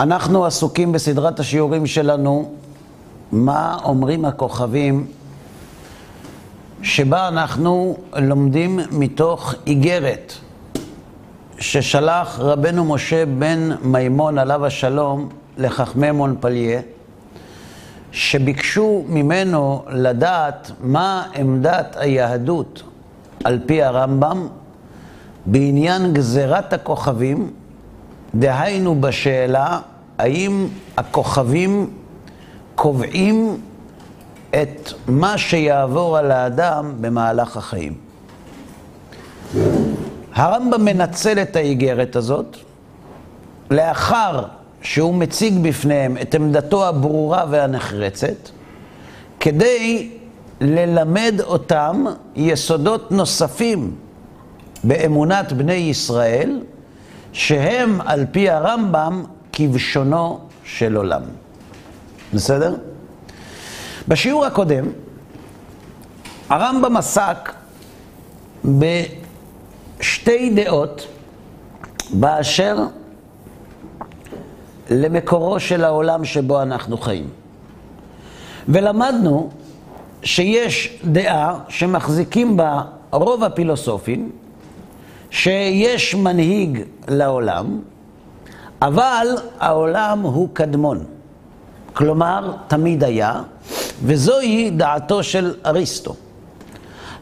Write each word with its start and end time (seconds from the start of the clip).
אנחנו 0.00 0.44
עסוקים 0.44 0.92
בסדרת 0.92 1.40
השיעורים 1.40 1.86
שלנו, 1.86 2.50
מה 3.32 3.78
אומרים 3.84 4.24
הכוכבים, 4.24 5.06
שבה 6.82 7.28
אנחנו 7.28 7.96
לומדים 8.16 8.80
מתוך 8.90 9.54
איגרת 9.66 10.32
ששלח 11.58 12.38
רבנו 12.38 12.84
משה 12.84 13.26
בן 13.26 13.70
מימון 13.82 14.38
עליו 14.38 14.66
השלום 14.66 15.28
לחכמי 15.58 16.10
מונפליה, 16.10 16.80
שביקשו 18.12 19.04
ממנו 19.08 19.84
לדעת 19.88 20.70
מה 20.80 21.22
עמדת 21.34 21.96
היהדות 21.98 22.82
על 23.44 23.58
פי 23.66 23.82
הרמב"ם 23.82 24.48
בעניין 25.46 26.12
גזירת 26.12 26.72
הכוכבים, 26.72 27.50
דהיינו 28.34 29.00
בשאלה 29.00 29.80
האם 30.18 30.66
הכוכבים 30.96 31.90
קובעים 32.74 33.60
את 34.50 34.92
מה 35.08 35.38
שיעבור 35.38 36.18
על 36.18 36.30
האדם 36.30 36.92
במהלך 37.00 37.56
החיים. 37.56 37.94
הרמב"ם 40.34 40.84
מנצל 40.84 41.38
את 41.42 41.56
האיגרת 41.56 42.16
הזאת 42.16 42.56
לאחר 43.70 44.44
שהוא 44.82 45.14
מציג 45.14 45.58
בפניהם 45.62 46.16
את 46.22 46.34
עמדתו 46.34 46.88
הברורה 46.88 47.44
והנחרצת, 47.50 48.48
כדי 49.40 50.10
ללמד 50.60 51.34
אותם 51.44 52.04
יסודות 52.36 53.12
נוספים 53.12 53.94
באמונת 54.84 55.52
בני 55.52 55.72
ישראל, 55.72 56.60
שהם 57.32 58.00
על 58.00 58.26
פי 58.32 58.50
הרמב"ם 58.50 59.24
כבשונו 59.52 60.40
של 60.64 60.96
עולם. 60.96 61.22
בסדר? 62.34 62.74
בשיעור 64.08 64.46
הקודם, 64.46 64.84
הרמב"ם 66.48 66.96
עסק 66.96 67.52
בשתי 68.64 70.50
דעות 70.54 71.06
באשר 72.12 72.78
למקורו 74.90 75.60
של 75.60 75.84
העולם 75.84 76.24
שבו 76.24 76.62
אנחנו 76.62 76.98
חיים. 76.98 77.28
ולמדנו 78.68 79.50
שיש 80.22 81.00
דעה 81.04 81.58
שמחזיקים 81.68 82.56
בה 82.56 82.82
רוב 83.10 83.44
הפילוסופים, 83.44 84.30
שיש 85.30 86.14
מנהיג 86.14 86.82
לעולם, 87.08 87.80
אבל 88.82 89.26
העולם 89.60 90.20
הוא 90.20 90.48
קדמון. 90.52 91.04
כלומר, 91.92 92.52
תמיד 92.68 93.04
היה, 93.04 93.42
וזוהי 94.02 94.70
דעתו 94.70 95.22
של 95.22 95.54
אריסטו. 95.66 96.14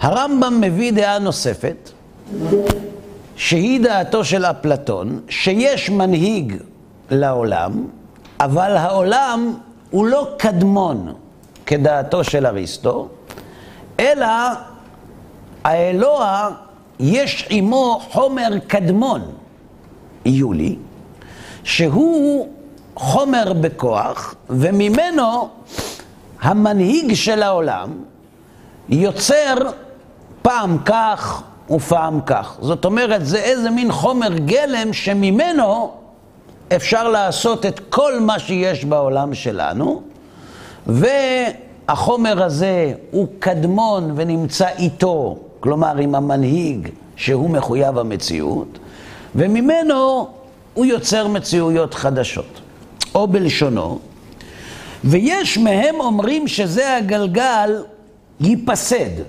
הרמב"ם 0.00 0.60
מביא 0.60 0.92
דעה 0.92 1.18
נוספת, 1.18 1.90
שהיא 3.36 3.80
דעתו 3.80 4.24
של 4.24 4.44
אפלטון, 4.44 5.20
שיש 5.28 5.90
מנהיג 5.90 6.56
לעולם, 7.10 7.86
אבל 8.40 8.76
העולם 8.76 9.54
הוא 9.90 10.06
לא 10.06 10.28
קדמון 10.36 11.12
כדעתו 11.66 12.24
של 12.24 12.46
אריסטו, 12.46 13.08
אלא 14.00 14.26
האלוה 15.64 16.50
יש 17.00 17.46
עמו 17.50 18.00
חומר 18.10 18.48
קדמון, 18.66 19.20
יולי, 20.24 20.76
שהוא 21.64 22.48
חומר 22.96 23.52
בכוח, 23.52 24.34
וממנו 24.50 25.48
המנהיג 26.40 27.14
של 27.14 27.42
העולם 27.42 27.90
יוצר 28.88 29.54
פעם 30.42 30.78
כך 30.84 31.42
ופעם 31.70 32.20
כך. 32.20 32.58
זאת 32.60 32.84
אומרת, 32.84 33.26
זה 33.26 33.38
איזה 33.38 33.70
מין 33.70 33.92
חומר 33.92 34.38
גלם 34.38 34.92
שממנו 34.92 35.92
אפשר 36.76 37.08
לעשות 37.08 37.66
את 37.66 37.80
כל 37.88 38.20
מה 38.20 38.38
שיש 38.38 38.84
בעולם 38.84 39.34
שלנו, 39.34 40.02
והחומר 40.86 42.42
הזה 42.42 42.92
הוא 43.10 43.26
קדמון 43.38 44.12
ונמצא 44.16 44.68
איתו, 44.78 45.38
כלומר 45.60 45.96
עם 45.96 46.14
המנהיג 46.14 46.88
שהוא 47.16 47.50
מחויב 47.50 47.98
המציאות, 47.98 48.78
וממנו 49.34 50.28
הוא 50.74 50.86
יוצר 50.86 51.28
מציאויות 51.28 51.94
חדשות. 51.94 52.60
או 53.14 53.28
בלשונו, 53.28 53.98
ויש 55.04 55.58
מהם 55.58 55.94
אומרים 56.00 56.48
שזה 56.48 56.96
הגלגל 56.96 57.84
ייפסד. 58.40 59.22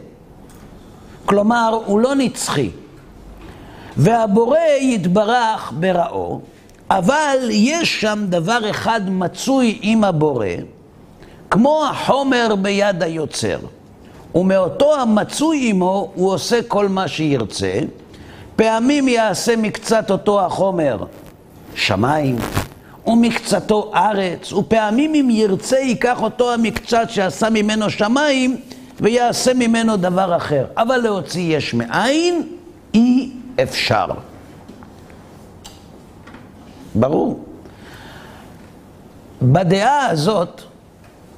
כלומר, 1.26 1.82
הוא 1.86 2.00
לא 2.00 2.16
נצחי. 2.16 2.70
והבורא 3.98 4.58
יתברך 4.80 5.74
ברעו, 5.80 6.42
אבל 6.90 7.38
יש 7.52 8.02
שם 8.02 8.26
דבר 8.30 8.70
אחד 8.70 9.02
מצוי 9.10 9.80
עם 9.82 10.04
הבורא, 10.04 10.48
כמו 11.50 11.86
החומר 11.92 12.56
ביד 12.62 13.04
היוצר. 13.04 13.60
ומאותו 14.36 14.96
המצוי 14.96 15.70
עמו 15.70 16.12
הוא 16.16 16.34
עושה 16.34 16.64
כל 16.68 16.88
מה 16.88 17.08
שירצה. 17.08 17.80
פעמים 18.56 19.08
יעשה 19.08 19.56
מקצת 19.56 20.12
אותו 20.12 20.46
החומר 20.46 20.98
שמיים, 21.76 22.36
ומקצתו 23.08 23.92
ארץ, 23.96 24.54
ופעמים 24.54 25.16
אם 25.16 25.30
ירצה 25.32 25.78
ייקח 25.78 26.22
אותו 26.22 26.54
המקצת 26.54 27.10
שעשה 27.10 27.50
ממנו 27.50 27.90
שמיים 27.90 28.58
ויעשה 29.00 29.54
ממנו 29.54 29.98
דבר 29.98 30.38
אחר. 30.38 30.66
אבל 30.78 30.98
להוציא 30.98 31.58
יש 31.58 31.74
מאין 31.74 32.48
אי 32.94 33.32
אפשר. 33.64 34.06
ברור. 36.96 37.44
בדעה 39.42 40.06
הזאת, 40.06 40.62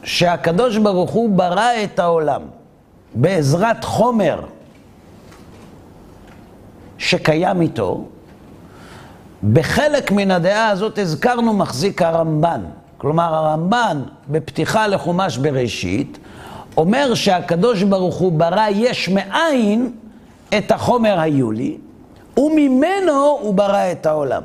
שהקדוש 0.03 0.77
ברוך 0.77 1.11
הוא 1.11 1.29
ברא 1.29 1.69
את 1.83 1.99
העולם 1.99 2.41
בעזרת 3.15 3.83
חומר 3.83 4.39
שקיים 6.97 7.61
איתו, 7.61 8.05
בחלק 9.53 10.11
מן 10.11 10.31
הדעה 10.31 10.69
הזאת 10.69 10.97
הזכרנו 10.97 11.53
מחזיק 11.53 12.01
הרמב"ן. 12.01 12.61
כלומר, 12.97 13.35
הרמב"ן 13.35 14.01
בפתיחה 14.29 14.87
לחומש 14.87 15.37
בראשית, 15.37 16.17
אומר 16.77 17.13
שהקדוש 17.13 17.83
ברוך 17.83 18.15
הוא 18.15 18.31
ברא 18.31 18.67
יש 18.69 19.09
מאין 19.09 19.91
את 20.57 20.71
החומר 20.71 21.19
היולי, 21.19 21.77
וממנו 22.37 23.37
הוא 23.41 23.53
ברא 23.53 23.91
את 23.91 24.05
העולם. 24.05 24.43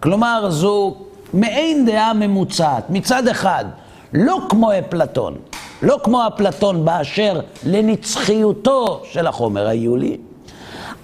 כלומר, 0.00 0.50
זו 0.50 0.96
מעין 1.34 1.86
דעה 1.86 2.12
ממוצעת. 2.12 2.90
מצד 2.90 3.28
אחד, 3.28 3.64
לא 4.14 4.38
כמו 4.48 4.70
אפלטון, 4.78 5.36
לא 5.82 5.98
כמו 6.04 6.26
אפלטון 6.26 6.84
באשר 6.84 7.40
לנצחיותו 7.66 9.02
של 9.04 9.26
החומר 9.26 9.66
היולי, 9.66 10.16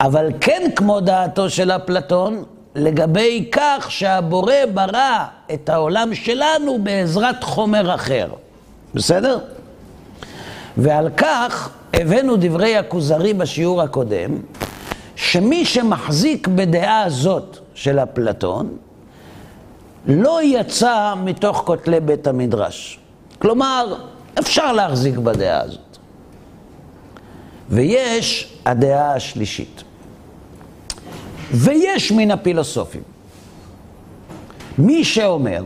אבל 0.01 0.29
כן 0.41 0.71
כמו 0.77 1.01
דעתו 1.01 1.51
של 1.51 1.71
אפלטון, 1.71 2.45
לגבי 2.75 3.49
כך 3.53 3.87
שהבורא 3.91 4.55
ברא 4.75 5.25
את 5.55 5.69
העולם 5.69 6.15
שלנו 6.15 6.79
בעזרת 6.83 7.45
חומר 7.45 7.95
אחר. 7.95 8.29
בסדר? 8.95 9.39
ועל 10.77 11.09
כך 11.17 11.71
הבאנו 11.95 12.37
דברי 12.37 12.77
הכוזרי 12.77 13.35
בשיעור 13.35 13.83
הקודם, 13.83 14.39
שמי 15.17 15.65
שמחזיק 15.65 16.49
בדעה 16.49 17.03
הזאת 17.03 17.59
של 17.75 17.99
אפלטון, 17.99 18.77
לא 20.07 20.41
יצא 20.43 21.15
מתוך 21.25 21.63
כותלי 21.67 22.01
בית 22.01 22.27
המדרש. 22.27 22.99
כלומר, 23.39 23.97
אפשר 24.39 24.73
להחזיק 24.73 25.17
בדעה 25.17 25.61
הזאת. 25.61 25.99
ויש 27.69 28.57
הדעה 28.67 29.15
השלישית. 29.15 29.83
ויש 31.53 32.13
מן 32.13 32.31
הפילוסופים 32.31 33.03
מי 34.81 35.05
שאומר, 35.05 35.65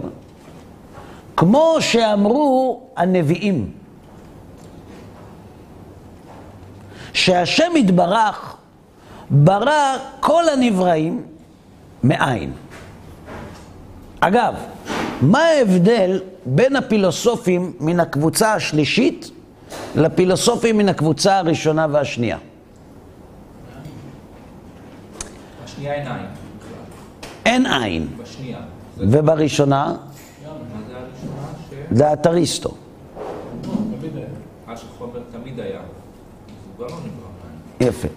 כמו 1.37 1.77
שאמרו 1.81 2.81
הנביאים, 2.97 3.71
שהשם 7.13 7.73
יתברך 7.77 8.57
ברא 9.31 9.97
כל 10.21 10.49
הנבראים 10.49 11.23
מאין. 12.05 12.53
אגב, 14.29 14.55
מה 15.21 15.39
ההבדל 15.39 16.21
בין 16.47 16.77
הפילוסופים 16.77 17.73
מן 17.81 18.01
הקבוצה 18.01 18.55
השלישית 18.55 19.31
לפילוסופים 19.97 20.79
מן 20.79 20.89
הקבוצה 20.89 21.39
הראשונה 21.39 21.87
והשנייה? 21.91 22.39
בשנייה 25.65 25.95
אין 25.95 26.07
עין. 26.07 26.27
אין 27.45 27.67
עין. 27.67 28.09
בשנייה. 28.23 28.59
ובראשונה, 28.99 29.97
דעת 31.93 32.27
אריסטו. 32.27 32.71
לא 36.79 36.87
יפה. 37.81 38.09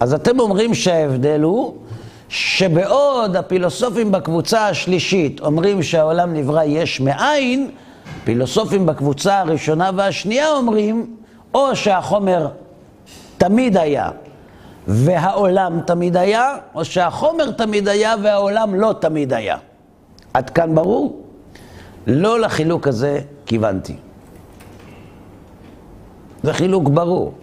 אז 0.00 0.14
אתם 0.14 0.40
אומרים 0.40 0.74
שההבדל 0.74 1.40
הוא 1.40 1.76
שבעוד 2.34 3.36
הפילוסופים 3.36 4.12
בקבוצה 4.12 4.68
השלישית 4.68 5.40
אומרים 5.40 5.82
שהעולם 5.82 6.34
נברא 6.34 6.62
יש 6.64 7.00
מאין, 7.00 7.70
פילוסופים 8.24 8.86
בקבוצה 8.86 9.38
הראשונה 9.38 9.90
והשנייה 9.96 10.52
אומרים 10.52 11.16
או 11.54 11.76
שהחומר 11.76 12.48
תמיד 13.38 13.76
היה 13.76 14.10
והעולם 14.86 15.80
תמיד 15.86 16.16
היה, 16.16 16.56
או 16.74 16.84
שהחומר 16.84 17.50
תמיד 17.50 17.88
היה 17.88 18.14
והעולם 18.22 18.74
לא 18.74 18.94
תמיד 19.00 19.32
היה. 19.32 19.56
עד 20.34 20.50
כאן 20.50 20.74
ברור? 20.74 21.22
לא 22.06 22.40
לחילוק 22.40 22.88
הזה 22.88 23.20
כיוונתי. 23.46 23.96
זה 26.42 26.52
חילוק 26.52 26.88
ברור. 26.88 27.34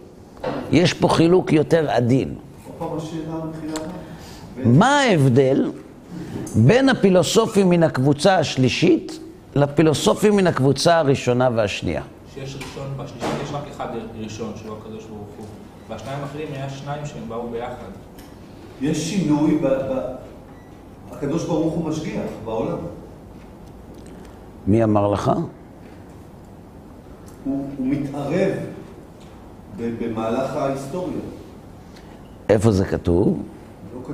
יש 0.72 0.94
פה 0.94 1.08
חילוק 1.10 1.54
יותר 1.54 1.92
עדין. 1.92 2.36
מה 4.66 5.00
ההבדל 5.00 5.72
בין 6.56 6.90
הפילוסופים 6.90 7.70
מן 7.70 7.84
הקבוצה 7.84 8.38
השלישית 8.38 9.20
לפילוסופים 9.56 10.36
מן 10.36 10.48
הקבוצה 10.48 10.98
הראשונה 10.98 11.50
והשנייה? 11.56 12.02
שיש 12.34 12.56
ראשון 12.56 12.94
בשלישית, 12.98 13.30
יש 13.44 13.50
רק 13.54 13.64
אחד 13.72 13.88
ראשון, 14.20 14.54
שהוא 14.56 14.78
הקדוש 14.78 15.06
ברוך 15.06 15.30
הוא. 15.38 15.46
והשניים 15.90 16.20
האחרים 16.22 16.48
היה 16.54 16.70
שניים 16.70 17.06
שהם 17.06 17.24
באו 17.28 17.50
ביחד. 17.50 17.92
יש 18.82 19.10
שינוי, 19.10 19.58
ב... 19.58 19.68
ב... 19.68 20.16
הקדוש 21.12 21.46
ברוך 21.46 21.74
הוא 21.74 21.90
משגיח 21.90 22.22
בעולם. 22.46 22.78
מי 24.68 24.84
אמר 24.84 25.08
לך? 25.08 25.32
הוא, 27.44 27.68
הוא 27.78 27.88
מתערב 27.88 28.52
במהלך 29.78 30.56
ההיסטוריה. 30.56 31.20
איפה 32.50 32.72
זה 32.72 32.86
כתוב? 32.86 33.44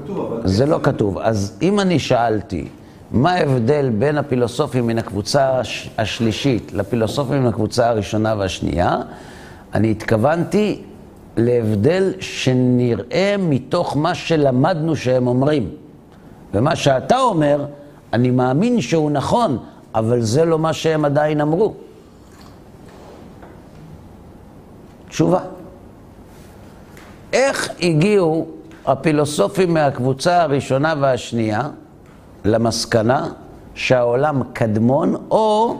כתוב, 0.03 0.19
אבל... 0.19 0.47
זה 0.47 0.65
לא 0.65 0.79
כתוב. 0.83 1.17
אז 1.17 1.57
אם 1.61 1.79
אני 1.79 1.99
שאלתי, 1.99 2.67
מה 3.11 3.31
ההבדל 3.31 3.89
בין 3.89 4.17
הפילוסופים 4.17 4.87
מן 4.87 4.97
הקבוצה 4.97 5.61
השלישית 5.97 6.73
לפילוסופים 6.73 7.41
מן 7.41 7.47
הקבוצה 7.47 7.89
הראשונה 7.89 8.35
והשנייה, 8.37 8.97
אני 9.73 9.91
התכוונתי 9.91 10.81
להבדל 11.37 12.13
שנראה 12.19 13.35
מתוך 13.39 13.97
מה 13.97 14.15
שלמדנו 14.15 14.95
שהם 14.95 15.27
אומרים. 15.27 15.69
ומה 16.53 16.75
שאתה 16.75 17.19
אומר, 17.19 17.65
אני 18.13 18.31
מאמין 18.31 18.81
שהוא 18.81 19.11
נכון, 19.11 19.57
אבל 19.95 20.21
זה 20.21 20.45
לא 20.45 20.59
מה 20.59 20.73
שהם 20.73 21.05
עדיין 21.05 21.41
אמרו. 21.41 21.73
תשובה. 25.09 25.39
איך 27.33 27.69
הגיעו 27.81 28.47
הפילוסופים 28.87 29.73
מהקבוצה 29.73 30.41
הראשונה 30.41 30.93
והשנייה 30.99 31.69
למסקנה 32.45 33.29
שהעולם 33.75 34.41
קדמון, 34.53 35.15
או 35.31 35.77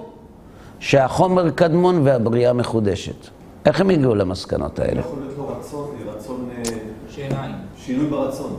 שהחומר 0.80 1.50
קדמון 1.50 2.02
והבריאה 2.04 2.54
מחודשת? 2.54 3.28
איך 3.66 3.82
הם 3.82 3.90
הגיעו 3.90 4.16
למסקנות 4.16 4.80
האלה? 4.80 5.00
יכול 5.00 5.20
להיות 5.20 5.38
לו 5.38 5.48
רצון, 5.48 5.96
רצון... 6.16 6.50
אה, 6.58 6.64
שעיניים. 7.10 7.52
שינוי 7.78 8.08
ברצון. 8.08 8.58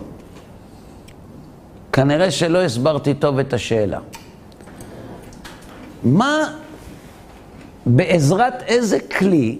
כנראה 1.92 2.30
שלא 2.30 2.62
הסברתי 2.62 3.14
טוב 3.14 3.38
את 3.38 3.52
השאלה. 3.52 3.98
מה, 6.04 6.54
בעזרת 7.86 8.62
איזה 8.62 9.00
כלי 9.00 9.58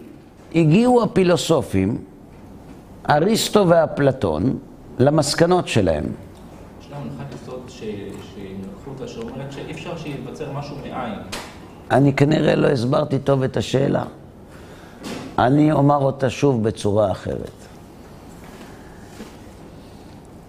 הגיעו 0.55 1.02
הפילוסופים, 1.02 1.99
אריסטו 3.11 3.69
ואפלטון, 3.69 4.58
למסקנות 4.98 5.68
שלהם? 5.68 6.04
יש 6.80 6.90
לנו 6.90 7.00
הנחת 7.00 7.34
יסוד 7.34 7.62
שלקחו 7.68 8.90
אותה 8.90 9.08
שאומרת 9.08 9.52
שאי 9.52 9.72
אפשר 9.72 9.96
שייווצר 9.96 10.52
משהו 10.52 10.76
מאין. 10.76 11.14
אני 11.90 12.12
כנראה 12.12 12.56
לא 12.56 12.66
הסברתי 12.66 13.18
טוב 13.18 13.42
את 13.42 13.56
השאלה. 13.56 14.04
אני 15.38 15.72
אומר 15.72 15.96
אותה 15.96 16.30
שוב 16.30 16.62
בצורה 16.62 17.12
אחרת. 17.12 17.50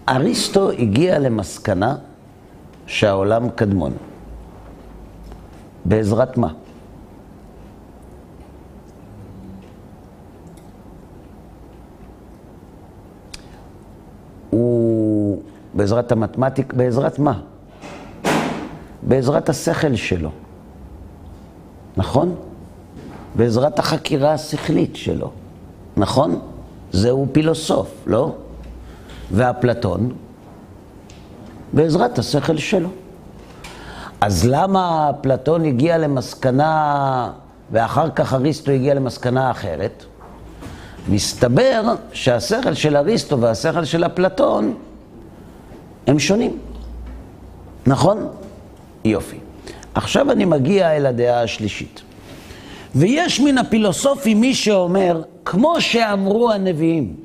אריסטו 0.08 0.70
הגיע 0.70 1.18
למסקנה 1.18 1.96
שהעולם 2.86 3.50
קדמון. 3.50 3.92
בעזרת 5.84 6.36
מה? 6.36 6.52
הוא 14.50 15.42
בעזרת 15.74 16.12
המתמטיקה, 16.12 16.76
בעזרת 16.76 17.18
מה? 17.18 17.40
בעזרת 19.02 19.48
השכל 19.48 19.96
שלו, 19.96 20.30
נכון? 21.96 22.34
בעזרת 23.34 23.78
החקירה 23.78 24.32
השכלית 24.32 24.96
שלו, 24.96 25.30
נכון? 25.96 26.40
זהו 26.92 27.26
פילוסוף, 27.32 27.94
לא? 28.06 28.34
ואפלטון, 29.32 30.12
בעזרת 31.72 32.18
השכל 32.18 32.56
שלו. 32.56 32.88
אז 34.20 34.46
למה 34.46 35.10
אפלטון 35.20 35.64
הגיע 35.64 35.98
למסקנה, 35.98 37.32
ואחר 37.72 38.10
כך 38.10 38.34
אריסטו 38.34 38.70
הגיע 38.70 38.94
למסקנה 38.94 39.50
אחרת? 39.50 40.04
מסתבר 41.08 41.82
שהשכל 42.12 42.74
של 42.74 42.96
אריסטו 42.96 43.40
והשכל 43.40 43.84
של 43.84 44.06
אפלטון 44.06 44.74
הם 46.06 46.18
שונים, 46.18 46.58
נכון? 47.86 48.28
יופי. 49.04 49.36
עכשיו 49.94 50.32
אני 50.32 50.44
מגיע 50.44 50.96
אל 50.96 51.06
הדעה 51.06 51.42
השלישית. 51.42 52.02
ויש 52.94 53.40
מן 53.40 53.58
הפילוסופים 53.58 54.40
מי 54.40 54.54
שאומר, 54.54 55.22
כמו 55.44 55.80
שאמרו 55.80 56.52
הנביאים. 56.52 57.16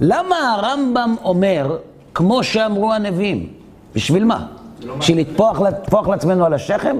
למה 0.00 0.36
הרמב"ם 0.52 1.16
אומר, 1.24 1.78
כמו 2.14 2.44
שאמרו 2.44 2.92
הנביאים? 2.92 3.48
בשביל 3.94 4.24
מה? 4.24 4.46
בשביל 4.98 5.18
לטפוח 5.18 6.08
לעצמנו 6.08 6.44
על 6.44 6.54
השכם? 6.54 6.96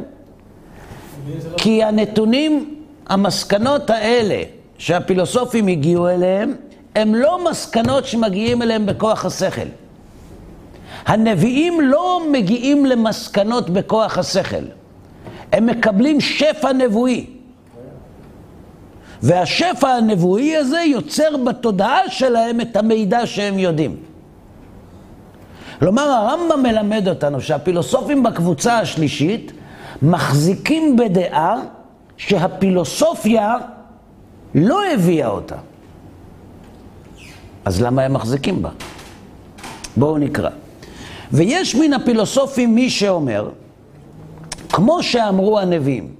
כי 1.57 1.85
הנתונים, 1.85 2.75
המסקנות 3.07 3.91
האלה 3.91 4.43
שהפילוסופים 4.83 5.67
הגיעו 5.67 6.09
אליהם, 6.09 6.55
הם 6.95 7.15
לא 7.15 7.51
מסקנות 7.51 8.07
שמגיעים 8.07 8.62
אליהם 8.62 8.87
בכוח 8.87 9.25
השכל. 9.25 9.69
הנביאים 11.07 11.81
לא 11.81 12.23
מגיעים 12.33 12.87
למסקנות 12.87 13.71
בכוח 13.71 14.19
השכל. 14.19 14.65
הם 15.53 15.67
מקבלים 15.67 16.21
שפע 16.21 16.73
נבואי. 16.73 17.27
והשפע 19.23 19.89
הנבואי 19.89 20.57
הזה 20.57 20.81
יוצר 20.81 21.37
בתודעה 21.37 22.09
שלהם 22.09 22.61
את 22.61 22.77
המידע 22.77 23.27
שהם 23.27 23.59
יודעים. 23.59 23.97
כלומר, 25.79 26.03
הרמב"ם 26.03 26.62
מלמד 26.62 27.09
אותנו 27.09 27.41
שהפילוסופים 27.41 28.23
בקבוצה 28.23 28.79
השלישית 28.79 29.53
מחזיקים 30.03 30.97
בדעה 30.97 31.61
שהפילוסופיה 32.17 33.57
לא 34.55 34.81
הביאה 34.95 35.29
אותה. 35.29 35.57
אז 37.65 37.83
למה 37.83 38.03
הם 38.03 38.13
מחזיקים 38.13 38.63
בה? 38.63 38.71
בואו 39.97 40.19
נקרא. 40.19 40.51
ויש 41.33 41.75
מן 41.75 41.93
הפילוסופים 41.93 42.75
מי 42.75 42.91
שאומר, 42.91 43.51
כמו 44.69 45.03
שאמרו 45.03 45.59
הנביאים, 45.59 46.15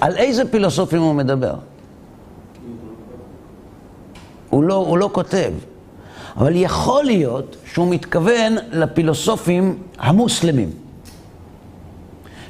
על 0.00 0.16
איזה 0.16 0.50
פילוסופים 0.50 1.02
הוא 1.02 1.14
מדבר? 1.14 1.54
הוא 4.50 4.64
לא, 4.64 4.74
הוא 4.74 4.98
לא 4.98 5.10
כותב, 5.12 5.52
אבל 6.36 6.52
יכול 6.56 7.04
להיות 7.04 7.56
שהוא 7.64 7.88
מתכוון 7.90 8.56
לפילוסופים 8.72 9.78
המוסלמים, 9.98 10.70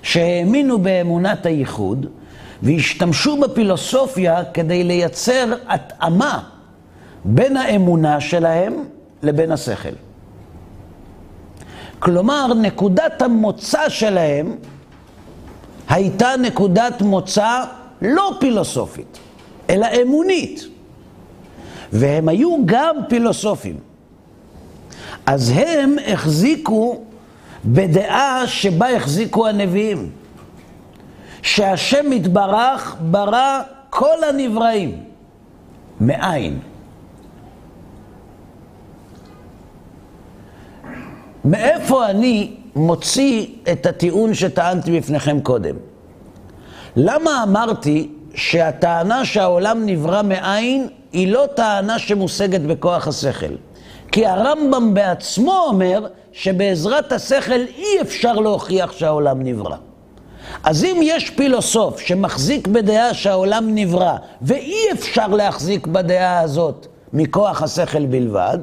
שהאמינו 0.03 0.79
באמונת 0.79 1.47
הייחוד 1.47 2.07
והשתמשו 2.63 3.41
בפילוסופיה 3.41 4.45
כדי 4.45 4.85
לייצר 4.85 5.55
התאמה 5.69 6.43
בין 7.25 7.57
האמונה 7.57 8.21
שלהם 8.21 8.85
לבין 9.23 9.53
השכל. 9.53 9.95
כלומר, 11.99 12.55
נקודת 12.55 13.23
המוצא 13.23 13.89
שלהם 13.89 14.57
הייתה 15.89 16.31
נקודת 16.43 17.03
מוצא 17.03 17.65
לא 18.03 18.37
פילוסופית, 18.41 19.19
אלא 19.71 19.87
אמונית. 20.03 20.65
והם 21.93 22.29
היו 22.29 22.57
גם 22.67 22.97
פילוסופים. 23.09 23.77
אז 25.27 25.53
הם 25.55 25.97
החזיקו 26.07 27.03
בדעה 27.65 28.47
שבה 28.47 28.97
החזיקו 28.97 29.49
הנביאים, 29.49 30.11
שהשם 31.43 32.13
יתברך 32.13 32.97
ברא 33.01 33.63
כל 33.91 34.25
הנבראים 34.29 35.05
מאין. 36.01 36.59
מאיפה 41.45 42.07
אני 42.07 42.57
מוציא 42.77 43.47
את 43.73 43.87
הטיעון 43.87 44.35
שטענתי 44.35 45.01
בפניכם 45.01 45.41
קודם? 45.41 45.75
למה 46.97 47.43
אמרתי 47.43 48.13
שהטענה 48.35 49.25
שהעולם 49.25 49.87
נברא 49.87 50.23
מאין 50.23 50.89
היא 51.13 51.33
לא 51.33 51.45
טענה 51.57 51.99
שמושגת 51.99 52.61
בכוח 52.61 53.09
השכל? 53.09 53.55
כי 54.13 54.27
הרמב"ם 54.27 54.95
בעצמו 54.95 55.59
אומר 55.67 56.07
שבעזרת 56.33 57.13
השכל 57.13 57.61
אי 57.77 58.01
אפשר 58.01 58.33
להוכיח 58.33 58.93
שהעולם 58.93 59.43
נברא. 59.43 59.77
אז 60.65 60.85
אם 60.85 61.01
יש 61.03 61.31
פילוסוף 61.31 62.01
שמחזיק 62.01 62.69
בדעה 62.69 63.15
שהעולם 63.15 63.75
נברא, 63.75 64.17
ואי 64.43 64.77
אפשר 64.93 65.27
להחזיק 65.27 65.87
בדעה 65.87 66.41
הזאת 66.41 66.87
מכוח 67.13 67.63
השכל 67.63 68.07
בלבד, 68.07 68.59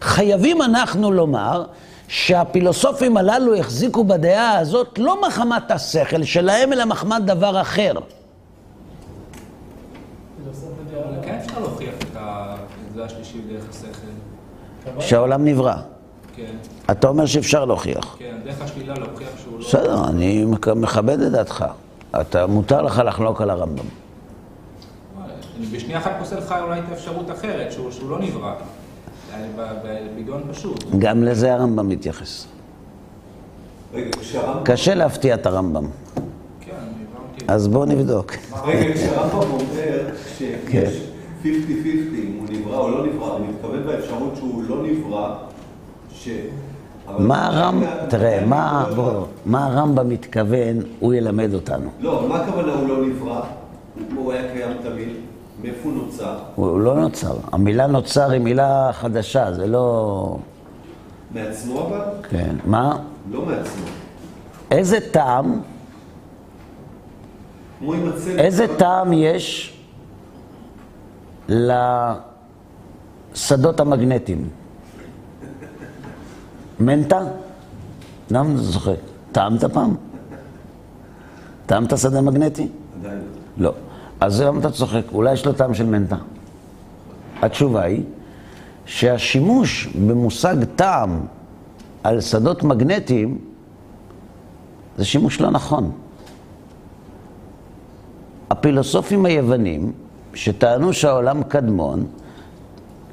חייבים 0.00 0.62
אנחנו 0.62 1.12
לומר 1.12 1.64
שהפילוסופים 2.08 3.16
הללו 3.16 3.56
החזיקו 3.56 4.04
בדעה 4.04 4.58
הזאת 4.58 4.98
לא 4.98 5.22
מחמת 5.26 5.70
השכל 5.70 6.22
שלהם, 6.22 6.72
אלא 6.72 6.84
מחמת 6.84 7.24
דבר 7.24 7.60
אחר. 7.60 7.92
שהעולם 15.00 15.44
נברא. 15.44 15.74
כן, 16.36 16.44
אתה 16.90 17.08
אומר 17.08 17.26
שאפשר 17.26 17.64
להוכיח. 17.64 18.16
כן, 18.18 18.36
דרך 18.44 18.62
השלילה 18.62 18.94
להוכיח 18.94 19.28
שהוא 19.42 19.60
לא... 19.60 19.66
בסדר, 19.66 20.08
אני 20.08 20.44
מכבד 20.76 21.20
את 21.20 21.32
דעתך. 21.32 21.64
אתה, 22.20 22.46
מותר 22.46 22.82
לך 22.82 23.02
לחלוק 23.06 23.40
על 23.40 23.50
הרמב"ם. 23.50 23.84
אני 25.58 25.66
בשנייה 25.66 25.98
אחת 25.98 26.12
פוסל 26.18 26.38
לך 26.38 26.54
אולי 26.62 26.78
את 26.78 26.84
האפשרות 26.90 27.30
אחרת, 27.30 27.72
שהוא 27.72 27.90
שהוא 27.90 28.10
לא 28.10 28.18
נברא. 28.18 28.54
בהיגיון 30.14 30.42
פשוט. 30.50 30.84
גם 30.98 31.22
לזה 31.22 31.54
הרמב"ם 31.54 31.88
מתייחס. 31.88 32.46
רגע, 33.94 34.10
כשהרמב"ם... 34.20 34.64
קשה 34.64 34.94
להפתיע 34.94 35.34
את 35.34 35.46
הרמב"ם. 35.46 35.86
כן, 36.60 36.72
אני 36.72 37.04
הבנתי. 37.14 37.44
אז 37.48 37.68
בואו 37.68 37.84
נבדוק. 37.84 38.32
רגע, 38.64 38.94
כשהרמב"ם 38.94 39.50
אומר 39.50 40.08
שיש 40.38 41.00
50-50 41.42 41.46
אם 41.46 42.36
הוא 42.38 42.46
נברא 42.50 42.78
או 42.78 42.90
לא 42.90 43.06
נברא, 43.06 43.32
הוא 43.32 43.46
מתכוון 43.46 43.86
באפשרות 43.86 44.36
שהוא 44.36 44.62
לא 44.68 44.82
נברא, 44.82 45.36
מה 47.18 47.46
הרמב"ם, 47.46 47.86
תראה, 48.08 48.46
מה, 48.46 48.86
בוא, 48.96 49.24
מה 49.46 49.66
הרמב"ם 49.66 50.08
מתכוון, 50.08 50.76
הוא 51.00 51.14
ילמד 51.14 51.54
אותנו. 51.54 51.90
לא, 52.00 52.28
מה 52.28 52.36
הכוונה 52.36 52.72
הוא 52.74 52.88
לא 52.88 53.06
נברא? 53.06 53.40
הוא 54.16 54.32
היה 54.32 54.52
קיים 54.52 54.76
תמיד, 54.82 55.08
מאיפה 55.62 55.88
הוא 55.88 55.92
נוצר? 55.92 56.36
הוא 56.54 56.80
לא 56.80 56.94
נוצר. 57.00 57.36
המילה 57.52 57.86
נוצר 57.86 58.30
היא 58.30 58.40
מילה 58.40 58.90
חדשה, 58.92 59.52
זה 59.52 59.66
לא... 59.66 60.36
מעצמו 61.34 61.86
אבל? 61.86 62.00
כן. 62.30 62.56
מה? 62.64 62.98
לא 63.30 63.42
מעצמו. 63.46 63.84
איזה 64.70 64.98
טעם. 65.12 65.60
איזה 68.38 68.66
טעם 68.76 69.12
יש 69.12 69.78
לשדות 73.34 73.80
המגנטיים? 73.80 74.48
מנטה? 76.80 77.20
למה 78.30 78.54
אתה 78.54 78.72
צוחק? 78.72 78.94
טעמת 79.32 79.64
פעם? 79.64 79.96
טעמת 81.66 81.98
שדה 81.98 82.20
מגנטי? 82.20 82.68
עדיין. 83.00 83.20
לא. 83.56 83.72
אז 84.20 84.40
למה 84.40 84.60
אתה 84.60 84.70
צוחק? 84.70 85.02
אולי 85.12 85.32
יש 85.32 85.46
לו 85.46 85.52
טעם 85.52 85.74
של 85.74 85.86
מנטה. 85.86 86.16
התשובה 87.42 87.82
היא 87.82 88.02
שהשימוש 88.84 89.86
במושג 89.86 90.56
טעם 90.76 91.20
על 92.04 92.20
שדות 92.20 92.62
מגנטיים 92.62 93.38
זה 94.98 95.04
שימוש 95.04 95.40
לא 95.40 95.50
נכון. 95.50 95.90
הפילוסופים 98.50 99.24
היוונים, 99.24 99.92
שטענו 100.34 100.92
שהעולם 100.92 101.42
קדמון, 101.42 102.06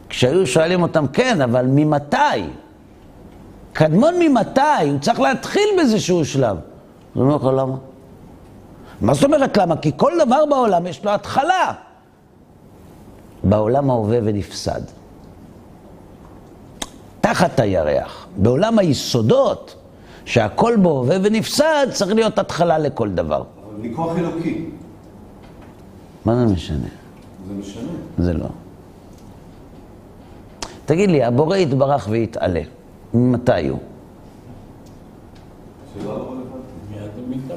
כשהיו 0.10 0.48
שואלים 0.48 0.82
אותם, 0.82 1.06
כן, 1.14 1.42
אבל 1.42 1.66
ממתי? 1.66 2.18
קדמון 3.78 4.14
ממתי? 4.20 4.62
הוא 4.90 5.00
צריך 5.00 5.20
להתחיל 5.20 5.70
באיזשהו 5.78 6.26
שלב. 6.26 6.58
אז 6.58 6.62
הוא 7.14 7.24
אומר 7.24 7.36
לך, 7.36 7.44
למה? 7.44 7.76
מה 9.02 9.14
זאת 9.14 9.24
אומרת 9.24 9.58
למה? 9.58 9.78
כי 9.78 9.92
כל 9.98 10.12
דבר 10.26 10.46
בעולם 10.46 10.88
יש 10.88 11.06
לו 11.06 11.12
התחלה. 11.12 11.74
בעולם 13.44 13.90
ההווה 13.90 14.20
ונפסד. 14.24 14.82
תחת 17.22 17.60
הירח, 17.60 18.28
בעולם 18.38 18.80
היסודות, 18.80 19.76
שהכל 20.26 20.76
בו 20.82 20.90
הווה 20.90 21.18
ונפסד, 21.24 21.88
צריך 21.94 22.14
להיות 22.14 22.40
התחלה 22.40 22.78
לכל 22.78 23.10
דבר. 23.10 23.44
אבל 23.70 23.88
מכוח 23.88 24.18
אלוקי. 24.18 24.70
מה 26.26 26.36
זה 26.36 26.54
משנה? 26.54 26.88
זה 27.48 27.54
משנה. 27.54 27.92
זה 28.18 28.34
לא. 28.34 28.48
תגיד 30.86 31.10
לי, 31.10 31.24
הבורא 31.24 31.58
יתברך 31.58 32.08
ויתעלה, 32.10 32.62
ממתי 33.18 33.68
הוא? 33.68 33.80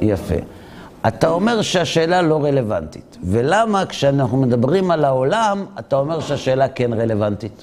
יפה. 0.01 0.35
אתה 1.09 1.29
אומר 1.29 1.63
שהשאלה 1.63 2.23
לא 2.23 2.45
רלוונטית. 2.45 3.19
ולמה 3.23 3.87
כשאנחנו 3.87 4.37
מדברים 4.37 4.91
על 4.91 5.05
העולם, 5.05 5.67
אתה 5.79 5.97
אומר 5.97 6.21
שהשאלה 6.21 6.69
כן 6.69 6.93
רלוונטית? 6.93 7.63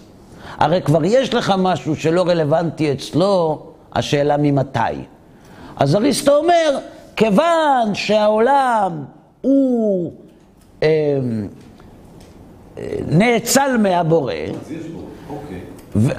הרי 0.58 0.82
כבר 0.82 1.06
יש 1.06 1.34
לך 1.34 1.54
משהו 1.58 1.96
שלא 1.96 2.28
רלוונטי 2.28 2.92
אצלו, 2.92 3.64
השאלה 3.94 4.38
ממתי. 4.38 4.80
אז 5.76 5.96
אריסטו 5.96 6.36
אומר, 6.36 6.80
כיוון 7.16 7.94
שהעולם 7.94 9.04
הוא 9.42 10.14
אה, 10.84 10.88
אה, 12.78 12.84
נאצל 13.08 13.78
מהבורא, 13.78 14.34
אז 14.34 14.72
יש 14.72 14.88
בו, 14.88 15.02
אוקיי. 15.30 15.62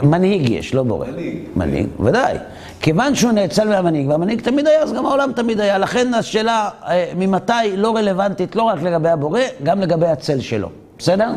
מנהיג 0.03 0.51
יש, 0.51 0.75
לא 0.75 0.83
בורא. 0.83 1.07
מנהיג. 1.07 1.39
מנהיג, 1.57 1.87
ודאי. 2.01 2.37
כיוון 2.81 3.15
שהוא 3.15 3.33
נאצל 3.33 3.69
מהמנהיג, 3.69 4.09
והמנהיג 4.09 4.41
תמיד 4.41 4.67
היה, 4.67 4.83
אז 4.83 4.93
גם 4.93 5.07
העולם 5.07 5.33
תמיד 5.33 5.61
היה. 5.61 5.79
לכן 5.79 6.15
השאלה 6.15 6.69
אה, 6.87 7.13
ממתי 7.17 7.53
לא 7.77 7.97
רלוונטית, 7.97 8.57
לא 8.57 8.63
רק 8.63 8.83
לגבי 8.83 9.09
הבורא, 9.09 9.41
גם 9.63 9.81
לגבי 9.81 10.07
הצל 10.07 10.41
שלו. 10.41 10.69
בסדר? 10.99 11.31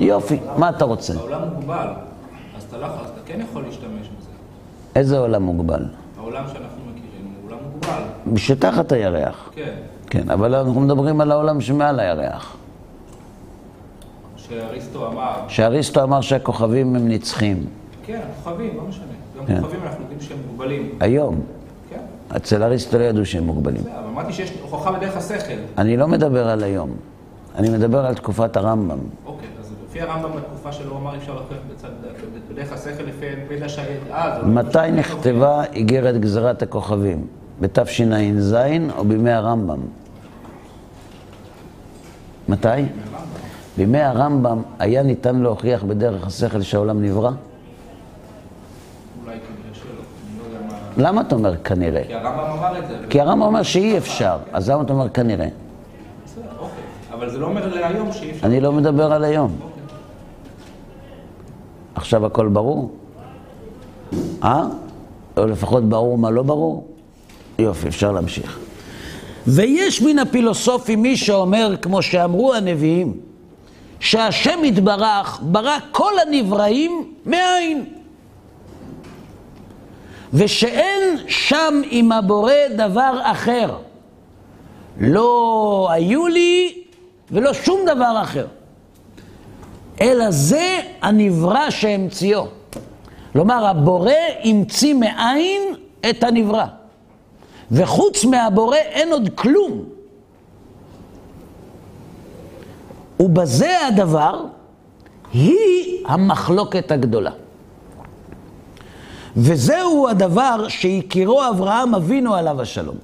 יופי, 0.00 0.38
מה 0.56 0.68
אתה 0.68 0.84
רוצה? 0.84 1.12
העולם 1.18 1.40
מוגבל, 1.54 1.88
אז 2.56 2.62
אתה 2.62 2.76
לא 2.76 2.86
יכול, 2.86 3.04
אז 3.04 3.10
אתה 3.10 3.20
כן 3.26 3.40
יכול 3.50 3.62
להשתמש 3.62 4.08
בזה. 4.18 4.28
איזה 4.96 5.18
עולם 5.18 5.42
מוגבל? 5.42 5.84
העולם 6.18 6.44
שאנחנו 6.46 6.82
מכירים 6.90 7.32
הוא 7.42 7.50
עולם 7.50 7.58
מוגבל. 7.72 8.38
שתחת 8.38 8.92
הירח. 8.92 9.50
כן, 9.54 9.74
כן, 10.10 10.30
אבל 10.30 10.54
אנחנו 10.54 10.80
מדברים 10.80 11.20
על 11.20 11.32
העולם 11.32 11.60
שמעל 11.60 12.00
הירח. 12.00 12.56
שאריסטו 14.48 15.06
אמר, 15.06 15.32
שאריסטו 15.48 16.02
אמר 16.02 16.20
שהכוכבים 16.20 16.96
הם 16.96 17.08
נצחים. 17.08 17.66
כן, 18.06 18.20
כוכבים, 18.44 18.76
לא 18.76 18.82
משנה. 18.88 19.04
גם 19.38 19.46
כן. 19.46 19.60
כוכבים 19.60 19.80
אנחנו 19.82 20.02
יודעים 20.02 20.20
שהם 20.20 20.38
מוגבלים. 20.48 20.90
היום, 21.00 21.40
כן, 21.90 22.00
אצל 22.36 22.62
אריסטו 22.62 22.98
לא 22.98 23.04
ידעו 23.04 23.26
שהם 23.26 23.44
מוגבלים. 23.44 23.80
בסדר, 23.82 23.92
אבל 23.98 24.08
אמרתי 24.08 24.32
שיש 24.32 24.52
הוכחה 24.62 24.92
בדרך 24.92 25.16
השכל. 25.16 25.54
אני 25.78 25.96
לא 25.96 26.08
מדבר 26.08 26.48
על 26.48 26.64
היום, 26.64 26.90
אני 27.54 27.70
מדבר 27.70 28.06
על 28.06 28.14
תקופת 28.14 28.56
הרמב"ם. 28.56 28.98
אוקיי, 29.26 29.48
אז 29.60 29.72
לפי 29.88 30.00
הרמב"ם 30.00 30.30
בתקופה 30.36 30.72
שלו 30.72 30.96
אמר 30.96 31.16
אפשר 31.16 31.34
להוכיח 31.34 31.58
בדרך 32.52 32.72
השכל 32.72 33.02
לפי 33.02 33.26
מידע 33.48 33.68
שהיה 33.68 33.96
אז. 34.10 34.46
מתי 34.46 34.78
נכתבה 34.92 35.64
איגרת 35.72 36.20
גזירת 36.20 36.62
הכוכבים? 36.62 37.26
בתשע"ז 37.60 38.56
או 38.98 39.04
בימי 39.04 39.32
הרמב"ם? 39.32 39.80
מתי? 42.48 42.68
בימי 43.76 44.00
הרמב"ם 44.00 44.62
היה 44.78 45.02
ניתן 45.02 45.36
להוכיח 45.36 45.84
בדרך 45.84 46.26
השכל 46.26 46.62
שהעולם 46.62 47.02
נברא? 47.02 47.30
לא. 49.26 49.32
למה 50.96 51.20
אתה 51.20 51.34
אומר 51.34 51.56
כנראה? 51.56 52.02
כי 52.06 52.14
הרמב"ם 52.14 52.58
אמר 52.58 52.78
את 52.78 52.88
זה. 52.88 52.96
כי 53.10 53.20
הרמב"ם 53.20 53.42
אומר 53.42 53.62
שאי 53.62 53.98
אפשר, 53.98 54.36
אז 54.52 54.70
למה 54.70 54.82
אתה 54.82 54.92
אומר 54.92 55.08
כנראה? 55.08 55.48
אוקיי. 56.58 56.68
אבל 57.12 57.30
זה 57.30 57.38
לא 57.38 57.46
אומר 57.46 57.74
להיום 57.74 58.12
שאי 58.12 58.30
אפשר. 58.30 58.46
אני 58.46 58.60
לא 58.60 58.72
מדבר 58.72 59.12
על 59.12 59.24
היום. 59.24 59.56
אוקיי. 59.62 59.82
עכשיו 61.94 62.26
הכל 62.26 62.48
ברור? 62.48 62.90
אה? 64.44 64.64
או 65.36 65.46
לפחות 65.46 65.88
ברור 65.88 66.18
מה 66.18 66.30
לא 66.30 66.42
ברור? 66.42 66.86
יופי, 67.58 67.88
אפשר 67.88 68.12
להמשיך. 68.12 68.58
ויש 69.46 70.02
מן 70.02 70.18
הפילוסופים 70.18 71.02
מי 71.02 71.16
שאומר, 71.16 71.74
כמו 71.82 72.02
שאמרו 72.02 72.54
הנביאים, 72.54 73.25
שהשם 74.00 74.64
יתברך 74.64 75.40
ברא 75.42 75.76
כל 75.92 76.12
הנבראים 76.18 77.14
מאין. 77.26 77.84
ושאין 80.32 81.18
שם 81.28 81.82
עם 81.90 82.12
הבורא 82.12 82.52
דבר 82.76 83.20
אחר. 83.22 83.76
לא 85.00 85.88
היו 85.90 86.26
לי 86.26 86.82
ולא 87.30 87.52
שום 87.52 87.80
דבר 87.86 88.22
אחר. 88.22 88.46
אלא 90.00 90.30
זה 90.30 90.80
הנברא 91.02 91.70
שהמציאו. 91.70 92.46
כלומר, 93.32 93.66
הבורא 93.66 94.12
המציא 94.44 94.94
מאין 94.94 95.62
את 96.10 96.24
הנברא. 96.24 96.64
וחוץ 97.70 98.24
מהבורא 98.24 98.76
אין 98.76 99.12
עוד 99.12 99.30
כלום. 99.34 99.95
ובזה 103.20 103.86
הדבר 103.86 104.44
היא 105.32 106.04
המחלוקת 106.06 106.90
הגדולה. 106.90 107.30
וזהו 109.36 110.08
הדבר 110.08 110.68
שהכירו 110.68 111.48
אברהם 111.48 111.94
אבינו 111.94 112.34
עליו 112.34 112.62
השלום. 112.62 112.96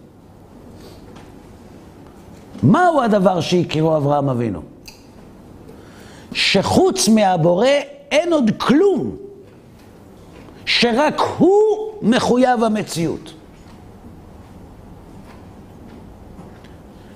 מהו 2.63 3.01
הדבר 3.03 3.41
שהכירו 3.41 3.97
אברהם 3.97 4.29
אבינו? 4.29 4.63
שחוץ 6.33 7.09
מהבורא 7.09 7.67
אין 8.11 8.33
עוד 8.33 8.51
כלום, 8.59 9.17
שרק 10.67 11.21
הוא 11.39 11.63
מחויב 12.03 12.65
המציאות. 12.65 13.33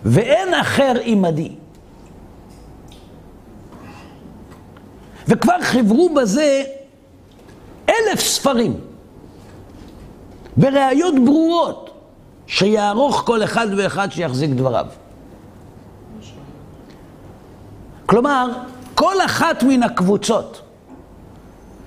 ואין 0.04 0.54
אחר 0.54 0.92
עמדי. 1.02 1.52
וכבר 5.28 5.62
חיברו 5.62 6.14
בזה 6.14 6.64
אלף 7.88 8.20
ספרים, 8.20 8.80
בראיות 10.56 11.14
ברורות, 11.24 11.90
שיערוך 12.46 13.22
כל 13.26 13.44
אחד 13.44 13.66
ואחד 13.76 14.12
שיחזיק 14.12 14.50
דבריו. 14.50 14.86
כלומר, 18.06 18.50
כל 18.94 19.14
אחת 19.24 19.62
מן 19.62 19.82
הקבוצות 19.82 20.62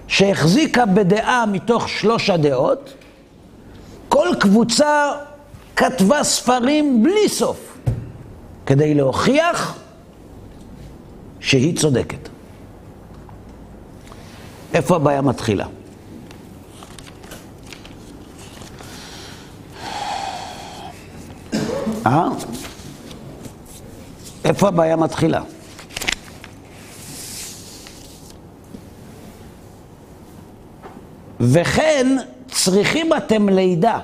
שהחזיקה 0.08 0.86
בדעה 0.86 1.46
מתוך 1.46 1.90
שלוש 1.90 2.30
הדעות, 2.30 2.94
כל 4.10 4.28
קבוצה 4.40 5.12
כתבה 5.76 6.24
ספרים 6.24 7.04
בלי 7.04 7.30
סוף 7.30 7.78
כדי 8.66 8.94
להוכיח 8.94 9.78
שהיא 11.40 11.78
צודקת. 11.78 12.30
איפה 14.74 14.96
הבעיה 14.96 15.22
מתחילה? 15.22 15.66
אה? 22.06 22.28
איפה 24.46 24.68
הבעיה 24.68 24.96
מתחילה? 24.96 25.42
וכן 31.40 32.18
צריכים 32.48 33.14
אתם 33.14 33.50
לידע 33.50 33.98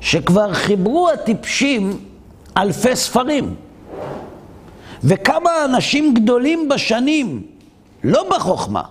שכבר 0.00 0.54
חיברו 0.54 1.10
הטיפשים 1.10 1.98
אלפי 2.56 2.96
ספרים 2.96 3.54
וכמה 5.04 5.50
אנשים 5.64 6.14
גדולים 6.14 6.68
בשנים, 6.68 7.46
לא 8.04 8.30
בחוכמה, 8.30 8.82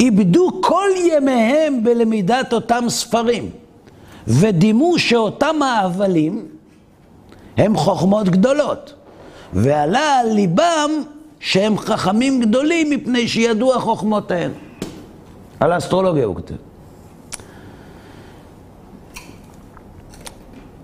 איבדו 0.00 0.62
כל 0.62 0.88
ימיהם 1.12 1.84
בלמידת 1.84 2.52
אותם 2.52 2.84
ספרים 2.88 3.50
ודימו 4.26 4.98
שאותם 4.98 5.62
ההבלים 5.62 6.46
הם 7.56 7.76
חוכמות 7.76 8.28
גדולות 8.28 8.94
ועלה 9.52 10.18
על 10.18 10.32
ליבם 10.32 10.90
שהם 11.40 11.78
חכמים 11.78 12.40
גדולים 12.40 12.90
מפני 12.90 13.28
שידעו 13.28 13.74
החוכמות 13.74 14.30
ההן. 14.30 14.50
על 15.60 15.72
האסטרולוגיה 15.72 16.24
הוא 16.24 16.34
כותב. 16.34 16.54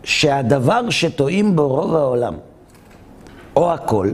שהדבר 0.05 0.91
שטועים 0.91 1.57
בו 1.57 1.69
רוב 1.69 1.95
העולם, 1.95 2.35
או 3.57 3.73
הכל, 3.73 4.09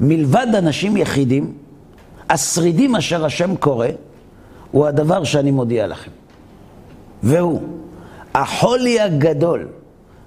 מלבד 0.00 0.46
אנשים 0.58 0.96
יחידים, 0.96 1.52
השרידים 2.30 2.96
אשר 2.96 3.24
השם 3.24 3.56
קורא, 3.56 3.86
הוא 4.70 4.86
הדבר 4.86 5.24
שאני 5.24 5.50
מודיע 5.50 5.86
לכם. 5.86 6.10
והוא 7.22 7.62
החולי 8.34 9.00
הגדול 9.00 9.68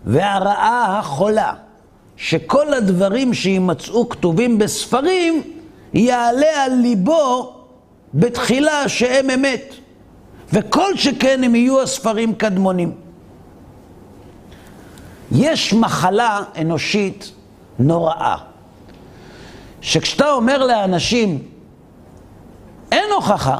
והרעה 0.06 1.00
החולה, 1.00 1.54
שכל 2.18 2.74
הדברים 2.74 3.34
שימצאו 3.34 4.10
כתובים 4.10 4.58
בספרים, 4.58 5.44
יעלה 5.94 6.66
על 6.66 6.74
ליבו 6.74 7.54
בתחילה 8.14 8.90
שהם 8.90 9.30
אמת, 9.30 9.74
וכל 10.54 10.98
שכן 10.98 11.44
הם 11.44 11.56
יהיו 11.56 11.82
הספרים 11.82 12.36
קדמונים. 12.36 12.92
יש 15.32 15.74
מחלה 15.74 16.42
אנושית 16.62 17.32
נוראה, 17.80 18.36
שכשאתה 19.82 20.32
אומר 20.32 20.66
לאנשים, 20.66 21.44
אין 22.92 23.12
הוכחה, 23.16 23.58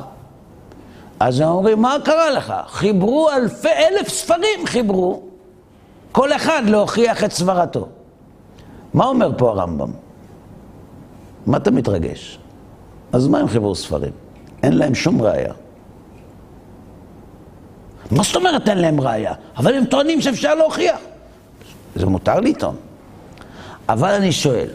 אז 1.20 1.40
הם 1.40 1.48
אומרים, 1.48 1.82
מה 1.82 1.96
קרה 2.06 2.30
לך? 2.30 2.54
חיברו 2.68 3.30
אלפי, 3.32 3.68
אלף 3.68 4.10
ספרים 4.10 4.66
חיברו, 4.66 5.22
כל 6.12 6.34
אחד 6.34 6.62
להוכיח 6.66 7.24
את 7.24 7.32
סברתו. 7.32 7.88
מה 8.94 9.06
אומר 9.06 9.32
פה 9.38 9.50
הרמב"ם? 9.50 9.92
מה 11.46 11.58
אתה 11.58 11.72
מתרגש? 11.72 12.40
אז 13.12 13.28
מה 13.28 13.40
הם 13.40 13.48
חיברו 13.48 13.76
ספרים? 13.76 14.12
אין 14.64 14.78
להם 14.78 14.96
שום 14.96 15.22
ראייה. 15.22 15.54
מה 18.12 18.24
זאת 18.24 18.36
אומרת 18.36 18.70
אין 18.70 18.78
להם 18.78 19.02
ראייה? 19.02 19.34
אבל 19.58 19.74
הם 19.74 19.86
טוענים 19.86 20.22
שאפשר 20.22 20.56
להוכיח. 20.56 21.00
זה 21.96 22.06
מותר 22.06 22.40
לטעון. 22.40 22.76
אבל 23.90 24.10
אני 24.10 24.32
שואל, 24.32 24.70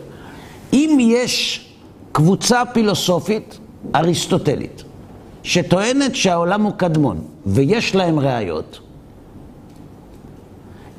אם 0.73 0.99
יש 1.01 1.69
קבוצה 2.12 2.62
פילוסופית 2.73 3.59
אריסטוטלית, 3.94 4.85
שטוענת 5.42 6.14
שהעולם 6.14 6.62
הוא 6.62 6.73
קדמון, 6.73 7.20
ויש 7.47 7.94
להם 7.94 8.18
ראיות, 8.18 8.81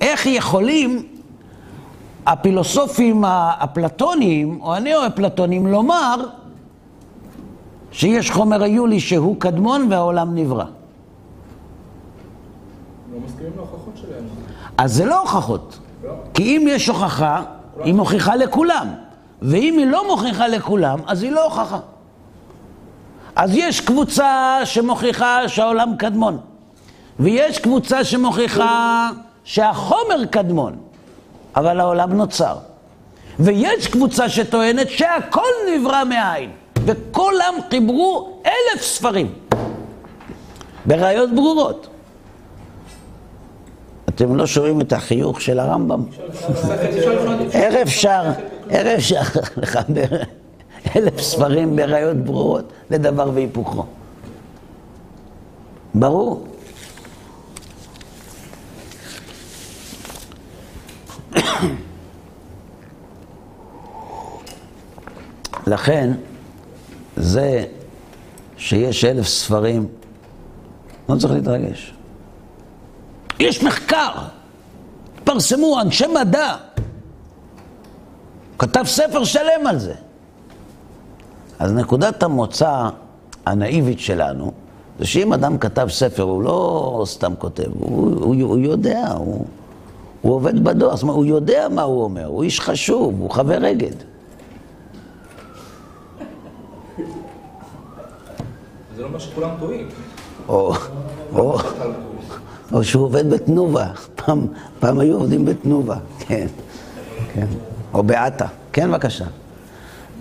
איך 0.01 0.25
יכולים 0.25 1.07
הפילוסופים 2.25 3.23
האפלטוניים, 3.27 4.61
או 4.61 4.75
הנאו-אפלטוניים, 4.75 5.67
לומר 5.67 6.15
שיש 7.91 8.31
חומר 8.31 8.63
היולי 8.63 8.99
שהוא 8.99 9.35
קדמון 9.39 9.87
והעולם 9.89 10.35
נברא. 10.35 10.65
לא 13.13 13.19
מסכימים 13.25 13.51
להוכחות 13.55 13.93
שלהם. 13.95 14.23
אז 14.77 14.93
זה 14.93 15.05
לא 15.05 15.21
הוכחות. 15.21 15.79
לא. 16.03 16.11
כי 16.33 16.57
אם 16.57 16.65
יש 16.69 16.87
הוכחה, 16.87 17.43
היא 17.83 17.93
מוכיחה 17.93 18.35
לכולם. 18.35 18.87
ואם 19.41 19.75
היא 19.77 19.85
לא 19.85 20.07
מוכיחה 20.07 20.47
לכולם, 20.47 20.99
אז 21.07 21.23
היא 21.23 21.31
לא 21.31 21.43
הוכחה. 21.43 21.79
אז 23.35 23.51
יש 23.55 23.81
קבוצה 23.81 24.59
שמוכיחה 24.63 25.49
שהעולם 25.49 25.95
קדמון. 25.97 26.37
ויש 27.19 27.59
קבוצה 27.59 28.03
שמוכיחה 28.03 29.09
שהחומר 29.43 30.25
קדמון, 30.29 30.75
אבל 31.55 31.79
העולם 31.79 32.13
נוצר. 32.13 32.57
ויש 33.39 33.87
קבוצה 33.87 34.29
שטוענת 34.29 34.89
שהכל 34.89 35.47
נברא 35.75 36.03
מאין. 36.03 36.49
וכולם 36.85 37.53
חיברו 37.69 38.39
אלף 38.45 38.81
ספרים 38.81 39.33
בראיות 40.85 41.29
ברורות. 41.35 41.87
אתם 44.09 44.35
לא 44.35 44.47
שומעים 44.47 44.81
את 44.81 44.93
החיוך 44.93 45.41
של 45.41 45.59
הרמב"ם? 45.59 46.03
איך 47.51 47.75
אפשר, 47.75 48.23
איך 48.69 48.87
אפשר 48.87 49.21
לחבר 49.57 50.07
אלף 50.95 51.21
ספרים 51.21 51.75
בראיות 51.75 52.17
ברורות 52.17 52.73
לדבר 52.89 53.31
והיפוכו? 53.33 53.85
ברור. 55.93 56.47
לכן, 65.67 66.11
זה 67.15 67.65
שיש 68.57 69.05
אלף 69.05 69.27
ספרים, 69.27 69.87
לא 71.09 71.15
צריך 71.15 71.33
להתרגש. 71.33 71.93
יש 73.39 73.63
מחקר, 73.63 74.11
פרסמו 75.23 75.81
אנשי 75.81 76.07
מדע, 76.07 76.55
כתב 78.59 78.83
ספר 78.85 79.23
שלם 79.23 79.67
על 79.67 79.79
זה. 79.79 79.93
אז 81.59 81.73
נקודת 81.73 82.23
המוצא 82.23 82.89
הנאיבית 83.45 83.99
שלנו, 83.99 84.51
זה 84.99 85.05
שאם 85.05 85.33
אדם 85.33 85.57
כתב 85.57 85.87
ספר, 85.89 86.23
הוא 86.23 86.43
לא 86.43 87.03
סתם 87.07 87.33
כותב, 87.39 87.67
הוא, 87.79 88.23
הוא, 88.23 88.35
הוא 88.35 88.57
יודע, 88.57 89.11
הוא, 89.17 89.45
הוא 90.21 90.33
עובד 90.35 90.63
בדואר, 90.63 90.95
זאת 90.95 91.03
אומרת, 91.03 91.15
הוא 91.15 91.25
יודע 91.25 91.67
מה 91.71 91.81
הוא 91.81 92.03
אומר, 92.03 92.25
הוא 92.25 92.43
איש 92.43 92.59
חשוב, 92.59 93.19
הוא 93.19 93.31
חבר 93.31 93.71
אגד. 93.71 93.95
זה 98.95 99.01
לא 99.01 99.07
אומר 99.07 99.19
שכולם 99.19 99.49
טועים. 99.59 99.87
או, 100.47 100.73
או, 101.35 101.57
או 102.73 102.83
שהוא 102.83 103.03
עובד 103.03 103.29
בתנובה. 103.29 103.87
פעם, 104.15 104.47
פעם 104.79 104.99
היו 104.99 105.15
עובדים 105.17 105.45
בתנובה, 105.45 105.97
כן, 106.19 106.47
כן. 107.33 107.47
או 107.93 108.03
בעטה. 108.03 108.47
כן, 108.73 108.91
בבקשה. 108.91 109.25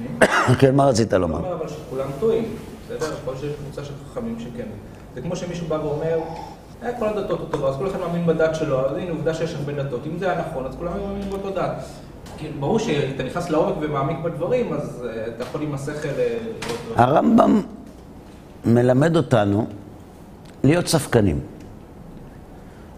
כן, 0.61 0.74
מה 0.74 0.85
רצית 0.85 1.12
לומר? 1.12 1.37
אומר 1.37 1.54
אבל 1.54 1.68
שכולם 1.68 2.09
טועים, 2.20 2.44
בסדר? 2.85 3.12
יכול 3.22 3.33
להיות 3.33 3.40
שיש 3.40 3.52
קבוצה 3.64 3.85
של 3.85 3.92
חכמים 4.12 4.37
שכן. 4.40 4.66
זה 5.14 5.20
כמו 5.20 5.37
שמישהו 5.37 5.66
בא 5.66 5.74
ואומר, 5.74 6.18
אה, 6.83 6.98
כל 6.98 7.09
הדתות 7.09 7.40
אותו 7.40 7.57
דבר, 7.57 7.68
אז 7.68 7.76
כל 7.76 7.87
אחד 7.87 8.00
מאמין 8.00 8.26
בדת 8.26 8.54
שלו, 8.54 8.87
אז 8.87 8.96
הנה 8.96 9.11
עובדה 9.11 9.35
שיש 9.35 9.54
הרבה 9.54 9.72
דתות. 9.72 10.00
אם 10.07 10.18
זה 10.18 10.30
היה 10.30 10.44
נכון, 10.50 10.66
אז 10.66 10.74
כולם 10.78 10.92
מאמינים 10.92 11.30
באותו 11.30 11.50
דת. 11.50 11.85
ברור 12.61 12.78
שאתה 12.78 13.22
נכנס 13.22 13.50
לעומק 13.50 13.74
ומעמיק 13.80 14.18
בדברים, 14.24 14.72
אז 14.72 15.07
אה, 15.09 15.26
אתה 15.26 15.42
יכול 15.42 15.62
עם 15.62 15.74
השכל... 15.74 16.09
אה. 16.09 16.38
הרמב"ם 16.96 17.62
מלמד 18.64 19.16
אותנו 19.16 19.66
להיות 20.64 20.87
ספקנים. 20.87 21.40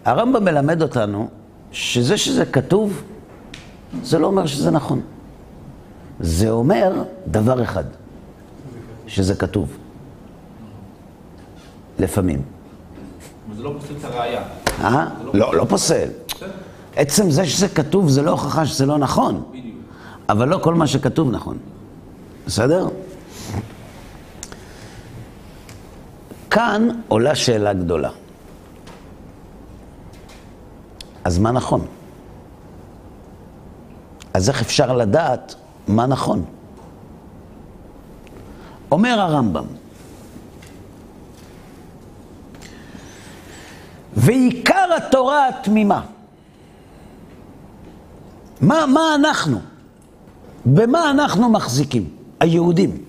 הרמב"ם 0.05 0.45
מלמד 0.45 0.81
אותנו 0.81 1.27
שזה 1.71 2.17
שזה 2.17 2.45
כתוב, 2.45 3.03
זה 4.03 4.19
לא 4.19 4.27
אומר 4.27 4.45
שזה 4.45 4.71
נכון. 4.71 5.01
זה 6.19 6.49
אומר 6.49 7.03
דבר 7.27 7.63
אחד, 7.63 7.83
שזה 9.07 9.35
כתוב. 9.35 9.77
לפעמים. 11.99 12.41
זה 13.57 13.63
לא 13.63 13.73
פוסל 13.79 13.93
את 13.99 14.03
הראייה. 14.03 14.43
אה? 14.81 15.07
לא, 15.33 15.55
לא 15.55 15.65
פוסל. 15.65 16.09
עצם 16.95 17.31
זה 17.31 17.45
שזה 17.45 17.67
כתוב 17.67 18.09
זה 18.09 18.21
לא 18.21 18.31
הוכחה 18.31 18.65
שזה 18.65 18.85
לא 18.85 18.97
נכון. 18.97 19.43
אבל 20.29 20.47
לא 20.47 20.59
כל 20.63 20.73
מה 20.73 20.87
שכתוב 20.87 21.31
נכון. 21.31 21.57
בסדר? 22.45 22.87
כאן 26.49 26.89
עולה 27.07 27.35
שאלה 27.35 27.73
גדולה. 27.73 28.09
אז 31.23 31.39
מה 31.39 31.51
נכון? 31.51 31.85
אז 34.33 34.49
איך 34.49 34.61
אפשר 34.61 34.95
לדעת 34.95 35.55
מה 35.87 36.05
נכון? 36.05 36.45
אומר 38.91 39.19
הרמב"ם, 39.21 39.65
ועיקר 44.15 44.85
התורה 44.97 45.47
התמימה, 45.47 46.01
מה, 48.61 48.85
מה 48.85 49.15
אנחנו? 49.15 49.59
במה 50.65 51.11
אנחנו 51.11 51.49
מחזיקים? 51.49 52.09
היהודים. 52.39 53.03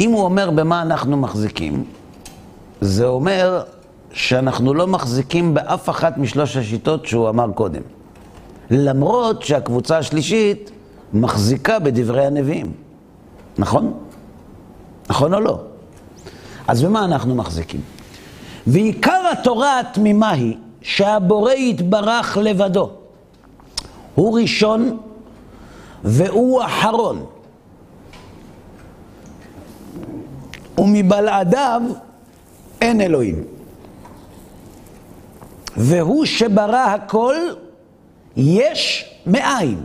אם 0.00 0.10
הוא 0.10 0.24
אומר 0.24 0.50
במה 0.50 0.82
אנחנו 0.82 1.16
מחזיקים, 1.16 1.84
זה 2.80 3.06
אומר 3.06 3.62
שאנחנו 4.12 4.74
לא 4.74 4.86
מחזיקים 4.86 5.54
באף 5.54 5.90
אחת 5.90 6.18
משלוש 6.18 6.56
השיטות 6.56 7.06
שהוא 7.06 7.28
אמר 7.28 7.52
קודם. 7.52 7.82
למרות 8.70 9.42
שהקבוצה 9.42 9.98
השלישית 9.98 10.70
מחזיקה 11.12 11.78
בדברי 11.78 12.26
הנביאים. 12.26 12.72
נכון? 13.58 13.92
נכון 15.10 15.34
או 15.34 15.40
לא? 15.40 15.60
אז 16.68 16.82
במה 16.82 17.04
אנחנו 17.04 17.34
מחזיקים? 17.34 17.80
ועיקר 18.66 19.30
התורה 19.32 19.80
התמימה 19.80 20.30
היא 20.30 20.56
שהבורא 20.82 21.52
יתברך 21.52 22.38
לבדו. 22.42 22.90
הוא 24.14 24.40
ראשון 24.40 24.98
והוא 26.04 26.62
אחרון. 26.62 27.24
ומבלעדיו 30.78 31.82
אין 32.80 33.00
אלוהים. 33.00 33.44
והוא 35.76 36.24
שברא 36.24 36.76
הכל 36.76 37.34
יש 38.36 39.10
מאין. 39.26 39.84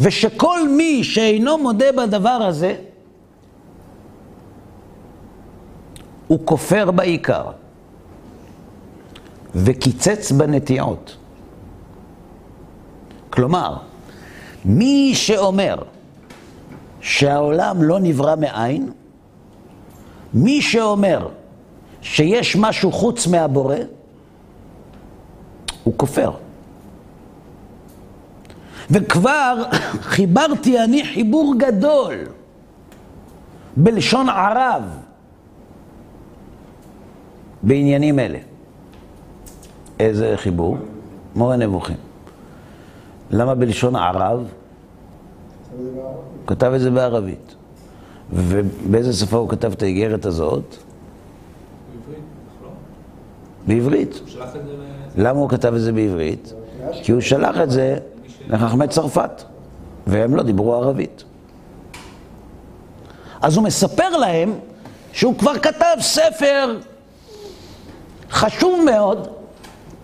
ושכל 0.00 0.68
מי 0.68 1.04
שאינו 1.04 1.58
מודה 1.58 1.92
בדבר 1.92 2.28
הזה, 2.30 2.74
הוא 6.26 6.38
כופר 6.44 6.90
בעיקר 6.90 7.44
וקיצץ 9.54 10.32
בנטיעות. 10.32 11.16
כלומר, 13.30 13.76
מי 14.64 15.12
שאומר 15.14 15.76
שהעולם 17.00 17.82
לא 17.82 17.98
נברא 18.00 18.36
מאין, 18.36 18.92
מי 20.34 20.62
שאומר 20.62 21.28
שיש 22.02 22.56
משהו 22.56 22.92
חוץ 22.92 23.26
מהבורא, 23.26 23.76
הוא 25.86 25.94
כופר. 25.96 26.30
וכבר 28.90 29.64
חיברתי 30.00 30.84
אני 30.84 31.04
חיבור 31.04 31.54
גדול 31.58 32.14
בלשון 33.76 34.28
ערב 34.28 34.82
בעניינים 37.62 38.18
אלה. 38.18 38.38
איזה 40.00 40.32
חיבור? 40.36 40.76
מורה 41.34 41.56
נבוכים. 41.56 41.96
למה 43.30 43.54
בלשון 43.54 43.96
ערב? 43.96 44.48
הוא 45.78 46.46
כתב 46.46 46.72
את 46.74 46.80
זה 46.80 46.90
בערבית. 46.90 47.54
ובאיזה 48.32 49.12
שפה 49.12 49.36
הוא 49.36 49.48
כתב 49.48 49.72
את 49.72 49.82
האיגרת 49.82 50.26
הזאת? 50.26 50.76
בעברית, 52.06 52.22
לא? 52.62 52.68
בעברית. 53.66 54.20
למה 55.16 55.38
הוא 55.40 55.48
כתב 55.48 55.74
את 55.74 55.80
זה 55.80 55.92
בעברית? 55.92 56.52
כי 57.02 57.12
הוא 57.12 57.20
שלח 57.20 57.60
את 57.62 57.70
זה 57.70 57.98
לחכמי 58.48 58.88
צרפת, 58.88 59.42
והם 60.06 60.36
לא 60.36 60.42
דיברו 60.42 60.74
ערבית. 60.74 61.24
אז 63.42 63.56
הוא 63.56 63.64
מספר 63.64 64.08
להם 64.16 64.52
שהוא 65.12 65.38
כבר 65.38 65.58
כתב 65.58 65.96
ספר 66.00 66.78
חשוב 68.30 68.84
מאוד 68.84 69.28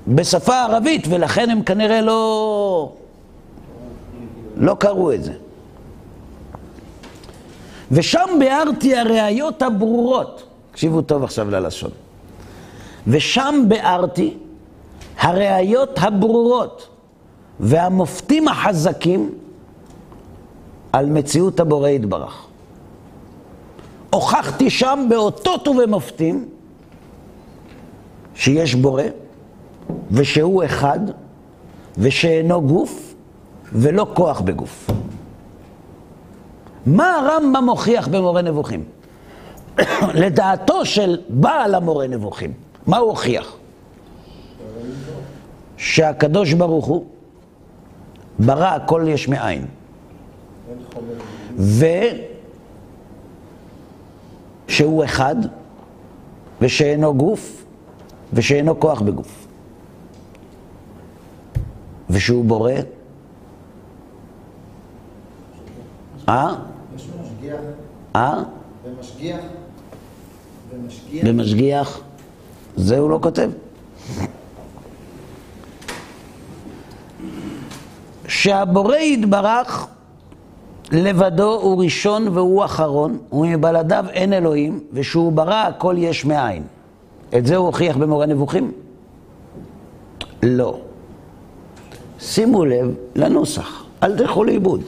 בשפה 0.09 0.63
ערבית, 0.63 1.07
ולכן 1.11 1.51
הם 1.51 1.63
כנראה 1.63 2.01
לא, 2.01 2.93
לא 4.57 4.77
קראו 4.79 5.13
את 5.13 5.25
זה. 5.25 5.33
ושם 7.91 8.29
ביארתי 8.39 8.97
הראיות 8.97 9.63
הברורות, 9.63 10.43
תקשיבו 10.71 11.03
טוב 11.03 11.25
עכשיו 11.25 11.51
ללשון, 11.51 11.91
ושם 13.07 13.65
ביארתי 13.69 14.37
הראיות 15.23 15.99
הברורות 15.99 16.89
והמופתים 17.61 18.49
החזקים 18.49 19.35
על 20.93 21.07
מציאות 21.07 21.61
הבורא 21.61 21.89
יתברך. 21.89 22.47
הוכחתי 24.11 24.71
שם 24.71 25.07
באותות 25.11 25.69
ובמופתים 25.69 26.49
שיש 28.35 28.75
בורא 28.75 29.03
ושהוא 30.11 30.65
אחד 30.65 31.01
ושאינו 31.99 32.63
גוף 32.63 33.15
ולא 33.73 34.07
כוח 34.15 34.41
בגוף. 34.41 34.91
מה 36.87 37.17
הרמב"ם 37.17 37.65
מוכיח 37.65 38.09
במורה 38.09 38.43
נבוכים? 38.43 38.85
לדעתו 40.23 40.85
של 40.85 41.21
בעל 41.29 41.75
המורה 41.75 42.07
נבוכים, 42.07 42.53
מה 42.87 42.99
הוא 42.99 43.11
הוכיח? 43.11 43.57
שהקדוש 45.83 46.53
ברוך 46.53 46.87
הוא 46.87 47.05
ברא 48.39 48.67
הכל 48.67 49.05
יש 49.09 49.29
מאין. 49.29 49.67
ושהוא 54.69 55.05
אחד, 55.05 55.37
ושאינו 56.61 57.15
גוף, 57.15 57.65
ושאינו 58.33 58.81
כוח 58.81 59.03
בגוף. 59.03 59.47
ושהוא 62.11 62.45
בורא. 62.45 62.73
אה? 66.29 66.55
יש 66.97 67.09
משגיח 67.23 67.61
אה? 68.17 68.43
ומשגיח 68.85 69.41
ומשגיח. 70.71 71.25
ומשגיח. 71.27 72.01
זה 72.77 72.99
הוא 72.99 73.11
לא 73.11 73.19
כותב. 73.23 73.51
שהבורא 78.33 78.97
יתברך 78.97 79.87
לבדו 80.93 81.55
הוא 81.63 81.83
ראשון 81.83 82.29
והוא 82.29 82.65
אחרון, 82.65 83.19
ומבלעדיו 83.33 84.05
אין 84.13 84.33
אלוהים, 84.33 84.81
ושהוא 84.93 85.33
ברא 85.33 85.55
הכל 85.69 85.95
יש 85.99 86.25
מאין. 86.25 86.63
את 87.39 87.47
זה 87.47 87.57
הוא 87.57 87.67
הוכיח 87.67 87.97
במורה 87.97 88.27
נבוכים? 88.27 88.73
לא. 90.43 90.79
שימו 92.21 92.65
לב 92.65 92.95
לנוסח, 93.15 93.85
אל 94.03 94.19
תלכו 94.19 94.45
לאיבוד. 94.45 94.81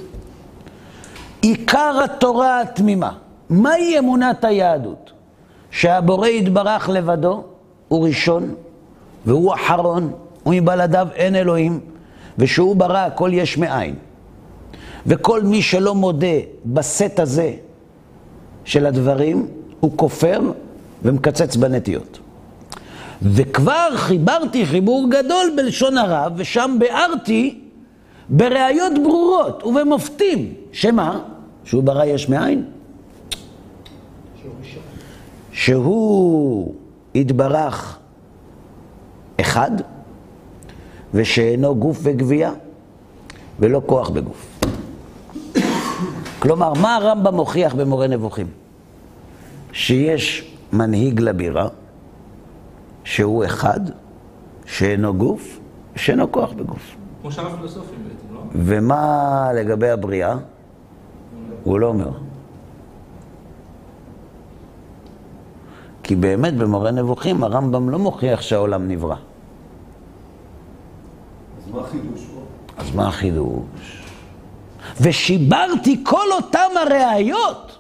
עיקר 1.41 2.01
התורה 2.05 2.61
התמימה, 2.61 3.13
מהי 3.51 3.99
אמונת 3.99 4.45
היהדות? 4.45 5.13
שהבורא 5.71 6.29
יתברך 6.29 6.89
לבדו 6.89 7.45
הוא 7.89 8.07
ראשון 8.07 8.55
והוא 9.27 9.55
אחרון 9.55 10.13
ומבלעדיו 10.47 11.09
אין 11.15 11.35
אלוהים 11.35 11.81
ושהוא 12.39 12.77
ברא 12.77 12.99
הכל 12.99 13.31
יש 13.33 13.59
מאין. 13.59 13.95
וכל 15.07 15.43
מי 15.43 15.63
שלא 15.63 15.95
מודה 15.95 16.37
בסט 16.67 17.19
הזה 17.21 17.53
של 18.65 18.87
הדברים, 18.87 19.47
הוא 19.81 19.93
כופר 19.97 20.41
ומקצץ 21.03 21.57
בנטיות. 21.57 22.19
וכבר 23.23 23.89
חיברתי 23.97 24.67
חיבור 24.67 25.11
גדול 25.11 25.53
בלשון 25.57 25.99
הרב, 25.99 26.33
ושם 26.37 26.77
ביארתי 26.79 27.61
בראיות 28.29 28.93
ברורות 29.03 29.63
ובמופתים, 29.65 30.55
שמה? 30.73 31.21
שהוא 31.65 31.83
ברא 31.83 32.05
יש 32.05 32.29
מאין? 32.29 32.65
שהוא 35.53 36.75
יתברך 37.15 37.99
אחד, 39.41 39.71
ושאינו 41.15 41.77
גוף 41.77 41.99
וגבייה, 42.03 42.53
ולא 43.61 43.83
כוח 43.87 44.09
בגוף. 44.09 44.61
כלומר, 46.39 46.73
מה 46.73 46.97
הרמב"ם 46.97 47.35
מוכיח 47.35 47.75
במורה 47.75 48.07
נבוכים? 48.07 48.47
שיש 49.73 50.53
מנהיג 50.73 51.21
לבירה, 51.21 51.69
שהוא 53.05 53.45
אחד, 53.45 53.81
שאינו 54.67 55.15
גוף, 55.15 55.61
שאינו 55.97 56.33
כוח 56.33 56.53
בגוף. 56.53 56.97
כמו 57.23 57.33
שאר 57.33 57.47
הפילוסופים 57.47 57.99
בעצם, 58.09 58.35
לא? 58.35 58.41
ומה 58.55 59.51
לגבי 59.55 59.91
הבריאה? 59.91 60.37
הוא 61.65 61.81
לא 61.81 61.87
אומר. 61.87 62.11
כי 66.03 66.17
באמת 66.17 66.55
במורה 66.55 66.91
נבוכים 66.91 67.45
הרמב"ם 67.45 67.91
לא 67.91 67.99
מוכיח 67.99 68.41
שהעולם 68.43 68.89
נברא. 68.89 69.17
אז 71.75 71.81
מה 71.81 71.87
החידוש 71.87 72.21
פה? 72.35 72.41
אז 72.77 72.95
מה 72.95 73.09
החידוש? 73.09 74.03
ושיברתי 75.01 76.01
כל 76.05 76.33
אותם 76.33 76.71
הראיות 76.77 77.79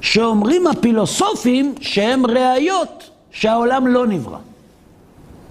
שאומרים 0.00 0.66
הפילוסופים 0.66 1.74
שהם 1.80 2.26
ראיות 2.26 3.10
שהעולם 3.30 3.86
לא 3.86 4.06
נברא. 4.06 4.38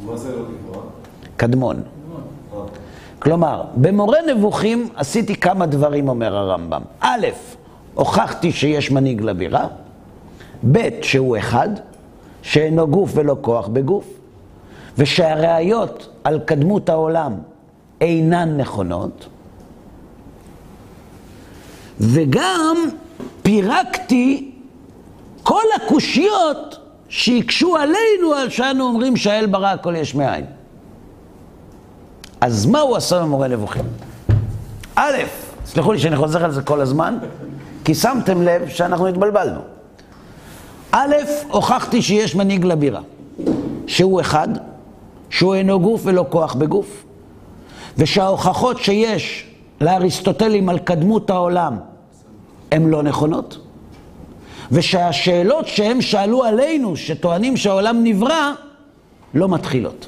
מה 0.05 0.17
זה 0.17 0.35
לא 0.35 0.41
נברא? 0.41 0.81
קדמון. 1.37 1.81
כלומר, 3.19 3.63
במורה 3.75 4.17
נבוכים 4.27 4.89
עשיתי 4.95 5.35
כמה 5.35 5.65
דברים, 5.65 6.09
אומר 6.09 6.37
הרמב"ם. 6.37 6.81
א', 6.99 7.27
הוכחתי 7.93 8.51
שיש 8.51 8.91
מנהיג 8.91 9.21
לבירה, 9.21 9.67
ב', 10.71 10.89
שהוא 11.01 11.37
אחד, 11.37 11.69
שאינו 12.41 12.87
גוף 12.87 13.11
ולא 13.13 13.37
כוח 13.41 13.67
בגוף, 13.67 14.05
ושהראיות 14.97 16.09
על 16.27 16.39
קדמות 16.39 16.89
העולם 16.89 17.33
אינן 18.01 18.57
נכונות, 18.57 19.27
וגם 21.99 22.77
פירקתי 23.41 24.51
כל 25.43 25.63
הקושיות 25.75 26.79
שהקשו 27.09 27.75
עלינו 27.75 28.33
על 28.37 28.49
שאנו 28.49 28.83
אומרים 28.83 29.17
שהאל 29.17 29.45
ברא 29.45 29.67
הכל 29.67 29.95
יש 29.95 30.15
מאין. 30.15 30.45
אז 32.41 32.65
מה 32.65 32.79
הוא 32.79 32.95
עשה 32.95 33.21
במורה 33.21 33.47
נבוכים? 33.47 33.85
א', 34.95 35.15
סלחו 35.65 35.91
לי 35.91 35.99
שאני 35.99 36.17
חוזר 36.17 36.43
על 36.43 36.51
זה 36.51 36.61
כל 36.61 36.81
הזמן, 36.81 37.17
כי 37.85 37.95
שמתם 37.95 38.41
לב 38.41 38.69
שאנחנו 38.69 39.07
התבלבלנו. 39.07 39.59
א', 40.91 41.15
הוכחתי 41.51 42.01
שיש 42.01 42.35
מנהיג 42.35 42.65
לבירה, 42.65 43.01
שהוא 43.87 44.21
אחד, 44.21 44.47
שהוא 45.29 45.55
אינו 45.55 45.79
גוף 45.79 46.01
ולא 46.03 46.25
כוח 46.29 46.53
בגוף, 46.53 47.05
ושההוכחות 47.97 48.77
שיש 48.77 49.47
לאריסטוטלים 49.81 50.69
על 50.69 50.79
קדמות 50.79 51.29
העולם 51.29 51.77
הן 52.71 52.89
לא 52.89 53.03
נכונות, 53.03 53.57
ושהשאלות 54.71 55.67
שהם 55.67 56.01
שאלו 56.01 56.43
עלינו, 56.43 56.95
שטוענים 56.95 57.57
שהעולם 57.57 58.03
נברא, 58.03 58.51
לא 59.33 59.49
מתחילות. 59.49 60.07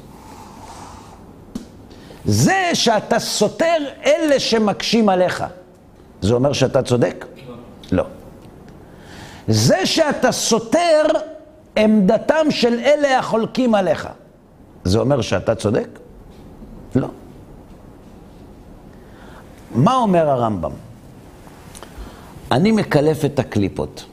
זה 2.24 2.70
שאתה 2.74 3.18
סותר 3.18 3.76
אלה 4.06 4.40
שמקשים 4.40 5.08
עליך, 5.08 5.44
זה 6.20 6.34
אומר 6.34 6.52
שאתה 6.52 6.82
צודק? 6.82 7.26
לא. 7.92 8.04
זה 9.48 9.86
שאתה 9.86 10.32
סותר 10.32 11.02
עמדתם 11.76 12.50
של 12.50 12.78
אלה 12.78 13.18
החולקים 13.18 13.74
עליך, 13.74 14.08
זה 14.84 14.98
אומר 14.98 15.20
שאתה 15.20 15.54
צודק? 15.54 15.88
לא. 16.94 17.08
מה 19.74 19.96
אומר 19.96 20.28
הרמב"ם? 20.28 20.72
אני 22.52 22.72
מקלף 22.72 23.24
את 23.24 23.38
הקליפות. 23.38 24.04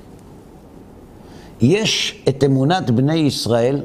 יש 1.61 2.23
את 2.29 2.43
אמונת 2.43 2.89
בני 2.89 3.15
ישראל 3.15 3.83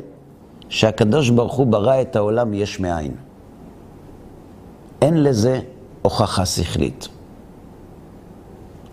שהקדוש 0.68 1.30
ברוך 1.30 1.54
הוא 1.54 1.66
ברא 1.66 2.00
את 2.02 2.16
העולם 2.16 2.54
יש 2.54 2.80
מאין. 2.80 3.14
אין 5.02 5.22
לזה 5.22 5.60
הוכחה 6.02 6.46
שכלית. 6.46 7.08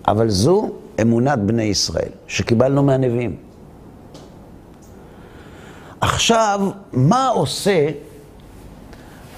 אבל 0.07 0.29
זו 0.29 0.69
אמונת 1.01 1.39
בני 1.39 1.63
ישראל, 1.63 2.09
שקיבלנו 2.27 2.83
מהנביאים. 2.83 3.48
עכשיו, 6.01 6.61
מה 6.93 7.27
עושה 7.27 7.89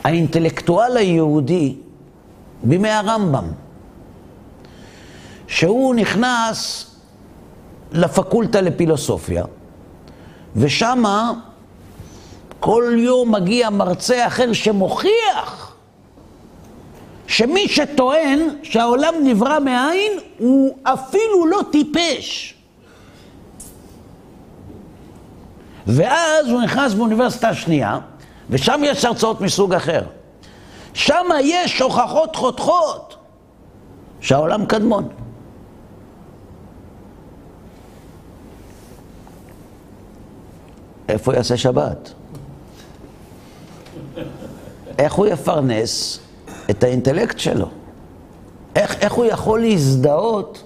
האינטלקטואל 0.04 0.97
היהודי 0.97 1.76
בימי 2.63 2.89
הרמב"ם? 2.89 3.47
שהוא 5.47 5.95
נכנס 5.95 6.88
לפקולטה 7.91 8.62
לפילוסופיה, 8.62 9.43
ושמה 10.56 11.34
כל 12.60 12.93
יום 12.97 13.36
מגיע 13.36 13.69
מרצה 13.69 14.28
אחר 14.28 14.54
שמוכיח 14.54 15.76
שמי 17.28 17.67
שטוען 17.67 18.39
שהעולם 18.63 19.13
נברא 19.24 19.60
מאין 19.60 20.12
הוא 20.38 20.78
אפילו 20.84 21.45
לא 21.47 21.62
טיפש. 21.71 22.56
ואז 25.88 26.48
הוא 26.48 26.62
נכנס 26.62 26.94
באוניברסיטה 26.94 27.50
השנייה, 27.50 28.00
ושם 28.50 28.82
יש 28.84 29.06
הרצאות 29.06 29.41
מסוג 29.41 29.74
אחר. 29.74 30.02
שם 30.94 31.26
יש 31.44 31.82
הוכחות 31.82 32.36
חותכות 32.36 33.15
שהעולם 34.20 34.65
קדמון. 34.65 35.10
איפה 41.10 41.36
יעשה 41.36 41.58
שבת? 41.58 42.13
איך 45.00 45.13
הוא 45.13 45.28
יפרנס 45.28 46.20
את 46.70 46.84
האינטלקט 46.84 47.39
שלו? 47.39 47.70
איך, 48.76 48.96
איך 48.96 49.13
הוא 49.13 49.26
יכול 49.26 49.62
להזדהות 49.62 50.63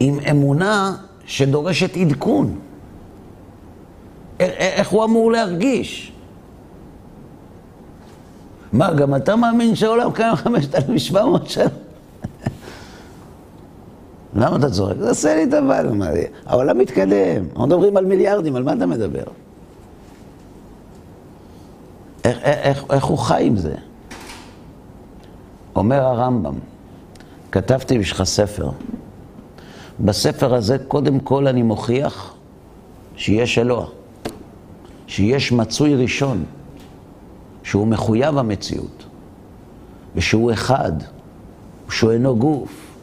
עם 0.00 0.20
אמונה 0.30 0.96
שדורשת 1.26 1.96
עדכון? 1.96 2.58
איך 4.50 4.88
הוא 4.88 5.04
אמור 5.04 5.32
להרגיש? 5.32 6.12
מה, 8.72 8.92
גם 8.92 9.14
אתה 9.14 9.36
מאמין 9.36 9.74
שהעולם 9.74 10.12
קיים 10.12 10.34
5,700 10.34 11.50
שנה? 11.50 11.64
למה 14.36 14.56
אתה 14.56 14.70
צוחק? 14.70 14.94
תעשה 14.96 15.34
לי 15.36 15.50
טובה. 15.50 15.80
העולם 16.46 16.78
מתקדם, 16.78 17.44
אנחנו 17.50 17.66
מדברים 17.66 17.96
על 17.96 18.04
מיליארדים, 18.04 18.56
על 18.56 18.62
מה 18.62 18.72
אתה 18.72 18.86
מדבר? 18.86 19.24
איך, 22.24 22.38
איך, 22.42 22.84
איך 22.90 23.04
הוא 23.04 23.18
חי 23.18 23.42
עם 23.46 23.56
זה? 23.56 23.74
אומר 25.76 26.02
הרמב"ם, 26.02 26.54
כתבתי 27.52 27.98
בשבילך 27.98 28.22
ספר. 28.22 28.70
בספר 30.00 30.54
הזה 30.54 30.76
קודם 30.88 31.20
כל 31.20 31.48
אני 31.48 31.62
מוכיח 31.62 32.34
שיש 33.16 33.58
אלוה, 33.58 33.86
שיש 35.12 35.52
מצוי 35.52 35.94
ראשון, 35.94 36.44
שהוא 37.62 37.86
מחויב 37.86 38.38
המציאות, 38.38 39.04
ושהוא 40.14 40.52
אחד, 40.52 40.92
שהוא 41.90 42.12
אינו 42.12 42.36
גוף, 42.36 42.96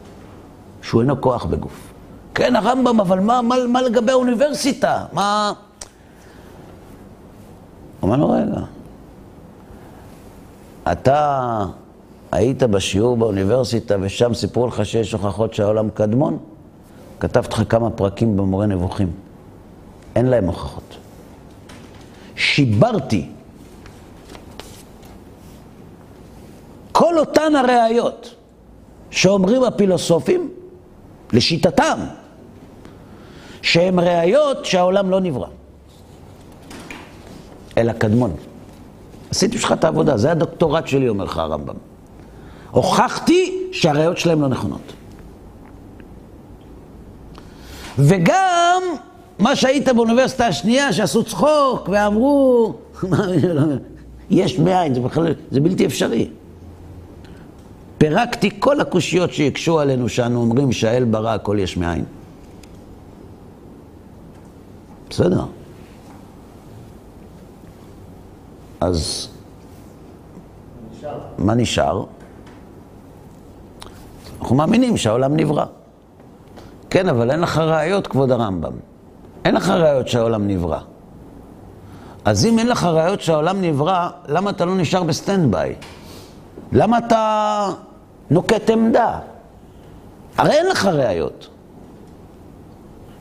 שהוא 0.81 1.01
אינו 1.01 1.21
כוח 1.21 1.45
בגוף. 1.45 1.93
כן, 2.33 2.55
הרמב"ם, 2.55 2.99
אבל 2.99 3.19
מה, 3.19 3.41
מה, 3.41 3.55
מה 3.67 3.81
לגבי 3.81 4.11
האוניברסיטה? 4.11 5.05
מה... 5.13 5.53
אמר 8.03 8.15
לו, 8.15 8.29
רגע, 8.29 8.61
אתה 10.91 11.65
היית 12.31 12.63
בשיעור 12.63 13.17
באוניברסיטה 13.17 13.95
ושם 14.01 14.33
סיפרו 14.33 14.67
לך 14.67 14.85
שיש 14.85 15.11
הוכחות 15.11 15.53
שהעולם 15.53 15.89
קדמון? 15.89 16.37
כתבתי 17.19 17.53
לך 17.53 17.63
כמה 17.69 17.89
פרקים 17.89 18.37
במורה 18.37 18.65
נבוכים. 18.65 19.11
אין 20.15 20.25
להם 20.25 20.45
הוכחות. 20.45 20.98
שיברתי 22.39 23.25
כל 26.91 27.19
אותן 27.19 27.55
הראיות 27.55 28.35
שאומרים 29.11 29.63
הפילוסופים, 29.63 30.49
לשיטתם, 31.33 31.99
שהן 33.61 33.99
ראיות 33.99 34.65
שהעולם 34.65 35.09
לא 35.09 35.19
נברא, 35.19 35.47
אלא 37.77 37.93
קדמון. 37.93 38.33
עשיתי 39.31 39.57
בשבילך 39.57 39.71
את 39.79 39.83
העבודה, 39.83 40.17
זה 40.17 40.31
הדוקטורט 40.31 40.87
שלי, 40.87 41.09
אומר 41.09 41.23
לך 41.23 41.37
הרמב"ם. 41.37 41.75
הוכחתי 42.71 43.69
שהראיות 43.71 44.17
שלהם 44.17 44.41
לא 44.41 44.47
נכונות. 44.47 44.93
וגם 47.97 48.81
מה 49.39 49.55
שהיית 49.55 49.89
באוניברסיטה 49.89 50.47
השנייה, 50.47 50.93
שעשו 50.93 51.23
צחוק 51.23 51.89
ואמרו, 51.91 52.73
יש 54.29 54.59
מאין, 54.59 54.93
זה 54.93 54.99
בכלל, 54.99 55.33
זה 55.51 55.59
בלתי 55.59 55.85
אפשרי. 55.85 56.29
פירקתי 57.97 58.49
כל 58.59 58.81
הקושיות 58.81 59.33
שהקשו 59.33 59.79
עלינו, 59.79 60.09
שאנו 60.09 60.41
אומרים 60.41 60.71
שהאל 60.71 61.03
ברא 61.03 61.33
הכל 61.33 61.57
יש 61.59 61.77
מאין. 61.77 62.05
בסדר. 65.09 65.43
אז 68.81 69.27
מה 71.37 71.55
נשאר? 71.55 72.03
אנחנו 74.41 74.55
מאמינים 74.55 74.97
שהעולם 74.97 75.35
נברא. 75.35 75.65
כן, 76.89 77.09
אבל 77.09 77.31
אין 77.31 77.39
לך 77.39 77.57
ראיות, 77.57 78.07
כבוד 78.07 78.31
הרמב"ם. 78.31 78.88
אין 79.45 79.55
לך 79.55 79.69
ראיות 79.69 80.07
שהעולם 80.07 80.47
נברא. 80.47 80.79
אז 82.25 82.45
אם 82.45 82.59
אין 82.59 82.67
לך 82.67 82.83
ראיות 82.83 83.21
שהעולם 83.21 83.61
נברא, 83.61 84.09
למה 84.27 84.49
אתה 84.49 84.65
לא 84.65 84.75
נשאר 84.75 85.03
ב 85.03 85.51
standby? 85.51 85.75
למה 86.71 86.97
אתה 86.97 87.69
נוקט 88.29 88.69
עמדה? 88.69 89.19
הרי 90.37 90.51
אין 90.51 90.67
לך 90.67 90.85
ראיות. 90.85 91.49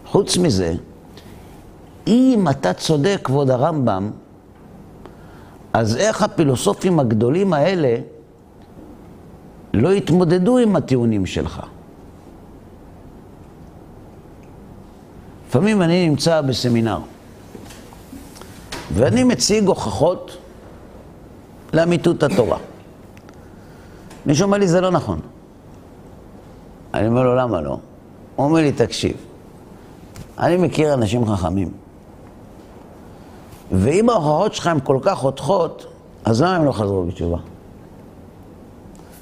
חוץ 0.07 0.37
מזה, 0.37 0.75
אם 2.07 2.47
אתה 2.51 2.73
צודק, 2.73 3.21
כבוד 3.25 3.51
הרמב"ם, 3.51 4.11
אז 5.73 5.97
איך 5.97 6.23
הפילוסופים 6.23 7.01
הגדולים 7.01 7.53
האלה 7.53 7.97
לא 9.75 9.93
התמודדו 9.93 10.59
עם 10.59 10.77
הטיעונים 10.77 11.27
שלך? 11.27 11.61
לפעמים 15.49 15.83
אני 15.83 16.09
נמצא 16.09 16.41
בסמינר, 16.41 16.99
ואני 18.95 19.25
מציג 19.25 19.67
הוכחות 19.67 20.37
לאמיתות 21.73 22.23
התורה. 22.23 22.59
מישהו 24.27 24.45
אומר 24.45 24.59
לי, 24.59 24.69
זה 24.69 24.81
לא 24.81 24.91
נכון. 24.91 25.21
אני 26.95 27.09
אומר 27.09 27.23
לו, 27.23 27.35
למה 27.35 27.61
לא? 27.61 27.79
הוא 28.37 28.47
אומר 28.47 28.61
לי, 28.61 28.73
תקשיב, 28.73 29.17
אני 30.39 30.57
מכיר 30.57 30.95
אנשים 30.95 31.27
חכמים, 31.27 31.71
ואם 33.73 34.11
ההוכחות 34.11 34.55
שלך 34.55 34.67
הן 34.67 34.79
כל 34.85 34.99
כך 35.03 35.19
חותכות, 35.19 35.87
אז 36.25 36.43
למה 36.43 36.57
הם 36.57 36.65
לא 36.65 36.73
חזרו 36.73 37.05
בתשובה? 37.05 37.39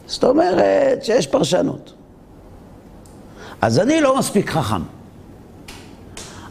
זאת 0.06 0.24
אומרת 0.24 1.04
שיש 1.04 1.26
פרשנות. 1.26 1.92
אז 3.62 3.78
אני 3.78 4.00
לא 4.00 4.18
מספיק 4.18 4.50
חכם. 4.50 4.95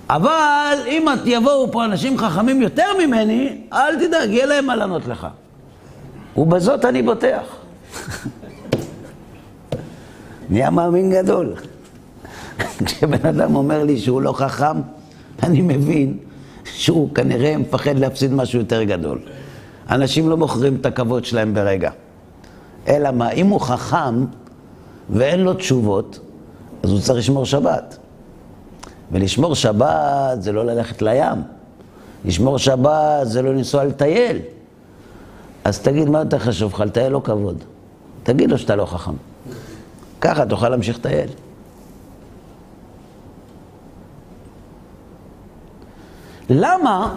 אבל 0.09 0.77
אם 0.87 1.05
יבואו 1.25 1.71
פה 1.71 1.85
אנשים 1.85 2.17
חכמים 2.17 2.61
יותר 2.61 2.85
ממני, 3.05 3.61
אל 3.73 4.07
תדאג, 4.07 4.29
יהיה 4.29 4.45
להם 4.45 4.65
מה 4.65 4.75
לענות 4.75 5.07
לך. 5.07 5.27
ובזאת 6.37 6.85
אני 6.85 7.01
בוטח. 7.01 7.43
נהיה 10.49 10.69
מאמין 10.69 11.11
גדול. 11.11 11.53
כשבן 12.85 13.27
אדם 13.29 13.55
אומר 13.55 13.83
לי 13.83 13.97
שהוא 13.97 14.21
לא 14.21 14.33
חכם, 14.33 14.81
אני 15.43 15.61
מבין 15.61 16.17
שהוא 16.63 17.15
כנראה 17.15 17.57
מפחד 17.57 17.99
להפסיד 17.99 18.33
משהו 18.33 18.59
יותר 18.59 18.83
גדול. 18.83 19.19
אנשים 19.89 20.29
לא 20.29 20.37
מוכרים 20.37 20.75
את 20.75 20.85
הכבוד 20.85 21.25
שלהם 21.25 21.53
ברגע. 21.53 21.91
אלא 22.87 23.11
מה, 23.11 23.31
אם 23.31 23.47
הוא 23.47 23.61
חכם 23.61 24.25
ואין 25.09 25.39
לו 25.39 25.53
תשובות, 25.53 26.19
אז 26.83 26.91
הוא 26.91 26.99
צריך 26.99 27.19
לשמור 27.19 27.45
שבת. 27.45 27.97
ולשמור 29.11 29.55
שבת 29.55 30.41
זה 30.41 30.51
לא 30.51 30.65
ללכת 30.65 31.01
לים. 31.01 31.41
לשמור 32.25 32.57
שבת 32.57 33.27
זה 33.27 33.41
לא 33.41 33.53
לנסוע 33.53 33.83
לטייל. 33.83 34.37
אז 35.63 35.79
תגיד, 35.79 36.09
מה 36.09 36.19
יותר 36.19 36.39
חשוב 36.39 36.73
לך, 36.73 36.79
לטייל 36.79 37.15
או 37.15 37.23
כבוד? 37.23 37.63
תגיד 38.23 38.51
לו 38.51 38.57
שאתה 38.57 38.75
לא 38.75 38.85
חכם. 38.85 39.11
ככה 40.21 40.45
תוכל 40.45 40.69
להמשיך 40.69 40.97
לטייל. 40.97 41.29
למה 46.49 47.15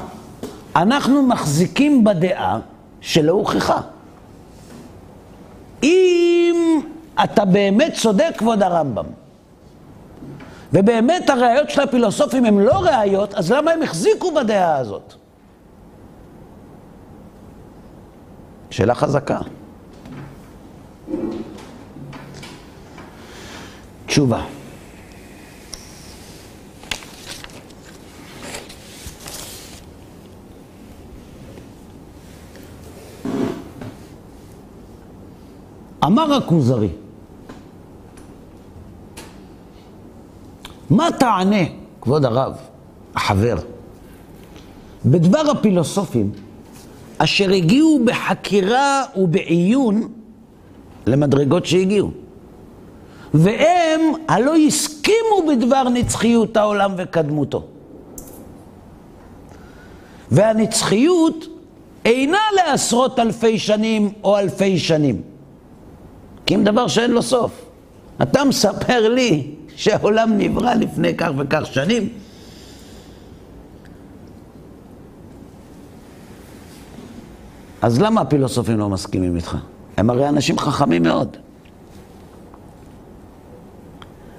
אנחנו 0.76 1.22
מחזיקים 1.22 2.04
בדעה 2.04 2.58
שלא 3.00 3.32
הוכחה? 3.32 3.80
אם 5.82 6.80
אתה 7.24 7.44
באמת 7.44 7.92
צודק, 7.94 8.34
כבוד 8.38 8.62
הרמב"ם, 8.62 9.04
ובאמת 10.72 11.30
הראיות 11.30 11.70
של 11.70 11.80
הפילוסופים 11.80 12.44
הן 12.44 12.58
לא 12.58 12.78
ראיות, 12.80 13.34
אז 13.34 13.52
למה 13.52 13.70
הם 13.70 13.82
החזיקו 13.82 14.34
בדעה 14.34 14.76
הזאת? 14.76 15.14
שאלה 18.70 18.94
חזקה. 18.94 19.38
תשובה. 24.06 24.44
אמר 36.04 36.34
הכוזרי, 36.34 36.88
מה 40.90 41.08
תענה, 41.18 41.64
כבוד 42.00 42.24
הרב, 42.24 42.52
החבר, 43.14 43.56
בדבר 45.04 45.50
הפילוסופים 45.50 46.32
אשר 47.18 47.50
הגיעו 47.50 48.00
בחקירה 48.04 49.04
ובעיון 49.16 50.08
למדרגות 51.06 51.66
שהגיעו, 51.66 52.10
והם 53.34 54.00
הלא 54.28 54.56
הסכימו 54.56 55.46
בדבר 55.48 55.88
נצחיות 55.88 56.56
העולם 56.56 56.94
וקדמותו. 56.96 57.64
והנצחיות 60.30 61.46
אינה 62.04 62.38
לעשרות 62.56 63.18
אלפי 63.18 63.58
שנים 63.58 64.12
או 64.24 64.38
אלפי 64.38 64.78
שנים, 64.78 65.22
כי 66.46 66.54
אם 66.54 66.64
דבר 66.64 66.88
שאין 66.88 67.10
לו 67.10 67.22
סוף. 67.22 67.64
אתה 68.22 68.44
מספר 68.44 69.08
לי 69.08 69.57
שהעולם 69.78 70.38
נברא 70.38 70.74
לפני 70.74 71.16
כך 71.16 71.30
וכך 71.38 71.66
שנים. 71.66 72.08
אז 77.82 78.00
למה 78.00 78.20
הפילוסופים 78.20 78.78
לא 78.78 78.88
מסכימים 78.88 79.36
איתך? 79.36 79.56
הם 79.96 80.10
הרי 80.10 80.28
אנשים 80.28 80.58
חכמים 80.58 81.02
מאוד. 81.02 81.36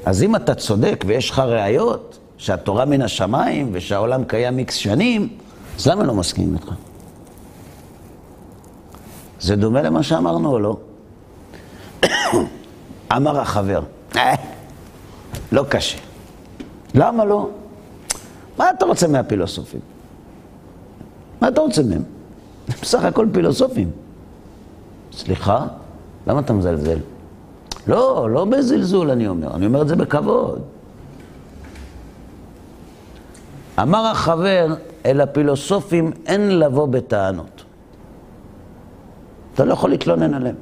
אז 0.06 0.24
אם 0.24 0.36
אתה 0.36 0.56
צודק 0.56 1.04
ויש 1.08 1.30
לך 1.30 1.40
ראיות 1.40 2.20
שהתורה 2.38 2.86
מן 2.86 3.02
השמיים 3.02 3.70
ושהעולם 3.72 4.24
קיים 4.24 4.58
איקס 4.58 4.76
שנים, 4.76 5.38
אז 5.78 5.88
למה 5.88 6.04
לא 6.04 6.14
מסכימים 6.14 6.54
איתך? 6.54 6.72
זה 9.40 9.56
דומה 9.56 9.82
למה 9.82 10.04
שאמרנו 10.04 10.52
או 10.52 10.60
לא? 10.60 10.78
אמר 13.16 13.40
החבר, 13.40 13.82
אה, 14.16 14.49
לא 15.52 15.66
קשה. 15.70 15.98
למה 16.96 17.26
לא? 17.26 17.50
מה 18.58 18.70
אתה 18.70 18.86
רוצה 18.86 19.08
מהפילוסופים? 19.08 19.80
מה 21.42 21.48
אתה 21.48 21.62
רוצה 21.62 21.84
מהם? 21.84 22.04
בסך 22.82 23.04
הכל 23.04 23.28
פילוסופים. 23.34 23.92
סליחה? 25.12 25.68
למה 26.28 26.40
אתה 26.40 26.54
מזלזל? 26.54 26.98
לא, 27.88 28.30
לא 28.30 28.46
בזלזול 28.46 29.12
אני 29.12 29.28
אומר, 29.28 29.56
אני 29.56 29.66
אומר 29.66 29.82
את 29.82 29.88
זה 29.88 29.96
בכבוד. 29.96 30.62
אמר 33.82 34.06
החבר, 34.06 34.76
אל 35.06 35.22
הפילוסופים 35.22 36.12
אין 36.26 36.60
לבוא 36.60 36.88
בטענות. 36.88 37.64
אתה 39.54 39.66
לא 39.66 39.74
יכול 39.74 39.90
להתלונן 39.90 40.34
עליהם. 40.34 40.56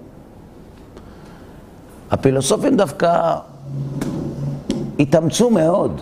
הפילוסופים 2.12 2.78
דווקא 2.78 3.36
התאמצו 5.00 5.50
מאוד, 5.50 6.02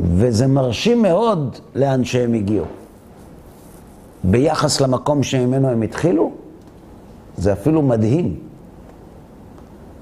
וזה 0.00 0.46
מרשים 0.46 1.02
מאוד 1.02 1.56
לאן 1.74 2.04
שהם 2.04 2.34
הגיעו. 2.34 2.64
ביחס 4.24 4.80
למקום 4.80 5.22
שממנו 5.22 5.68
הם 5.68 5.82
התחילו, 5.82 6.32
זה 7.36 7.52
אפילו 7.52 7.82
מדהים. 7.82 8.36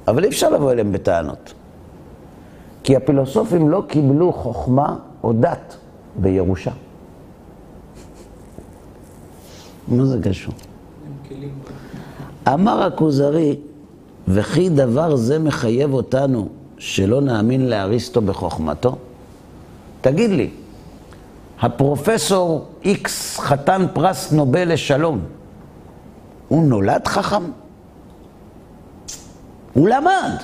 אבל 0.08 0.24
אי 0.24 0.28
אפשר 0.28 0.50
לבוא 0.50 0.72
אליהם 0.72 0.92
בטענות. 0.92 1.54
כי 2.84 2.96
הפילוסופים 2.96 3.68
לא 3.68 3.82
קיבלו 3.88 4.32
חוכמה 4.32 4.96
או 5.22 5.32
דת 5.32 5.76
בירושה. 6.16 6.70
מה 9.88 10.04
זה 10.04 10.18
קשור? 10.22 10.54
אמר 12.48 12.82
הכוזרי, 12.82 13.56
וכי 14.28 14.68
דבר 14.68 15.16
זה 15.16 15.38
מחייב 15.38 15.92
אותנו 15.92 16.48
שלא 16.78 17.20
נאמין 17.20 17.68
לאריסטו 17.68 18.20
בחוכמתו? 18.20 18.96
תגיד 20.00 20.30
לי, 20.30 20.50
הפרופסור 21.60 22.66
איקס, 22.84 23.38
חתן 23.40 23.86
פרס 23.92 24.32
נובל 24.32 24.72
לשלום, 24.72 25.20
הוא 26.48 26.64
נולד 26.64 27.08
חכם? 27.08 27.42
הוא 29.72 29.88
למד, 29.88 30.36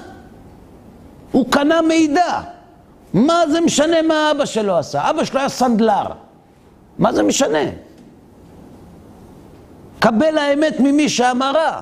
הוא 1.33 1.47
קנה 1.51 1.83
מידע. 1.83 2.41
מה 3.15 3.43
זה 3.51 3.61
משנה 3.61 4.03
מה 4.03 4.31
אבא 4.31 4.45
שלו 4.45 4.79
עשה? 4.79 5.11
אבא 5.11 5.25
שלו 5.25 5.41
היה 5.41 5.49
סנדלר. 5.49 6.07
מה 6.99 7.13
זה 7.13 7.23
משנה? 7.23 7.59
קבל 9.99 10.39
האמת 10.39 10.81
ממי 10.81 11.09
שאמרה. 11.09 11.81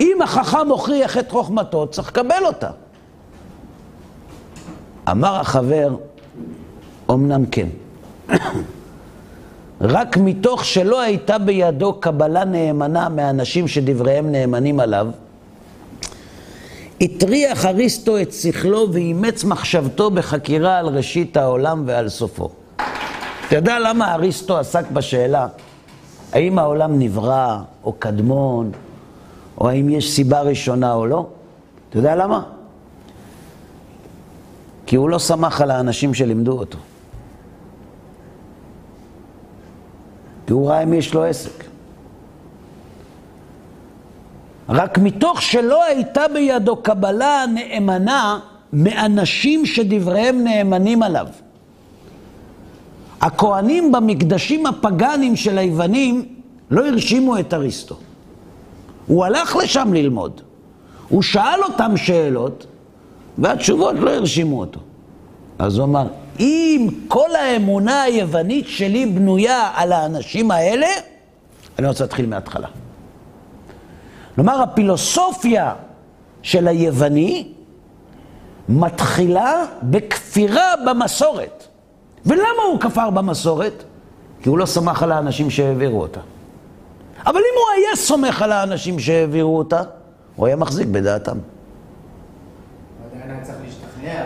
אם 0.00 0.22
החכם 0.22 0.68
הוכיח 0.68 1.18
את 1.18 1.30
חוכמתו, 1.30 1.86
צריך 1.86 2.08
לקבל 2.08 2.46
אותה. 2.46 2.70
אמר 5.10 5.40
החבר, 5.40 5.96
אמנם 7.10 7.46
כן. 7.46 7.68
רק 9.80 10.16
מתוך 10.16 10.64
שלא 10.64 11.00
הייתה 11.00 11.38
בידו 11.38 11.92
קבלה 12.00 12.44
נאמנה 12.44 13.08
מאנשים 13.08 13.68
שדבריהם 13.68 14.32
נאמנים 14.32 14.80
עליו, 14.80 15.06
הטריח 17.00 17.66
אריסטו 17.66 18.18
את 18.18 18.32
שכלו 18.32 18.88
ואימץ 18.92 19.44
מחשבתו 19.44 20.10
בחקירה 20.10 20.78
על 20.78 20.86
ראשית 20.86 21.36
העולם 21.36 21.82
ועל 21.86 22.08
סופו. 22.08 22.48
אתה 23.46 23.56
יודע 23.56 23.78
למה 23.78 24.14
אריסטו 24.14 24.58
עסק 24.58 24.90
בשאלה 24.90 25.46
האם 26.32 26.58
העולם 26.58 26.98
נברא 26.98 27.58
או 27.84 27.92
קדמון, 27.92 28.70
או 29.58 29.68
האם 29.68 29.88
יש 29.90 30.10
סיבה 30.10 30.40
ראשונה 30.40 30.94
או 30.94 31.06
לא? 31.06 31.26
אתה 31.90 31.98
יודע 31.98 32.14
למה? 32.16 32.42
כי 34.92 34.96
הוא 34.96 35.10
לא 35.10 35.18
סמך 35.18 35.60
על 35.60 35.70
האנשים 35.70 36.14
שלימדו 36.14 36.52
אותו. 36.52 36.78
כי 40.46 40.52
הוא 40.52 40.68
ראה 40.68 40.82
אם 40.82 40.92
יש 40.94 41.14
לו 41.14 41.24
עסק. 41.24 41.64
רק 44.68 44.98
מתוך 44.98 45.42
שלא 45.42 45.84
הייתה 45.84 46.22
בידו 46.34 46.76
קבלה 46.76 47.44
נאמנה 47.54 48.38
מאנשים 48.72 49.66
שדבריהם 49.66 50.44
נאמנים 50.44 51.02
עליו. 51.02 51.26
הכהנים 53.20 53.92
במקדשים 53.92 54.66
הפגאנים 54.66 55.36
של 55.36 55.58
היוונים 55.58 56.34
לא 56.70 56.86
הרשימו 56.86 57.38
את 57.38 57.54
אריסטו. 57.54 57.96
הוא 59.06 59.24
הלך 59.24 59.56
לשם 59.56 59.92
ללמוד. 59.92 60.40
הוא 61.08 61.22
שאל 61.22 61.62
אותם 61.62 61.96
שאלות, 61.96 62.66
והתשובות 63.38 63.94
לא 63.98 64.10
הרשימו 64.10 64.60
אותו. 64.60 64.80
אז 65.58 65.78
הוא 65.78 65.84
אמר, 65.84 66.06
אם 66.40 66.88
כל 67.08 67.36
האמונה 67.36 68.02
היוונית 68.02 68.68
שלי 68.68 69.06
בנויה 69.06 69.70
על 69.74 69.92
האנשים 69.92 70.50
האלה, 70.50 70.86
אני 71.78 71.88
רוצה 71.88 72.04
להתחיל 72.04 72.26
מההתחלה. 72.26 72.68
כלומר, 74.34 74.62
הפילוסופיה 74.62 75.74
של 76.42 76.68
היווני 76.68 77.48
מתחילה 78.68 79.64
בכפירה 79.82 80.74
במסורת. 80.86 81.64
ולמה 82.26 82.62
הוא 82.72 82.80
כפר 82.80 83.10
במסורת? 83.10 83.84
כי 84.42 84.48
הוא 84.48 84.58
לא 84.58 84.66
סמך 84.66 85.02
על 85.02 85.12
האנשים 85.12 85.50
שהעבירו 85.50 86.00
אותה. 86.00 86.20
אבל 87.26 87.36
אם 87.38 87.54
הוא 87.56 87.64
היה 87.76 87.96
סומך 87.96 88.42
על 88.42 88.52
האנשים 88.52 88.98
שהעבירו 88.98 89.58
אותה, 89.58 89.82
הוא 90.36 90.46
היה 90.46 90.56
מחזיק 90.56 90.88
בדעתם. 90.88 91.38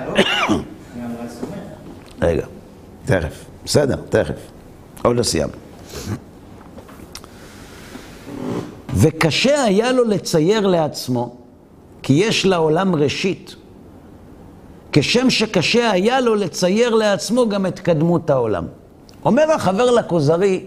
לא? 0.07 0.14
אני 0.16 1.05
אמרה 1.07 1.28
סומך. 1.28 1.59
רגע, 2.22 2.47
תכף. 3.05 3.45
בסדר, 3.64 3.97
תכף. 4.09 4.34
עוד 5.03 5.16
לא 5.16 5.22
סיימנו. 5.22 5.53
וקשה 8.95 9.62
היה 9.62 9.93
לו 9.93 10.05
לצייר 10.05 10.66
לעצמו, 10.66 11.37
כי 12.03 12.12
יש 12.12 12.47
לעולם 12.47 12.95
ראשית, 12.95 13.57
כשם 14.93 15.30
שקשה 15.30 15.91
היה 15.91 16.20
לו 16.20 16.34
לצייר 16.34 16.95
לעצמו 16.95 17.49
גם 17.49 17.66
את 17.66 17.78
קדמות 17.78 18.30
העולם. 18.30 18.66
אומר 19.24 19.53
החבר 19.53 19.91
לכוזרי, 19.91 20.66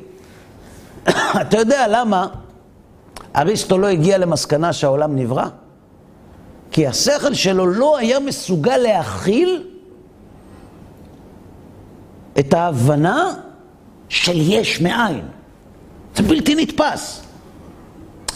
אתה 1.42 1.58
יודע 1.58 1.86
למה 1.90 2.28
אריסטו 3.36 3.78
לא 3.78 3.88
הגיע 3.88 4.18
למסקנה 4.18 4.74
שהעולם 4.74 5.16
נברא? 5.16 5.48
כי 6.72 6.88
השכל 6.88 7.34
שלו 7.34 7.66
לא 7.68 7.98
היה 7.98 8.20
מסוגל 8.20 8.78
להכיל 8.78 9.64
את 12.40 12.54
ההבנה 12.54 13.34
של 14.10 14.36
יש 14.36 14.82
מאין. 14.82 15.26
זה 16.16 16.24
בלתי 16.24 16.56
נתפס. 16.56 17.22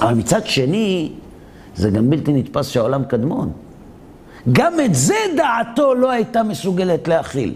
אבל 0.02 0.14
מצד 0.14 0.46
שני, 0.46 1.12
זה 1.76 1.90
גם 1.90 2.10
בלתי 2.10 2.34
נתפס 2.34 2.68
שהעולם 2.68 3.04
קדמון. 3.04 3.52
גם 4.52 4.80
את 4.86 4.96
זה 4.96 5.16
דעתו 5.38 5.96
לא 5.96 6.12
הייתה 6.12 6.44
מסוגלת 6.44 7.08
להכיל. 7.08 7.56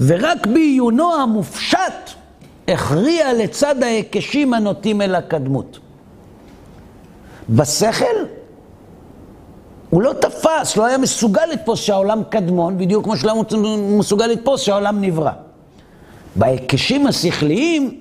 ורק 0.00 0.46
בעיונו 0.46 1.14
המופשט 1.14 2.15
הכריע 2.68 3.32
לצד 3.32 3.82
ההיקשים 3.82 4.54
הנוטים 4.54 5.02
אל 5.02 5.14
הקדמות. 5.14 5.78
בשכל 7.50 8.04
הוא 9.90 10.02
לא 10.02 10.12
תפס, 10.12 10.76
לא 10.76 10.84
היה 10.84 10.98
מסוגל 10.98 11.44
לתפוס 11.52 11.80
שהעולם 11.80 12.22
קדמון, 12.30 12.78
בדיוק 12.78 13.04
כמו 13.04 13.16
שלא 13.16 13.44
מסוגל 13.98 14.26
לתפוס 14.26 14.60
שהעולם 14.60 15.00
נברא. 15.00 15.30
בהיקשים 16.36 17.06
השכליים 17.06 18.00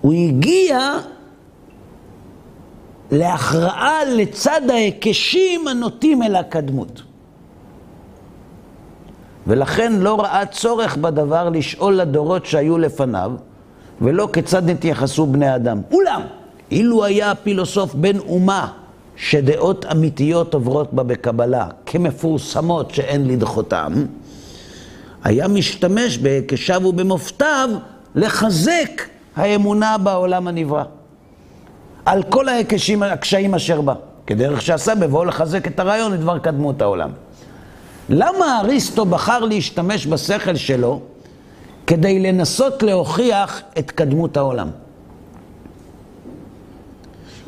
הוא 0.00 0.12
הגיע 0.12 0.92
להכרעה 3.10 4.04
לצד 4.04 4.60
ההיקשים 4.70 5.68
הנוטים 5.68 6.22
אל 6.22 6.36
הקדמות. 6.36 7.02
ולכן 9.46 9.92
לא 9.92 10.20
ראה 10.20 10.46
צורך 10.46 10.96
בדבר 10.96 11.48
לשאול 11.48 11.94
לדורות 11.94 12.46
שהיו 12.46 12.78
לפניו, 12.78 13.32
ולא 14.00 14.28
כיצד 14.32 14.70
נתייחסו 14.70 15.26
בני 15.26 15.54
אדם. 15.54 15.80
אולם, 15.92 16.22
אילו 16.70 17.04
היה 17.04 17.30
הפילוסוף 17.30 17.94
בן 17.94 18.18
אומה, 18.18 18.68
שדעות 19.16 19.86
אמיתיות 19.92 20.54
עוברות 20.54 20.94
בה 20.94 21.02
בקבלה, 21.02 21.66
כמפורסמות 21.86 22.94
שאין 22.94 23.28
לדחותם, 23.28 23.92
היה 25.24 25.48
משתמש 25.48 26.18
בהיקשיו 26.18 26.82
ובמופתיו 26.84 27.70
לחזק 28.14 29.02
האמונה 29.36 29.98
בעולם 29.98 30.48
הנברא. 30.48 30.84
על 32.04 32.22
כל 32.22 32.48
ההיקשים, 32.48 33.02
הקשיים 33.02 33.54
אשר 33.54 33.80
בה, 33.80 33.94
כדרך 34.26 34.62
שעשה 34.62 34.94
בבואו 34.94 35.24
לחזק 35.24 35.66
את 35.66 35.80
הרעיון 35.80 36.12
לדבר 36.12 36.38
קדמות 36.38 36.82
העולם. 36.82 37.10
למה 38.14 38.60
אריסטו 38.60 39.04
בחר 39.04 39.38
להשתמש 39.38 40.06
בשכל 40.06 40.56
שלו 40.56 41.00
כדי 41.86 42.18
לנסות 42.18 42.82
להוכיח 42.82 43.62
את 43.78 43.90
קדמות 43.90 44.36
העולם? 44.36 44.70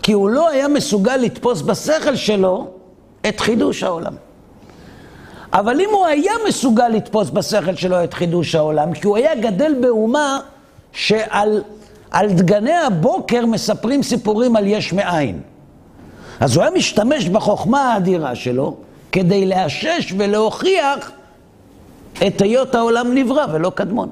כי 0.03 0.13
הוא 0.13 0.31
לא 0.31 0.49
היה 0.49 0.69
מסוגל 0.69 1.17
לתפוס 1.17 1.63
בשכל 1.63 2.17
שלו 2.17 2.67
את 3.29 3.41
חידוש 3.41 3.83
העולם. 3.83 4.15
אבל 5.53 5.81
אם 5.81 5.89
הוא 5.93 6.07
היה 6.07 6.33
מסוגל 6.49 6.89
לתפוס 6.89 7.31
בשכל 7.31 7.75
שלו 7.75 8.05
את 8.05 8.15
חידוש 8.15 8.55
העולם, 8.55 8.95
כי 8.95 9.07
הוא 9.07 9.17
היה 9.17 9.35
גדל 9.35 9.75
באומה 9.81 10.41
שעל 10.93 11.63
על 12.11 12.33
דגני 12.33 12.77
הבוקר 12.77 13.47
מספרים 13.47 14.03
סיפורים 14.03 14.57
על 14.57 14.67
יש 14.67 14.93
מאין. 14.93 15.41
אז 16.41 16.57
הוא 16.57 16.63
היה 16.63 16.73
משתמש 16.75 17.29
בחוכמה 17.29 17.93
האדירה 17.93 18.35
שלו 18.35 18.77
כדי 19.15 19.47
לאשש 19.47 20.15
ולהוכיח 20.19 21.11
את 22.27 22.41
היות 22.41 22.75
העולם 22.75 23.15
נברא 23.15 23.47
ולא 23.53 23.73
קדמון. 23.75 24.11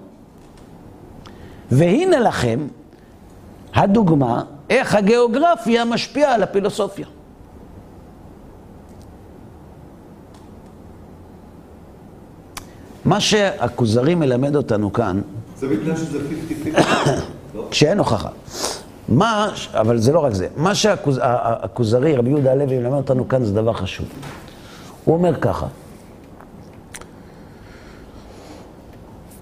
והנה 1.70 2.20
לכם 2.20 2.66
הדוגמה 3.74 4.42
איך 4.70 4.94
הגיאוגרפיה 4.94 5.84
משפיעה 5.84 6.34
על 6.34 6.42
הפילוסופיה. 6.42 7.06
מה 13.04 13.20
שהכוזרי 13.20 14.14
מלמד 14.14 14.56
אותנו 14.56 14.92
כאן, 14.92 15.20
זה 15.56 15.68
בגלל 15.68 15.96
שזה 15.96 16.18
50-50, 16.76 16.80
לא? 17.54 17.66
כשאין 17.70 17.98
הוכחה. 17.98 18.28
מה, 19.08 19.48
אבל 19.72 19.98
זה 19.98 20.12
לא 20.12 20.24
רק 20.24 20.34
זה, 20.34 20.48
מה 20.56 20.74
שהכוזרי, 20.74 22.16
רבי 22.16 22.30
יהודה 22.30 22.52
הלוי, 22.52 22.78
מלמד 22.78 22.96
אותנו 22.96 23.28
כאן 23.28 23.44
זה 23.44 23.54
דבר 23.54 23.72
חשוב. 23.72 24.06
הוא 25.04 25.14
אומר 25.14 25.40
ככה, 25.40 25.66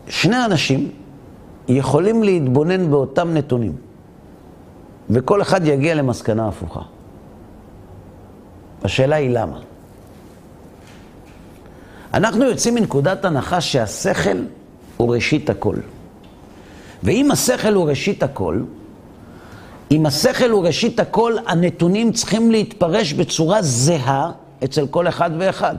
שני 0.08 0.44
אנשים 0.44 0.90
יכולים 1.68 2.22
להתבונן 2.22 2.90
באותם 2.90 3.34
נתונים, 3.34 3.72
וכל 5.10 5.42
אחד 5.42 5.66
יגיע 5.66 5.94
למסקנה 5.94 6.48
הפוכה. 6.48 6.80
השאלה 8.84 9.16
היא 9.16 9.30
למה. 9.30 9.58
אנחנו 12.14 12.44
יוצאים 12.44 12.74
מנקודת 12.74 13.24
הנחה 13.24 13.60
שהשכל 13.60 14.38
הוא 14.96 15.14
ראשית 15.14 15.50
הכל. 15.50 15.76
ואם 17.02 17.30
השכל 17.30 17.74
הוא 17.74 17.88
ראשית 17.88 18.22
הכל, 18.22 18.62
אם 19.90 20.06
השכל 20.06 20.50
הוא 20.50 20.66
ראשית 20.66 21.00
הכל, 21.00 21.34
הנתונים 21.46 22.12
צריכים 22.12 22.50
להתפרש 22.50 23.12
בצורה 23.12 23.62
זהה 23.62 24.30
אצל 24.64 24.86
כל 24.86 25.08
אחד 25.08 25.30
ואחד. 25.38 25.76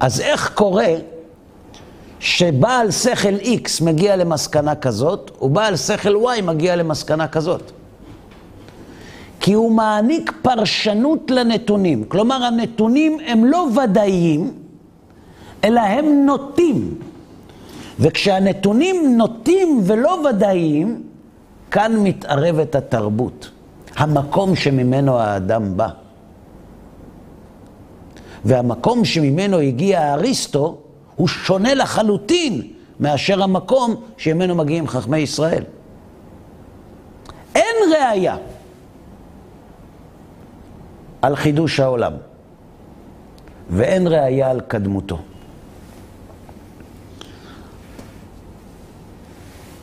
אז 0.00 0.20
איך 0.20 0.52
קורה 0.54 0.94
שבעל 2.20 2.90
שכל 2.90 3.34
X 3.42 3.84
מגיע 3.84 4.16
למסקנה 4.16 4.74
כזאת, 4.74 5.30
ובעל 5.42 5.76
שכל 5.76 6.16
Y 6.38 6.42
מגיע 6.42 6.76
למסקנה 6.76 7.28
כזאת? 7.28 7.72
כי 9.40 9.52
הוא 9.52 9.72
מעניק 9.72 10.32
פרשנות 10.42 11.30
לנתונים. 11.30 12.04
כלומר, 12.04 12.44
הנתונים 12.44 13.18
הם 13.26 13.44
לא 13.44 13.68
ודאיים, 13.84 14.54
אלא 15.64 15.80
הם 15.80 16.26
נוטים. 16.26 16.94
וכשהנתונים 18.00 19.16
נוטים 19.16 19.80
ולא 19.84 20.22
ודאיים, 20.28 21.02
כאן 21.70 21.96
מתערבת 21.96 22.74
התרבות, 22.74 23.50
המקום 23.96 24.56
שממנו 24.56 25.18
האדם 25.18 25.76
בא. 25.76 25.88
והמקום 28.44 29.04
שממנו 29.04 29.58
הגיע 29.58 30.14
אריסטו 30.14 30.78
הוא 31.16 31.28
שונה 31.28 31.74
לחלוטין 31.74 32.62
מאשר 33.00 33.42
המקום 33.42 33.94
שממנו 34.16 34.54
מגיעים 34.54 34.88
חכמי 34.88 35.18
ישראל. 35.18 35.64
אין 37.54 37.76
ראייה 37.92 38.36
על 41.22 41.36
חידוש 41.36 41.80
העולם, 41.80 42.12
ואין 43.70 44.06
ראייה 44.06 44.50
על 44.50 44.60
קדמותו. 44.60 45.18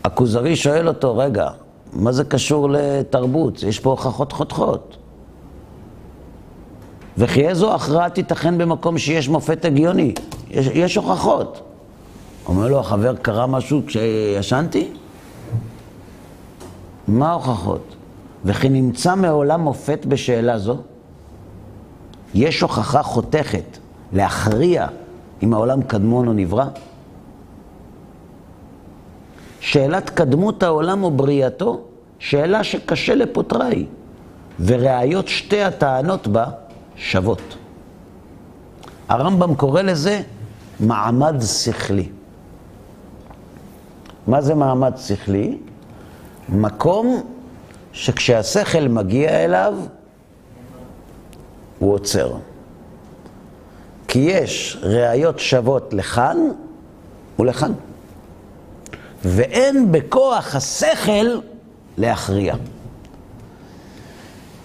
הכוזרי 0.04 0.56
שואל 0.56 0.88
אותו, 0.88 1.18
רגע, 1.18 1.50
מה 1.94 2.12
זה 2.12 2.24
קשור 2.24 2.70
לתרבות? 2.70 3.64
יש 3.64 3.80
פה 3.80 3.90
הוכחות 3.90 4.32
חותכות. 4.32 4.97
וכי 7.18 7.48
איזו 7.48 7.76
הכרעה 7.76 8.10
תיתכן 8.10 8.58
במקום 8.58 8.98
שיש 8.98 9.30
מופת 9.30 9.66
הגיוני? 9.66 10.14
יש, 10.50 10.68
יש 10.74 10.96
הוכחות. 10.96 11.62
אומר 12.48 12.68
לו, 12.68 12.80
החבר 12.80 13.16
קרה 13.16 13.48
משהו 13.48 13.82
כשישנתי? 13.88 14.88
מה 17.08 17.30
ההוכחות? 17.30 17.96
וכי 18.46 18.70
נמצא 18.70 19.16
מעולם 19.16 19.62
מופת 19.62 20.06
בשאלה 20.06 20.58
זו? 20.58 20.78
יש 22.34 22.62
הוכחה 22.62 23.04
חותכת 23.04 23.78
להכריע 24.14 24.88
אם 25.44 25.54
העולם 25.54 25.82
קדמון 25.82 26.28
או 26.28 26.34
נברא? 26.34 26.66
שאלת 29.60 30.10
קדמות 30.10 30.64
העולם 30.64 31.04
או 31.04 31.12
בריאתו, 31.12 31.82
שאלה 32.20 32.64
שקשה 32.64 33.16
לפותרה 33.16 33.66
היא, 33.66 33.86
וראיות 34.60 35.28
שתי 35.28 35.62
הטענות 35.62 36.28
בה 36.28 36.46
שוות. 36.98 37.58
הרמב"ם 39.10 39.56
קורא 39.56 39.82
לזה 39.82 40.22
מעמד 40.80 41.36
שכלי. 41.42 42.10
מה 44.28 44.42
זה 44.42 44.56
מעמד 44.56 44.94
שכלי? 44.98 45.58
מקום 46.50 47.24
שכשהשכל 47.94 48.88
מגיע 48.88 49.46
אליו, 49.46 49.76
הוא 51.80 51.94
עוצר. 51.94 52.34
כי 54.08 54.20
יש 54.20 54.78
ראיות 54.82 55.40
שוות 55.40 55.94
לכאן 55.94 56.38
ולכאן. 57.40 57.72
ואין 59.24 59.92
בכוח 59.92 60.56
השכל 60.56 61.40
להכריע. 61.98 62.56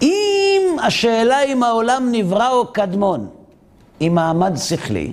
אם 0.02 0.76
השאלה 0.82 1.42
אם 1.42 1.62
העולם 1.62 2.08
נברא 2.12 2.52
או 2.52 2.66
קדמון 2.66 3.26
היא 4.00 4.10
מעמד 4.10 4.56
שכלי, 4.56 5.12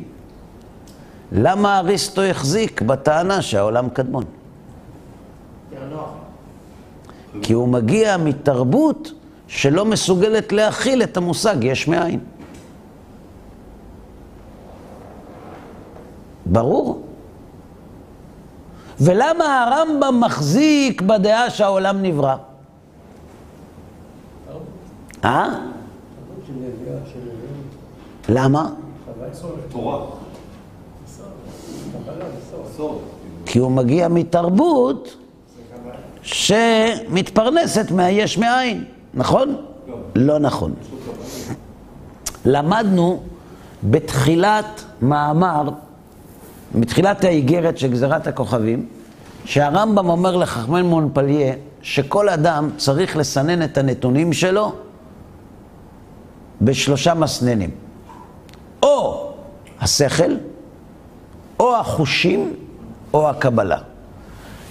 למה 1.32 1.80
אריסטו 1.80 2.22
החזיק 2.22 2.82
בטענה 2.82 3.42
שהעולם 3.42 3.90
קדמון? 3.90 4.24
כי 7.42 7.54
הוא 7.54 7.68
מגיע 7.68 8.18
מתרבות 8.18 9.12
שלא 9.48 9.86
מסוגלת 9.86 10.52
להכיל 10.52 11.04
את 11.04 11.18
המושג 11.18 11.64
יש 11.64 11.88
מאין. 11.88 12.20
ברור. 16.46 17.02
ולמה 19.00 19.64
הרמב"ם 19.64 20.20
מחזיק 20.20 21.02
בדעה 21.02 21.50
שהעולם 21.50 22.02
נברא? 22.02 22.36
אה? 25.26 25.50
למה? 28.30 28.70
כי 33.46 33.60
הוא 33.60 33.72
מגיע 33.72 34.08
מתרבות 34.08 35.16
שמתפרנסת 36.22 37.92
מהיש 37.92 38.38
מאין, 38.38 38.84
נכון? 39.14 39.56
לא 40.16 40.40
נכון. 40.40 40.74
למדנו 42.46 43.24
בתחילת 43.84 44.84
מאמר 45.02 45.70
מתחילת 46.76 47.24
האיגרת 47.24 47.78
של 47.78 47.92
גזירת 47.92 48.28
הכוכבים, 48.28 48.86
שהרמב"ם 49.46 50.10
אומר 50.10 50.36
לחכמי 50.36 50.82
מונפליה 50.82 51.54
שכל 51.82 52.30
אדם 52.30 52.70
צריך 52.78 53.18
לסנן 53.18 53.64
את 53.64 53.78
הנתונים 53.78 54.34
שלו 54.34 54.74
בשלושה 56.62 57.14
מסננים. 57.14 57.70
או 58.84 59.32
השכל, 59.82 60.36
או 61.60 61.76
החושים, 61.76 62.54
או 63.14 63.30
הקבלה. 63.30 63.78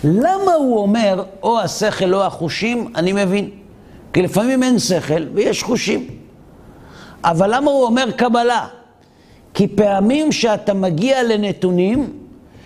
למה 0.05 0.53
הוא 0.53 0.79
אומר 0.79 1.25
או 1.43 1.61
השכל 1.61 2.15
או 2.15 2.25
החושים? 2.25 2.93
אני 2.97 3.13
מבין. 3.13 3.51
כי 4.13 4.23
לפעמים 4.23 4.63
אין 4.63 4.79
שכל 4.79 5.23
ויש 5.35 5.63
חושים. 5.63 6.07
אבל 7.25 7.55
למה 7.55 7.71
הוא 7.71 7.85
אומר 7.85 8.11
קבלה? 8.11 8.67
כי 9.55 9.69
פעמים 9.69 10.33
שאתה 10.33 10.75
מגיע 10.75 11.23
לנתונים 11.23 12.13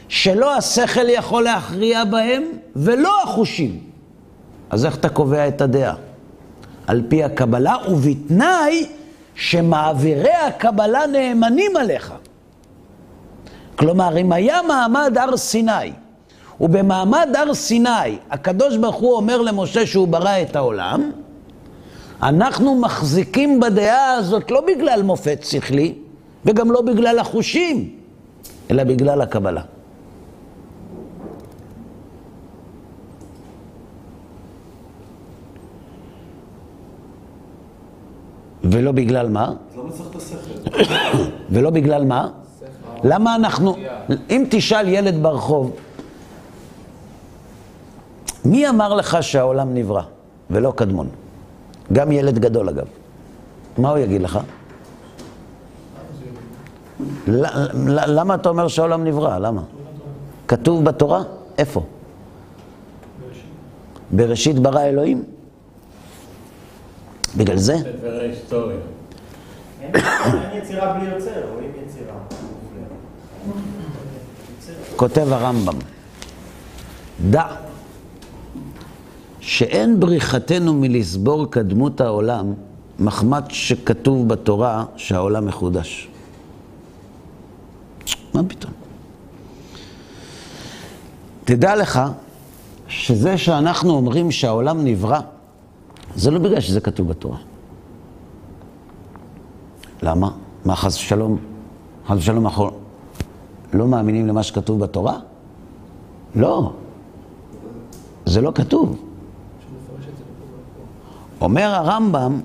שלא 0.09 0.57
השכל 0.57 1.09
יכול 1.09 1.43
להכריע 1.43 2.05
בהם 2.05 2.43
ולא 2.77 3.23
החושים. 3.23 3.81
אז 4.71 4.87
איך 4.87 4.97
אתה 4.97 5.09
קובע 5.09 5.49
את 5.49 5.61
הדעה? 5.61 5.95
על 6.87 7.03
פי 7.09 7.25
הקבלה 7.25 7.77
ובתנאי 7.89 8.87
שמעבירי 9.35 10.35
הקבלה 10.47 11.07
נאמנים 11.07 11.77
עליך. 11.77 12.13
כלומר, 13.77 14.19
אם 14.19 14.33
היה 14.33 14.63
מעמד 14.69 15.19
הר 15.19 15.37
סיני, 15.37 15.93
ובמעמד 16.61 17.29
הר 17.39 17.55
סיני 17.55 18.19
הקדוש 18.31 18.77
ברוך 18.77 18.97
הוא 18.97 19.17
אומר 19.17 19.43
למשה 19.43 19.87
שהוא 19.87 20.09
ברא 20.09 20.43
את 20.43 20.57
העולם, 20.57 21.11
אנחנו 22.23 22.81
מחזיקים 22.81 23.61
בדעה 23.61 24.13
הזאת 24.13 24.51
לא 24.51 24.63
בגלל 24.67 25.03
מופת 25.03 25.45
שכלי, 25.45 25.95
וגם 26.45 26.71
לא 26.71 26.81
בגלל 26.83 27.19
החושים, 27.19 27.91
אלא 28.71 28.85
בגלל 28.85 29.21
הקבלה. 29.21 29.63
ולא 38.65 38.93
בגלל 38.93 39.29
מה? 39.29 39.53
השכל? 40.17 40.83
ולא 41.53 41.71
בגלל 41.71 42.05
מה? 42.05 42.29
למה 43.05 43.35
אנחנו... 43.35 43.77
אם 44.31 44.45
תשאל 44.51 44.89
ילד 44.89 45.23
ברחוב, 45.23 45.77
מי 48.45 48.69
אמר 48.69 48.95
לך 48.95 49.23
שהעולם 49.23 49.75
נברא 49.75 50.03
ולא 50.51 50.73
קדמון? 50.77 51.09
גם 51.93 52.13
ילד 52.13 52.39
גדול 52.39 52.69
אגב. 52.69 52.87
מה 53.79 53.91
הוא 53.91 53.99
יגיד 53.99 54.23
לך? 54.23 54.39
למה 57.87 58.35
אתה 58.35 58.49
אומר 58.49 58.69
שהעולם 58.69 59.05
נברא? 59.05 59.39
למה? 59.39 59.63
כתוב 60.49 60.85
בתורה? 60.85 61.23
איפה? 61.59 61.83
בראשית 64.11 64.59
ברא 64.59 64.83
אלוהים? 64.83 65.25
בגלל 67.37 67.57
זה? 67.57 67.77
ספר 67.77 68.19
ההיסטוריה. 68.21 68.77
אין 69.83 70.63
יצירה 70.63 70.93
בלי 70.93 71.11
יוצר, 71.11 71.31
רואים 71.55 71.71
יצירה. 71.87 72.15
כותב 74.97 75.33
הרמב"ם, 75.33 75.79
דע 77.31 77.47
שאין 79.41 80.01
בריחתנו 80.01 80.75
מלסבור 80.75 81.51
קדמות 81.51 82.01
העולם 82.01 82.53
מחמת 82.99 83.45
שכתוב 83.49 84.29
בתורה 84.29 84.85
שהעולם 84.97 85.47
מחודש. 85.47 86.09
מה 88.35 88.43
פתאום? 88.49 88.73
תדע 91.45 91.77
לך 91.77 92.01
שזה 92.89 93.39
שאנחנו 93.39 93.93
אומרים 93.93 94.31
שהעולם 94.31 94.85
נברא, 94.85 95.21
זה 96.17 96.31
לא 96.31 96.39
בגלל 96.39 96.61
שזה 96.61 96.81
כתוב 96.81 97.09
בתורה. 97.09 97.39
למה? 100.03 100.31
מה 100.65 100.77
חס 100.77 100.97
ושלום? 100.97 101.39
חס 102.07 102.17
ושלום 102.17 102.47
אנחנו 102.47 102.71
לא 103.73 103.87
מאמינים 103.87 104.27
למה 104.27 104.43
שכתוב 104.43 104.81
בתורה? 104.81 105.19
לא. 106.35 106.73
זה 108.27 108.41
לא 108.41 108.53
כתוב. 108.55 109.03
אומר 111.41 111.75
הרמב"ם, 111.75 112.41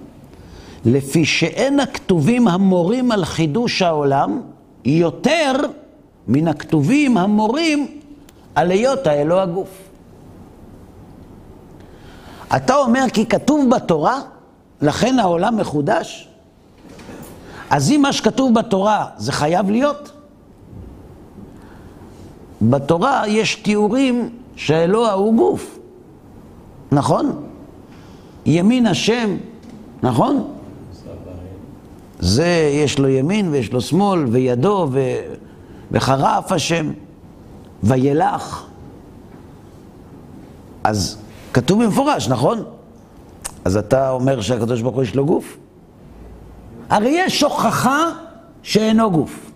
לפי 0.86 1.26
שאין 1.26 1.80
הכתובים 1.80 2.48
המורים 2.48 3.12
על 3.12 3.26
חידוש 3.26 3.82
העולם 3.82 4.42
יותר 4.86 5.54
מן 6.28 6.48
הכתובים 6.48 7.18
המורים 7.18 8.00
על 8.56 8.72
היות 8.72 9.08
האלוה 9.08 9.44
הגוף. 9.44 9.87
אתה 12.56 12.76
אומר 12.76 13.04
כי 13.14 13.26
כתוב 13.26 13.70
בתורה, 13.76 14.22
לכן 14.82 15.20
העולם 15.20 15.58
מחודש? 15.58 16.28
אז 17.70 17.92
אם 17.92 18.02
מה 18.02 18.14
שכתוב 18.14 18.54
בתורה 18.54 19.06
זה 19.18 19.32
חייב 19.32 19.70
להיות? 19.70 20.12
בתורה 22.62 23.28
יש 23.28 23.56
תיאורים 23.56 24.30
שהאלוה 24.56 25.12
הוא 25.12 25.36
גוף, 25.36 25.80
נכון? 26.92 27.44
ימין 28.46 28.88
השם, 28.88 29.38
נכון? 30.04 30.48
זה, 32.20 32.72
יש 32.74 33.00
לו 33.00 33.08
ימין 33.08 33.50
ויש 33.52 33.74
לו 33.74 33.82
שמאל, 33.82 34.26
וידו, 34.26 34.88
ו... 34.92 35.00
וחרף 35.92 36.52
השם, 36.52 36.92
וילך. 37.84 38.64
אז 40.84 41.18
כתוב 41.54 41.84
במפורש, 41.84 42.28
נכון? 42.28 42.64
אז 43.66 43.78
אתה 43.78 44.10
אומר 44.10 44.42
שהקדוש 44.42 44.82
ברוך 44.82 44.96
הוא 44.96 45.04
יש 45.04 45.16
לו 45.16 45.26
גוף? 45.26 45.58
הרי 46.90 47.10
יש 47.10 47.44
הוכחה 47.44 48.10
שאינו 48.64 49.12
גוף, 49.12 49.52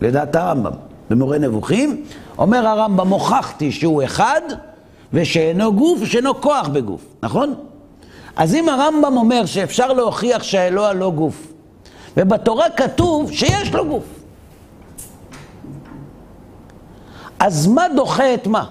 לדעת 0.00 0.36
הרמב"ם. 0.36 0.72
במורה 1.10 1.38
נבוכים, 1.38 2.04
אומר 2.38 2.66
הרמב"ם, 2.66 3.08
הוכחתי 3.08 3.72
שהוא 3.72 4.04
אחד, 4.04 4.40
ושאינו 5.12 5.74
גוף, 5.74 5.98
ושאינו 6.02 6.40
כוח 6.40 6.68
בגוף, 6.68 7.04
נכון? 7.22 7.54
אז 8.36 8.54
אם 8.54 8.68
הרמב"ם 8.68 9.16
אומר 9.16 9.46
שאפשר 9.46 9.92
להוכיח 9.92 10.42
שהאלוה 10.42 10.92
לא 10.92 11.10
גוף, 11.10 11.52
ובתורה 12.16 12.70
כתוב 12.70 13.32
שיש 13.32 13.74
לו 13.74 13.86
גוף, 13.86 14.04
אז 17.38 17.66
מה 17.66 17.84
דוחה 17.96 18.34
את 18.34 18.46
מה? 18.46 18.64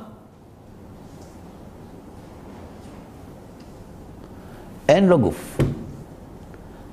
אין 4.89 5.07
לו 5.07 5.19
גוף. 5.19 5.57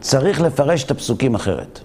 צריך 0.01 0.41
לפרש 0.41 0.85
את 0.85 0.91
הפסוקים 0.91 1.35
אחרת. 1.35 1.81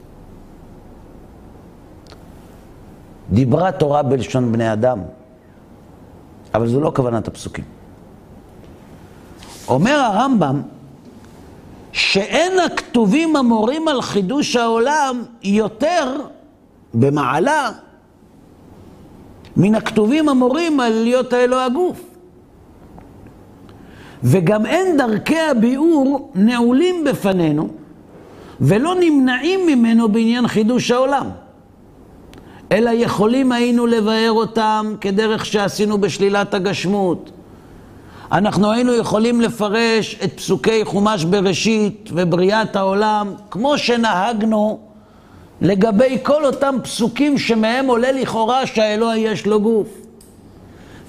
דיברה 3.29 3.71
תורה 3.71 4.03
בלשון 4.03 4.51
בני 4.51 4.73
אדם, 4.73 4.99
אבל 6.53 6.67
זו 6.67 6.79
לא 6.79 6.91
כוונת 6.95 7.27
הפסוקים. 7.27 7.63
אומר 9.67 9.99
הרמב"ם 9.99 10.61
שאין 11.91 12.59
הכתובים 12.59 13.35
המורים 13.35 13.87
על 13.87 14.01
חידוש 14.01 14.55
העולם 14.55 15.23
יותר 15.43 16.15
במעלה 16.93 17.71
מן 19.57 19.75
הכתובים 19.75 20.29
המורים 20.29 20.79
על 20.79 20.93
להיות 20.93 21.33
האלוה 21.33 21.65
הגוף. 21.65 22.10
וגם 24.23 24.65
אין 24.65 24.97
דרכי 24.97 25.39
הביאור 25.39 26.31
נעולים 26.35 27.03
בפנינו 27.03 27.69
ולא 28.61 28.95
נמנעים 28.99 29.59
ממנו 29.67 30.09
בעניין 30.09 30.47
חידוש 30.47 30.91
העולם. 30.91 31.29
אלא 32.71 32.89
יכולים 32.93 33.51
היינו 33.51 33.87
לבאר 33.87 34.31
אותם 34.31 34.95
כדרך 35.01 35.45
שעשינו 35.45 35.97
בשלילת 35.97 36.53
הגשמות. 36.53 37.31
אנחנו 38.31 38.71
היינו 38.71 38.93
יכולים 38.93 39.41
לפרש 39.41 40.19
את 40.23 40.33
פסוקי 40.37 40.85
חומש 40.85 41.25
בראשית 41.25 42.09
ובריאת 42.13 42.75
העולם 42.75 43.33
כמו 43.51 43.77
שנהגנו 43.77 44.79
לגבי 45.61 46.17
כל 46.23 46.45
אותם 46.45 46.75
פסוקים 46.83 47.37
שמהם 47.37 47.87
עולה 47.87 48.11
לכאורה 48.11 48.67
שהאלוה 48.67 49.17
יש 49.17 49.45
לו 49.45 49.61
גוף. 49.61 49.87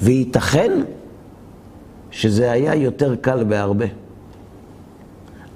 וייתכן 0.01 0.73
שזה 2.13 2.53
היה 2.53 2.75
יותר 2.75 3.17
קל 3.17 3.45
בהרבה. 3.45 3.87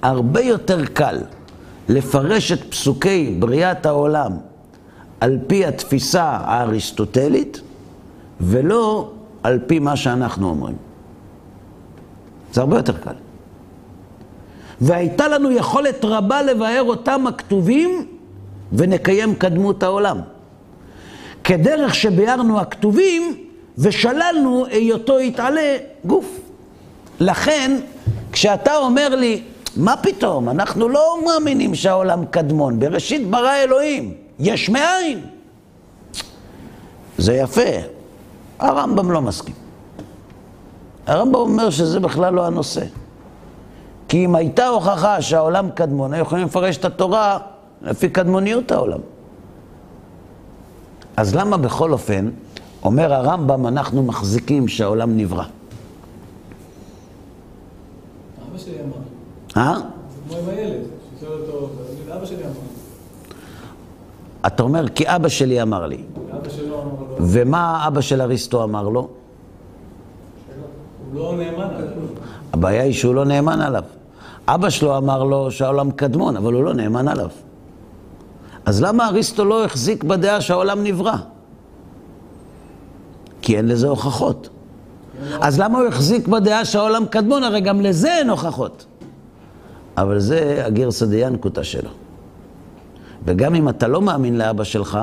הרבה 0.02 0.40
יותר 0.40 0.84
קל 0.84 1.18
לפרש 1.88 2.52
את 2.52 2.70
פסוקי 2.70 3.36
בריאת 3.38 3.86
העולם 3.86 4.32
על 5.20 5.38
פי 5.46 5.66
התפיסה 5.66 6.24
האריסטוטלית, 6.24 7.60
ולא 8.40 9.10
על 9.42 9.58
פי 9.66 9.78
מה 9.78 9.96
שאנחנו 9.96 10.48
אומרים. 10.48 10.76
זה 12.52 12.60
הרבה 12.60 12.76
יותר 12.76 12.96
קל. 12.96 13.14
והייתה 14.80 15.28
לנו 15.28 15.50
יכולת 15.52 16.04
רבה 16.04 16.42
לבאר 16.42 16.82
אותם 16.82 17.26
הכתובים 17.26 18.06
ונקיים 18.72 19.34
קדמות 19.34 19.82
העולם. 19.82 20.18
כדרך 21.44 21.94
שביארנו 21.94 22.60
הכתובים 22.60 23.44
ושללנו 23.78 24.66
היותו 24.66 25.20
יתעלה 25.20 25.76
גוף. 26.04 26.45
לכן, 27.20 27.80
כשאתה 28.32 28.76
אומר 28.76 29.08
לי, 29.08 29.42
מה 29.76 29.94
פתאום, 29.96 30.48
אנחנו 30.48 30.88
לא 30.88 31.18
מאמינים 31.26 31.74
שהעולם 31.74 32.24
קדמון, 32.24 32.80
בראשית 32.80 33.30
ברא 33.30 33.54
אלוהים. 33.54 34.14
יש 34.38 34.68
מאין. 34.68 35.20
זה 37.18 37.34
יפה. 37.34 37.70
הרמב"ם 38.58 39.10
לא 39.10 39.22
מסכים. 39.22 39.54
הרמב"ם 41.06 41.34
אומר 41.34 41.70
שזה 41.70 42.00
בכלל 42.00 42.34
לא 42.34 42.46
הנושא. 42.46 42.84
כי 44.08 44.24
אם 44.24 44.34
הייתה 44.34 44.66
הוכחה 44.66 45.22
שהעולם 45.22 45.70
קדמון, 45.70 46.12
היו 46.12 46.22
יכולים 46.22 46.44
לפרש 46.44 46.76
את 46.76 46.84
התורה 46.84 47.38
לפי 47.82 48.08
קדמוניות 48.08 48.72
העולם. 48.72 49.00
אז 51.16 51.34
למה 51.34 51.56
בכל 51.56 51.92
אופן, 51.92 52.30
אומר 52.82 53.14
הרמב"ם, 53.14 53.66
אנחנו 53.66 54.02
מחזיקים 54.02 54.68
שהעולם 54.68 55.16
נברא? 55.16 55.44
אבא 58.50 58.58
שלי 58.58 58.74
אמר. 58.74 58.96
אה? 59.56 59.74
זה 59.74 59.82
כמו 60.28 60.38
עם 60.38 60.48
הילד, 60.48 60.80
ששואל 61.18 61.32
אותו, 61.32 61.68
אבא 62.16 62.26
שלי 62.26 62.44
אמר. 62.44 62.52
אתה 64.46 64.62
אומר, 64.62 64.88
כי 64.88 65.04
אבא 65.06 65.28
שלי 65.28 65.62
אמר 65.62 65.86
לי. 65.86 66.02
אבא 66.32 66.48
שלו 66.48 66.82
אמר 66.82 66.92
לו. 67.00 67.16
ומה 67.20 67.84
אבא 67.86 68.00
של 68.00 68.20
אריסטו 68.20 68.64
אמר 68.64 68.88
לו? 68.88 69.00
הוא 69.00 69.08
לא 71.20 71.36
נאמן 71.36 71.68
עליו. 71.76 71.88
הבעיה 72.52 72.82
היא 72.82 72.92
שהוא 72.92 73.14
לא 73.14 73.24
נאמן 73.24 73.60
עליו. 73.60 73.82
אבא 74.48 74.70
שלו 74.70 74.96
אמר 74.96 75.24
לו 75.24 75.50
שהעולם 75.50 75.90
קדמון, 75.90 76.36
אבל 76.36 76.52
הוא 76.52 76.64
לא 76.64 76.74
נאמן 76.74 77.08
עליו. 77.08 77.28
אז 78.64 78.82
למה 78.82 79.08
אריסטו 79.08 79.44
לא 79.44 79.64
החזיק 79.64 80.04
בדעה 80.04 80.40
שהעולם 80.40 80.84
נברא? 80.84 81.16
כי 83.42 83.56
אין 83.56 83.68
לזה 83.68 83.88
הוכחות. 83.88 84.48
אז 85.40 85.60
למה 85.60 85.78
הוא 85.78 85.88
החזיק 85.88 86.28
בדעה 86.28 86.64
שהעולם 86.64 87.06
קדמון? 87.06 87.42
הרי 87.42 87.60
גם 87.60 87.80
לזה 87.80 88.14
אין 88.14 88.30
הוכחות. 88.30 88.86
אבל 89.96 90.18
זה 90.18 90.62
הגרסא 90.66 91.06
דיינקותא 91.06 91.62
שלו. 91.62 91.90
וגם 93.24 93.54
אם 93.54 93.68
אתה 93.68 93.88
לא 93.88 94.02
מאמין 94.02 94.38
לאבא 94.38 94.64
שלך, 94.64 94.98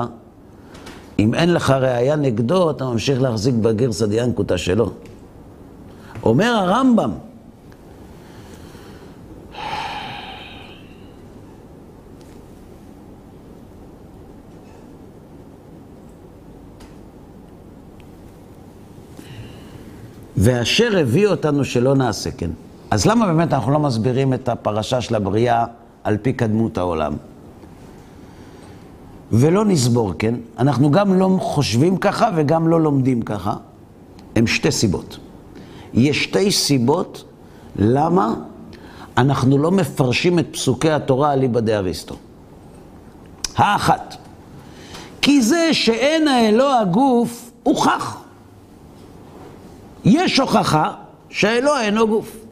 אם 1.18 1.34
אין 1.34 1.52
לך 1.52 1.70
ראייה 1.70 2.16
נגדו, 2.16 2.70
אתה 2.70 2.84
ממשיך 2.84 3.22
להחזיק 3.22 3.54
בגרסא 3.54 4.06
דיינקותא 4.06 4.56
שלו. 4.56 4.90
אומר 6.22 6.46
הרמב"ם, 6.46 7.10
ואשר 20.36 20.98
הביא 20.98 21.26
אותנו 21.28 21.64
שלא 21.64 21.94
נעשה 21.94 22.30
כן. 22.30 22.50
אז 22.94 23.06
למה 23.06 23.26
באמת 23.26 23.52
אנחנו 23.52 23.72
לא 23.72 23.78
מסבירים 23.78 24.34
את 24.34 24.48
הפרשה 24.48 25.00
של 25.00 25.14
הבריאה 25.14 25.64
על 26.04 26.16
פי 26.16 26.32
קדמות 26.32 26.78
העולם? 26.78 27.12
ולא 29.32 29.64
נסבור 29.64 30.12
כן, 30.18 30.34
אנחנו 30.58 30.90
גם 30.90 31.14
לא 31.14 31.36
חושבים 31.40 31.96
ככה 31.96 32.30
וגם 32.34 32.68
לא 32.68 32.80
לומדים 32.80 33.22
ככה. 33.22 33.54
הם 34.36 34.46
שתי 34.46 34.72
סיבות. 34.72 35.18
יש 35.94 36.24
שתי 36.24 36.52
סיבות 36.52 37.24
למה 37.76 38.34
אנחנו 39.16 39.58
לא 39.58 39.70
מפרשים 39.70 40.38
את 40.38 40.46
פסוקי 40.52 40.90
התורה 40.90 41.30
על 41.30 41.38
ליבא 41.38 41.60
דאריסטו. 41.60 42.14
האחת, 43.56 44.16
כי 45.22 45.42
זה 45.42 45.68
שאין 45.72 46.28
האלוה 46.28 46.80
הגוף 46.80 47.50
הוכח. 47.62 48.16
יש 50.04 50.40
הוכחה 50.40 50.92
שהאלוה 51.28 51.82
אינו 51.82 52.08
גוף. 52.08 52.43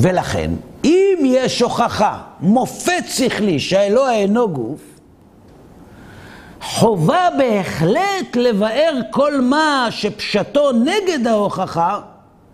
ולכן, 0.00 0.50
אם 0.84 1.18
יש 1.24 1.62
הוכחה, 1.62 2.18
מופת 2.40 3.04
שכלי 3.08 3.60
שהאלוה 3.60 4.12
אינו 4.12 4.48
גוף, 4.48 4.80
חובה 6.62 7.28
בהחלט 7.38 8.36
לבאר 8.36 8.92
כל 9.10 9.40
מה 9.40 9.86
שפשטו 9.90 10.72
נגד 10.72 11.26
ההוכחה, 11.26 12.00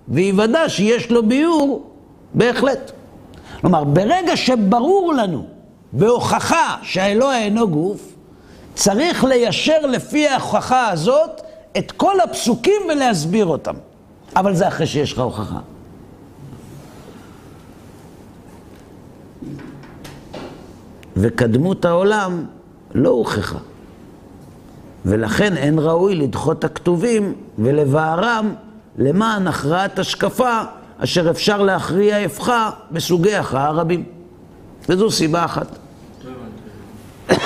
ויוודע 0.09 0.69
שיש 0.69 1.11
לו 1.11 1.29
ביור, 1.29 1.91
בהחלט. 2.35 2.93
כלומר, 3.61 3.85
ברגע 3.85 4.37
שברור 4.37 5.15
לנו 5.15 5.47
בהוכחה 5.93 6.77
שהאלוה 6.83 7.39
אינו 7.39 7.69
גוף, 7.69 8.13
צריך 8.75 9.25
ליישר 9.25 9.87
לפי 9.87 10.29
ההוכחה 10.29 10.89
הזאת 10.89 11.41
את 11.79 11.93
כל 11.93 12.21
הפסוקים 12.21 12.83
ולהסביר 12.89 13.47
אותם. 13.47 13.75
אבל 14.37 14.55
זה 14.55 14.69
אחרי 14.69 14.87
שיש 14.87 15.13
לך 15.13 15.19
הוכחה. 15.19 15.59
וקדמות 21.17 21.85
העולם 21.85 22.45
לא 22.95 23.09
הוכחה. 23.09 23.59
ולכן 25.05 25.57
אין 25.57 25.79
ראוי 25.79 26.15
לדחות 26.15 26.65
הכתובים 26.65 27.35
ולבערם 27.59 28.55
למען 28.99 29.47
הכרעת 29.47 29.99
השקפה 29.99 30.61
אשר 30.99 31.31
אפשר 31.31 31.63
להכריע 31.63 32.17
הפכה 32.17 32.71
בסוגי 32.91 33.35
הכרעה 33.35 33.71
רבים. 33.71 34.05
וזו 34.89 35.11
סיבה 35.11 35.45
אחת. 35.45 35.79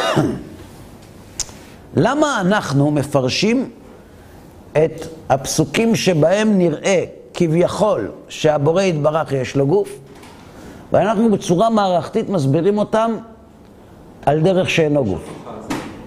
למה 1.97 2.41
אנחנו 2.41 2.91
מפרשים 2.91 3.71
את 4.73 5.07
הפסוקים 5.29 5.95
שבהם 5.95 6.59
נראה 6.59 7.05
כביכול 7.35 8.11
שהבורא 8.29 8.83
יתברך 8.83 9.33
יש 9.33 9.57
לו 9.57 9.67
גוף, 9.67 9.99
ואנחנו 10.93 11.31
בצורה 11.31 11.71
מערכתית 11.71 12.29
מסבירים 12.29 12.79
אותם 12.79 13.17
על 14.27 14.41
דרך 14.41 14.71
שאינו 14.71 15.05
גוף. 15.05 15.45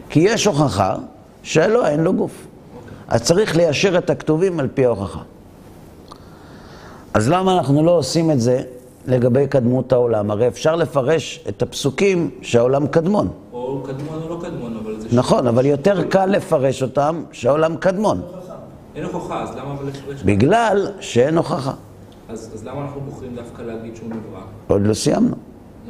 כי 0.09 0.19
יש 0.19 0.45
הוכחה 0.45 0.95
שלא, 1.43 1.87
אין 1.87 1.99
לו 1.99 2.13
גוף. 2.13 2.47
אז 3.07 3.23
צריך 3.23 3.55
ליישר 3.55 3.97
את 3.97 4.09
הכתובים 4.09 4.59
על 4.59 4.67
פי 4.73 4.85
ההוכחה. 4.85 5.19
אז 7.13 7.29
למה 7.29 7.57
אנחנו 7.57 7.83
לא 7.83 7.91
עושים 7.91 8.31
את 8.31 8.41
זה 8.41 8.61
לגבי 9.07 9.47
קדמות 9.47 9.91
העולם? 9.93 10.31
הרי 10.31 10.47
אפשר 10.47 10.75
לפרש 10.75 11.43
את 11.49 11.61
הפסוקים 11.61 12.29
שהעולם 12.41 12.87
קדמון. 12.87 13.29
או 13.53 13.83
קדמון 13.85 14.21
או 14.23 14.29
לא 14.29 14.41
קדמון, 14.41 14.77
אבל 14.83 14.99
זה... 14.99 15.07
נכון, 15.11 15.47
אבל 15.47 15.65
יותר 15.65 16.07
קל 16.09 16.25
לפרש 16.25 16.83
אותם 16.83 17.23
שהעולם 17.31 17.75
קדמון. 17.75 18.21
אין 18.95 19.03
הוכחה, 19.03 19.43
אז 19.43 19.49
למה 19.57 19.73
אבל 19.73 19.87
לפרש? 19.87 20.23
בגלל 20.23 20.91
שאין 20.99 21.37
הוכחה. 21.37 21.73
אז 22.29 22.51
אז 22.53 22.63
למה 22.67 22.81
אנחנו 22.81 23.01
בוחרים 23.01 23.35
דווקא 23.35 23.61
להגיד 23.61 23.95
שהוא 23.95 24.09
נברא? 24.09 24.41
עוד 24.67 24.81
לא 24.87 24.93
סיימנו, 24.93 25.35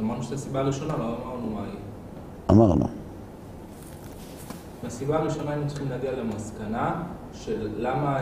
אמרנו 0.00 0.22
שזו 0.22 0.34
הסיבה 0.34 0.60
הראשונה, 0.60 0.94
לא 0.98 1.04
אמרנו 1.04 1.54
מה 1.54 1.60
היא. 1.60 1.83
אמרנו. 2.50 2.86
מהסיבה 4.82 5.18
הראשונה 5.18 5.50
היינו 5.50 5.66
צריכים 5.68 5.90
להגיע 5.90 6.10
למסקנה 6.12 7.02
של 7.32 7.68
למה 7.78 8.18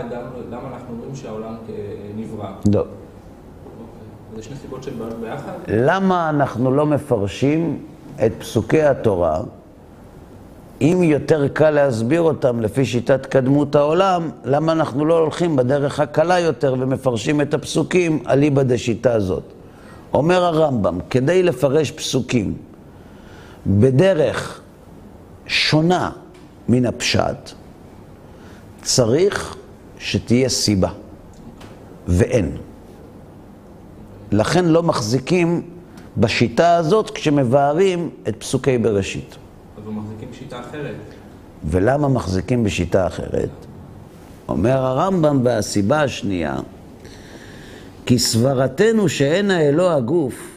למה 0.51 0.69
אנחנו 0.73 0.95
אומרים 0.95 1.15
שהעולם 1.15 1.55
נברא. 2.17 2.51
לא. 2.75 2.81
אוקיי. 2.81 2.87
אז 4.33 4.39
יש 4.39 4.45
שני 4.45 4.57
סיבות 4.57 4.83
שהן 4.83 4.95
באות 4.99 5.13
ביחד? 5.13 5.53
למה 5.69 6.31
אנחנו 6.31 6.71
לא 6.73 6.87
מפרשים 6.87 7.79
את 8.27 8.33
פסוקי 8.39 8.83
התורה, 8.83 9.41
אם 10.81 11.01
יותר 11.03 11.49
קל 11.49 11.71
להסביר 11.71 12.21
אותם 12.21 12.61
לפי 12.61 12.85
שיטת 12.85 13.27
קדמות 13.27 13.75
העולם, 13.75 14.31
למה 14.45 14.73
אנחנו 14.73 15.05
לא 15.05 15.19
הולכים 15.19 15.57
בדרך 15.57 16.01
הקלה 16.01 16.41
יותר 16.41 16.75
ומפרשים 16.79 17.41
את 17.41 17.55
הפסוקים 17.55 18.23
אליבא 18.29 18.63
דשיטה 18.63 19.13
הזאת? 19.13 19.43
אומר 20.15 20.45
הרמב"ם, 20.45 20.99
כדי 21.11 21.43
לפרש 21.43 21.91
פסוקים 21.91 22.55
בדרך 23.67 24.61
שונה 25.47 26.11
מן 26.69 26.87
הפשט, 26.87 27.51
צריך 28.83 29.57
שתהיה 29.99 30.49
סיבה, 30.49 30.89
ואין. 32.09 32.57
לכן 34.33 34.65
לא 34.65 34.83
מחזיקים 34.83 35.63
בשיטה 36.17 36.77
הזאת 36.77 37.11
כשמבארים 37.11 38.11
את 38.29 38.37
פסוקי 38.37 38.79
בראשית. 38.79 39.37
אבל 39.77 39.93
מחזיקים 39.93 40.29
שיטה 40.33 40.61
אחרת. 40.61 40.95
ולמה 41.65 42.09
מחזיקים 42.09 42.65
בשיטה 42.65 43.07
אחרת? 43.07 43.51
אומר 44.49 44.79
הרמב"ם 44.79 45.41
והסיבה 45.45 46.03
השנייה, 46.03 46.57
כי 48.07 48.19
סברתנו 48.19 49.09
שאין 49.09 49.51
האלוה 49.51 49.95
הגוף, 49.95 50.52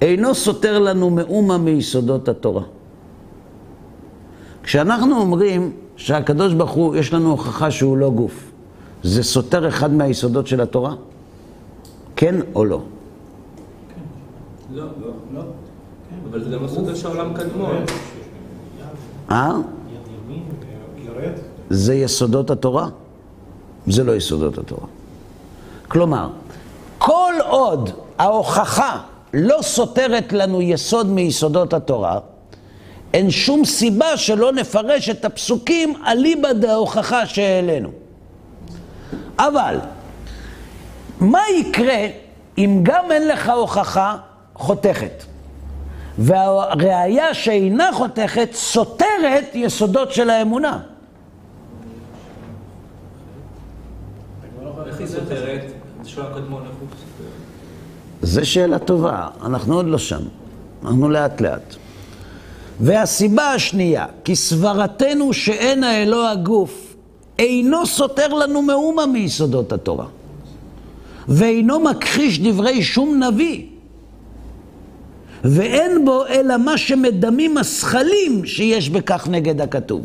אינו 0.00 0.34
סותר 0.34 0.78
לנו 0.78 1.10
מאומה 1.10 1.58
מיסודות 1.58 2.28
התורה. 2.28 2.62
כשאנחנו 4.62 5.20
אומרים 5.20 5.72
שהקדוש 5.96 6.54
ברוך 6.54 6.70
הוא, 6.70 6.96
יש 6.96 7.12
לנו 7.12 7.30
הוכחה 7.30 7.70
שהוא 7.70 7.96
לא 7.96 8.10
גוף, 8.10 8.52
זה 9.02 9.22
סותר 9.22 9.68
אחד 9.68 9.92
מהיסודות 9.92 10.46
של 10.46 10.60
התורה? 10.60 10.94
כן 12.16 12.34
או 12.54 12.64
לא? 12.64 12.80
לא, 14.74 14.84
לא. 15.34 15.40
אבל 16.30 16.44
זה 16.44 16.50
גם 16.50 16.62
לא 16.62 16.68
סותר 16.68 16.94
שהעולם 16.94 17.34
קדמון. 17.34 17.76
אה? 19.30 19.52
זה 21.70 21.94
יסודות 21.94 22.50
התורה? 22.50 22.88
זה 23.86 24.04
לא 24.04 24.16
יסודות 24.16 24.58
התורה. 24.58 24.86
כלומר, 25.88 26.28
כל 26.98 27.32
עוד 27.48 27.90
ההוכחה 28.18 29.00
לא 29.34 29.58
סותרת 29.62 30.32
לנו 30.32 30.62
יסוד 30.62 31.06
מיסודות 31.06 31.72
התורה, 31.72 32.18
אין 33.14 33.30
שום 33.30 33.64
סיבה 33.64 34.16
שלא 34.16 34.52
נפרש 34.52 35.08
את 35.08 35.24
הפסוקים 35.24 36.02
אליבא 36.06 36.52
דההוכחה 36.52 37.26
שהעלינו. 37.26 37.90
אבל, 39.38 39.78
מה 41.20 41.42
יקרה 41.58 42.06
אם 42.58 42.80
גם 42.82 43.12
אין 43.12 43.28
לך 43.28 43.48
הוכחה 43.48 44.16
חותכת? 44.54 45.24
והראיה 46.18 47.34
שאינה 47.34 47.90
חותכת 47.92 48.48
סותרת 48.52 49.44
יסודות 49.54 50.12
של 50.12 50.30
האמונה. 50.30 50.78
איך 54.86 54.98
היא 54.98 55.06
סותרת? 55.06 55.62
זה 56.02 56.10
של 56.10 56.22
הקדמון, 56.22 56.62
איך? 56.62 56.99
זו 58.22 58.46
שאלה 58.46 58.78
טובה, 58.78 59.28
אנחנו 59.44 59.74
עוד 59.74 59.86
לא 59.86 59.98
שם, 59.98 60.22
אנחנו 60.84 61.08
לאט 61.08 61.40
לאט. 61.40 61.74
והסיבה 62.80 63.52
השנייה, 63.52 64.06
כי 64.24 64.36
סברתנו 64.36 65.32
שאין 65.32 65.84
האלוה 65.84 66.30
הגוף, 66.30 66.94
אינו 67.38 67.86
סותר 67.86 68.28
לנו 68.28 68.62
מאומה 68.62 69.06
מיסודות 69.06 69.72
התורה, 69.72 70.06
ואינו 71.28 71.80
מכחיש 71.80 72.40
דברי 72.40 72.82
שום 72.82 73.22
נביא, 73.22 73.66
ואין 75.44 76.04
בו 76.04 76.26
אלא 76.26 76.56
מה 76.56 76.78
שמדמים 76.78 77.58
השכלים 77.58 78.46
שיש 78.46 78.90
בכך 78.90 79.28
נגד 79.30 79.60
הכתוב. 79.60 80.04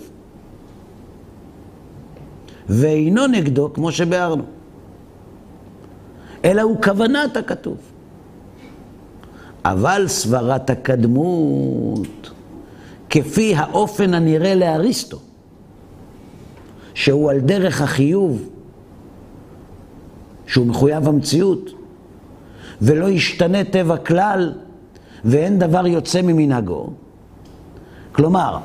ואינו 2.70 3.28
נגדו, 3.28 3.74
כמו 3.74 3.92
שביארנו. 3.92 4.44
אלא 6.46 6.62
הוא 6.62 6.82
כוונת 6.82 7.38
הכתוב. 7.38 7.78
אבל 9.66 10.08
סברת 10.08 10.70
הקדמות, 10.70 12.32
כפי 13.10 13.56
האופן 13.56 14.14
הנראה 14.14 14.56
לאריסטו, 14.56 15.18
שהוא 16.94 17.32
על 17.32 17.40
דרך 17.40 17.82
החיוב, 17.82 18.50
שהוא 20.48 20.66
מחויב 20.66 21.08
המציאות, 21.08 21.70
ולא 22.82 23.10
ישתנה 23.10 23.64
טבע 23.64 23.98
כלל, 23.98 24.54
ואין 25.26 25.60
דבר 25.60 25.88
יוצא 25.88 26.22
ממנהגו. 26.22 26.90
כלומר, 28.12 28.58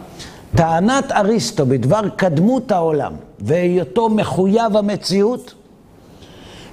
טענת 0.57 1.13
אריסטו 1.13 1.67
בדבר 1.67 2.09
קדמות 2.09 2.73
העולם 2.73 3.13
והיותו 3.39 4.09
מחויב 4.09 4.77
המציאות, 4.77 5.55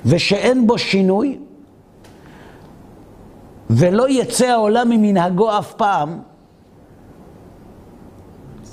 ושאין 0.06 0.68
בו 0.68 0.78
שינוי, 0.78 1.38
ולא 3.70 4.10
יצא 4.10 4.46
העולם 4.46 4.90
ממנהגו 4.90 5.58
אף 5.60 5.74
פעם, 5.74 6.20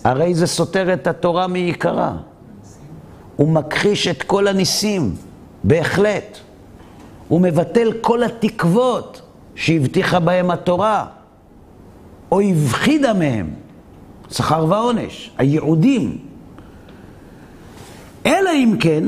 הרי 0.05 0.35
זה 0.35 0.47
סותר 0.47 0.93
את 0.93 1.07
התורה 1.07 1.47
מעיקרה. 1.47 2.17
הוא 3.37 3.49
מכחיש 3.49 4.09
את 4.09 4.23
כל 4.23 4.49
הניסים, 4.49 5.15
בהחלט. 5.65 6.39
הוא 7.29 7.41
מבטל 7.41 7.93
כל 8.01 8.23
התקוות 8.23 9.23
שהבטיחה 9.55 10.21
בהם 10.21 10.51
התורה, 10.51 11.07
או 12.33 12.41
הבחידה 12.41 13.13
מהם, 13.13 13.51
שכר 14.31 14.67
ועונש, 14.69 15.31
הייעודים. 15.39 16.19
אלא 18.27 18.51
אם 18.51 18.77
כן, 18.81 19.05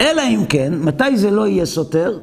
אלא 0.00 0.22
אם 0.22 0.44
כן, 0.48 0.72
מתי 0.80 1.16
זה 1.16 1.30
לא 1.30 1.46
יהיה 1.46 1.66
סותר? 1.66 2.18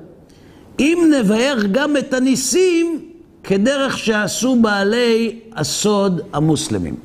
אם 0.80 1.12
נבאר 1.20 1.58
גם 1.72 1.98
את 1.98 2.14
הניסים 2.14 3.10
כדרך 3.44 3.98
שעשו 3.98 4.56
בעלי 4.62 5.40
הסוד 5.56 6.22
המוסלמים. 6.34 6.96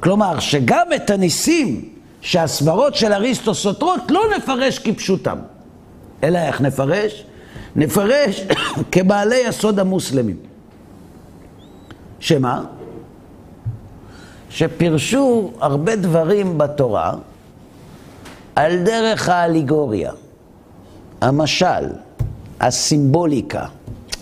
כלומר, 0.00 0.40
שגם 0.40 0.86
את 0.96 1.10
הניסים 1.10 1.88
שהסברות 2.20 2.94
של 2.94 3.12
אריסטו 3.12 3.54
סותרות 3.54 4.00
לא 4.10 4.22
נפרש 4.36 4.78
כפשוטם. 4.78 5.38
אלא 6.22 6.38
איך 6.38 6.60
נפרש? 6.60 7.24
נפרש 7.76 8.40
כבעלי 8.92 9.46
הסוד 9.46 9.78
המוסלמים. 9.78 10.36
שמה? 12.20 12.64
שפירשו 14.50 15.52
הרבה 15.60 15.96
דברים 15.96 16.58
בתורה 16.58 17.14
על 18.56 18.84
דרך 18.84 19.28
האליגוריה, 19.28 20.12
המשל, 21.24 21.84
הסימבוליקה. 22.60 23.66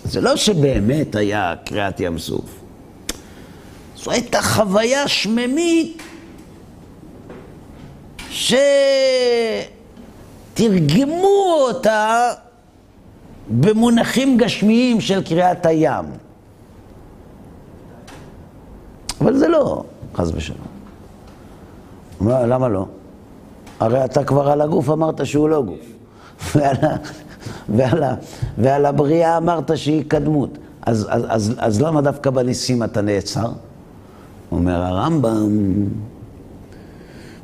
זה 0.03 0.21
לא 0.21 0.35
שבאמת 0.35 1.15
היה 1.15 1.53
קריעת 1.65 1.99
ים 1.99 2.17
סוף. 2.17 2.59
זו 3.97 4.11
הייתה 4.11 4.41
חוויה 4.41 5.07
שממית 5.07 6.03
שתרגמו 10.53 11.55
אותה 11.67 12.31
במונחים 13.49 14.37
גשמיים 14.37 15.01
של 15.01 15.23
קריאת 15.23 15.65
הים. 15.65 16.05
אבל 19.21 19.37
זה 19.37 19.47
לא, 19.47 19.83
חס 20.15 20.31
ושלום. 20.33 20.67
למה 22.21 22.67
לא? 22.67 22.85
הרי 23.79 24.05
אתה 24.05 24.23
כבר 24.23 24.49
על 24.49 24.61
הגוף 24.61 24.89
אמרת 24.89 25.25
שהוא 25.25 25.49
לא 25.49 25.61
גוף. 25.61 25.92
ועל, 26.55 26.75
ועל, 27.69 28.03
ועל 28.57 28.85
הבריאה 28.85 29.37
אמרת 29.37 29.77
שהיא 29.77 30.03
קדמות. 30.07 30.57
אז, 30.81 31.07
אז, 31.09 31.25
אז, 31.29 31.53
אז 31.57 31.81
למה 31.81 32.01
דווקא 32.01 32.29
בניסים 32.29 32.83
אתה 32.83 33.01
נעצר? 33.01 33.51
אומר 34.51 34.81
הרמב"ם, 34.81 35.85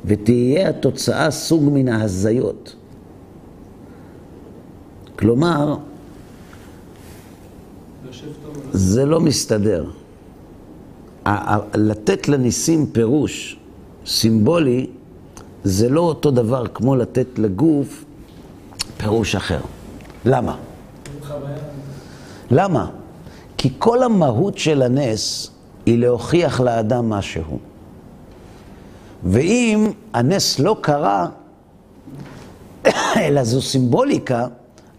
ותהיה 0.04 0.68
התוצאה 0.68 1.30
סוג 1.30 1.62
מן 1.72 1.88
ההזיות. 1.88 2.74
כלומר, 5.18 5.76
זה 8.72 9.06
לא 9.06 9.20
מסתדר. 9.20 9.84
לתת 11.74 12.28
לניסים 12.28 12.86
פירוש 12.86 13.58
סימבולי, 14.06 14.86
זה 15.64 15.88
לא 15.88 16.00
אותו 16.00 16.30
דבר 16.30 16.66
כמו 16.66 16.96
לתת 16.96 17.38
לגוף 17.38 18.04
פירוש 19.00 19.34
אחר. 19.34 19.60
למה? 20.24 20.56
למה? 22.50 22.90
כי 23.56 23.70
כל 23.78 24.02
המהות 24.02 24.58
של 24.58 24.82
הנס 24.82 25.50
היא 25.86 25.98
להוכיח 25.98 26.60
לאדם 26.60 27.10
משהו. 27.10 27.58
ואם 29.24 29.92
הנס 30.14 30.58
לא 30.58 30.76
קרה, 30.80 31.26
אלא 33.26 33.44
זו 33.44 33.62
סימבוליקה, 33.62 34.46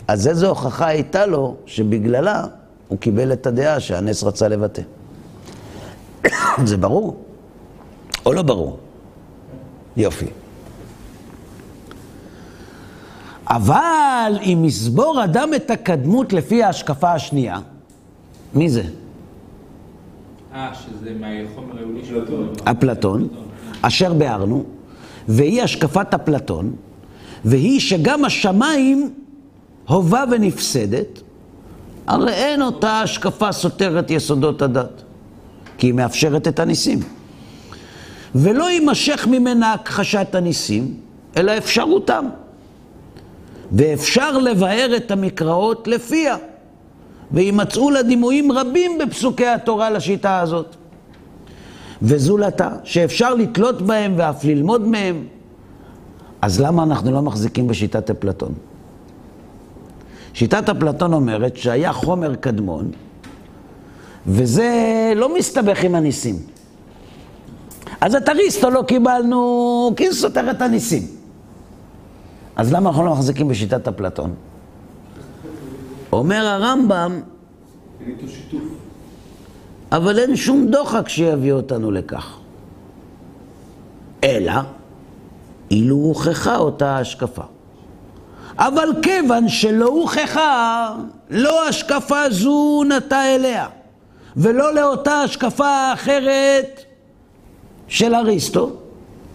אז 0.08 0.28
איזו 0.28 0.50
הוכחה 0.50 0.88
הייתה 0.88 1.26
לו 1.26 1.56
שבגללה 1.66 2.46
הוא 2.88 2.98
קיבל 2.98 3.34
את 3.34 3.48
הדעה 3.48 3.80
שהנס 3.80 4.24
רצה 4.24 4.48
לבטא. 4.48 4.82
זה 6.70 6.78
ברור? 6.78 7.18
או 8.26 8.34
לא 8.34 8.42
ברור? 8.42 8.78
יופי. 9.98 10.41
אבל 13.52 14.38
אם 14.42 14.64
יסבור 14.66 15.24
אדם 15.24 15.50
את 15.56 15.72
הקדמות 15.72 16.34
לפי 16.34 16.64
ההשקפה 16.64 17.12
השנייה, 17.12 17.60
מי 18.54 18.70
זה? 18.70 18.84
אה, 20.54 20.72
שזה 20.74 21.12
מהחומר 21.20 21.78
העיוני 21.78 22.06
של 22.06 22.24
אפלטון. 22.24 22.54
אפלטון, 22.64 23.28
אשר 23.82 24.14
ביארנו, 24.14 24.64
והיא 25.28 25.62
השקפת 25.62 26.14
אפלטון, 26.14 26.76
והיא 27.46 27.80
שגם 27.80 28.26
השמיים 28.26 29.14
הובה 29.88 30.24
ונפסדת, 30.32 31.22
הרי 32.08 32.34
אין 32.34 32.62
אותה 32.62 33.02
השקפה 33.02 33.52
סותרת 33.52 34.12
יסודות 34.12 34.62
הדת, 34.62 35.04
כי 35.78 35.88
היא 35.88 35.94
מאפשרת 35.94 36.48
את 36.48 36.60
הניסים. 36.60 37.00
ולא 38.36 38.72
יימשך 38.72 39.28
ממנה 39.32 39.74
הכחשת 39.74 40.36
הניסים, 40.36 40.94
אלא 41.38 41.58
אפשרותם. 41.58 42.26
ואפשר 43.72 44.38
לבאר 44.38 44.94
את 44.98 45.12
המקראות 45.12 45.88
לפיה. 45.88 46.38
וימצאו 47.32 47.92
לה 47.92 48.04
דימויים 48.04 48.52
רבים 48.52 48.98
בפסוקי 48.98 49.48
התורה 49.48 49.90
לשיטה 49.90 50.40
הזאת. 50.40 50.76
וזולתה, 52.02 52.70
שאפשר 52.84 53.34
לתלות 53.34 53.82
בהם 53.82 54.14
ואף 54.18 54.44
ללמוד 54.44 54.88
מהם. 54.88 55.26
אז 56.42 56.62
למה 56.62 56.84
אנחנו 56.84 57.12
לא 57.12 57.22
מחזיקים 57.22 57.68
בשיטת 57.68 58.10
אפלטון? 58.10 58.54
שיטת 60.34 60.70
אפלטון 60.70 61.14
אומרת 61.14 61.58
שהיה 61.58 61.94
חומר 61.94 62.36
קדמון, 62.36 62.92
וזה 64.28 64.70
לא 65.16 65.36
מסתבך 65.38 65.84
עם 65.84 65.96
הניסים. 65.96 66.36
אז 68.02 68.16
את 68.16 68.30
אריסטו 68.30 68.70
לא 68.70 68.82
קיבלנו, 68.82 69.94
כי 69.96 70.14
סותר 70.14 70.52
את 70.52 70.62
הניסים. 70.62 71.21
אז 72.62 72.74
למה 72.74 72.90
אנחנו 72.90 73.06
לא 73.06 73.12
מחזיקים 73.12 73.48
בשיטת 73.48 73.88
אפלטון? 73.88 74.34
אומר 76.12 76.46
הרמב"ם. 76.46 77.22
אבל 79.92 80.20
אין 80.20 80.36
שום 80.36 80.68
דוחק 80.72 81.10
שיביא 81.10 81.54
אותנו 81.54 81.92
לכך. 81.92 82.38
אלא, 84.24 84.54
אילו 85.72 85.96
הוכחה 85.96 86.58
אותה 86.58 86.98
השקפה. 86.98 87.42
אבל 88.58 88.90
כיוון 89.02 89.50
שלא 89.50 89.88
הוכחה, 89.88 90.96
לא 91.30 91.68
השקפה 91.68 92.30
זו 92.30 92.84
נטה 92.84 93.36
אליה, 93.36 93.68
ולא 94.38 94.74
לאותה 94.76 95.22
השקפה 95.22 95.94
אחרת 95.94 96.82
של 97.88 98.16
אריסטו, 98.16 98.70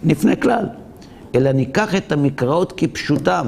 נפנה 0.02 0.36
כלל. 0.36 0.66
אלא 1.34 1.52
ניקח 1.52 1.94
את 1.94 2.12
המקראות 2.12 2.72
כפשוטם, 2.76 3.46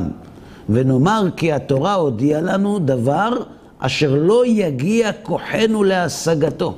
ונאמר 0.69 1.29
כי 1.37 1.53
התורה 1.53 1.95
הודיעה 1.95 2.41
לנו 2.41 2.79
דבר 2.79 3.31
אשר 3.79 4.15
לא 4.15 4.47
יגיע 4.47 5.11
כוחנו 5.23 5.85
להשגתו, 5.85 6.75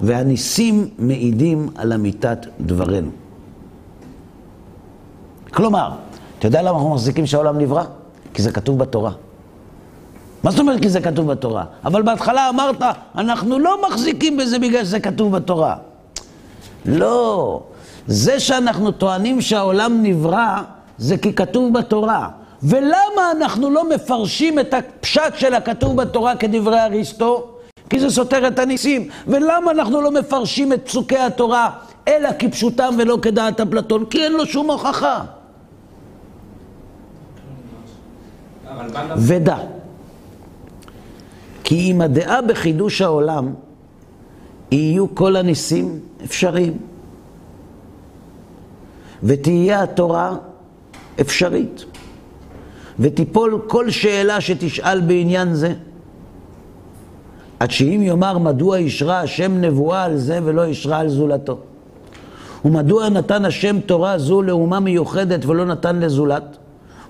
והניסים 0.00 0.88
מעידים 0.98 1.68
על 1.74 1.92
אמיתת 1.92 2.46
דברנו. 2.60 3.10
כלומר, 5.50 5.90
אתה 6.38 6.46
יודע 6.46 6.62
למה 6.62 6.70
אנחנו 6.70 6.90
מחזיקים 6.90 7.26
שהעולם 7.26 7.58
נברא? 7.58 7.84
כי 8.34 8.42
זה 8.42 8.52
כתוב 8.52 8.78
בתורה. 8.78 9.12
מה 10.42 10.50
זאת 10.50 10.60
אומרת 10.60 10.80
כי 10.82 10.88
זה 10.88 11.00
כתוב 11.00 11.26
בתורה? 11.26 11.64
אבל 11.84 12.02
בהתחלה 12.02 12.48
אמרת, 12.48 12.82
אנחנו 13.14 13.58
לא 13.58 13.88
מחזיקים 13.88 14.36
בזה 14.36 14.58
בגלל 14.58 14.84
שזה 14.84 15.00
כתוב 15.00 15.36
בתורה. 15.36 15.76
לא. 16.86 17.62
זה 18.06 18.40
שאנחנו 18.40 18.90
טוענים 18.90 19.40
שהעולם 19.40 20.02
נברא, 20.02 20.62
זה 20.98 21.16
כי 21.16 21.32
כתוב 21.32 21.72
בתורה. 21.72 22.28
ולמה 22.62 23.30
אנחנו 23.36 23.70
לא 23.70 23.90
מפרשים 23.90 24.58
את 24.58 24.74
הפשט 24.74 25.32
של 25.36 25.54
הכתוב 25.54 26.02
בתורה 26.02 26.36
כדברי 26.36 26.80
אריסטו? 26.80 27.48
כי 27.90 28.00
זה 28.00 28.10
סותר 28.10 28.48
את 28.48 28.58
הניסים. 28.58 29.08
ולמה 29.26 29.70
אנחנו 29.70 30.00
לא 30.00 30.10
מפרשים 30.10 30.72
את 30.72 30.86
פסוקי 30.86 31.18
התורה 31.18 31.70
אלא 32.08 32.28
כפשוטם 32.38 32.94
ולא 32.98 33.18
כדעת 33.22 33.60
אפלטון? 33.60 34.04
כי 34.04 34.24
אין 34.24 34.32
לו 34.32 34.46
שום 34.46 34.70
הוכחה. 34.70 35.24
הרלב"ן 38.66 39.06
ודע, 39.16 39.56
כי 41.64 41.90
אם 41.90 42.00
הדעה 42.00 42.42
בחידוש 42.42 43.00
העולם, 43.00 43.54
יהיו 44.70 45.14
כל 45.14 45.36
הניסים 45.36 46.00
אפשריים. 46.24 46.91
ותהיה 49.24 49.82
התורה 49.82 50.36
אפשרית. 51.20 51.84
ותיפול 53.00 53.60
כל 53.66 53.90
שאלה 53.90 54.40
שתשאל 54.40 55.00
בעניין 55.00 55.54
זה. 55.54 55.72
עד 57.60 57.70
שאם 57.70 58.00
יאמר 58.02 58.38
מדוע 58.38 58.76
אישרה 58.76 59.20
השם 59.20 59.60
נבואה 59.60 60.04
על 60.04 60.16
זה 60.16 60.38
ולא 60.44 60.64
אישרה 60.64 60.98
על 60.98 61.08
זולתו. 61.08 61.58
ומדוע 62.64 63.08
נתן 63.08 63.44
השם 63.44 63.80
תורה 63.80 64.18
זו 64.18 64.42
לאומה 64.42 64.80
מיוחדת 64.80 65.46
ולא 65.46 65.64
נתן 65.64 66.00
לזולת? 66.00 66.56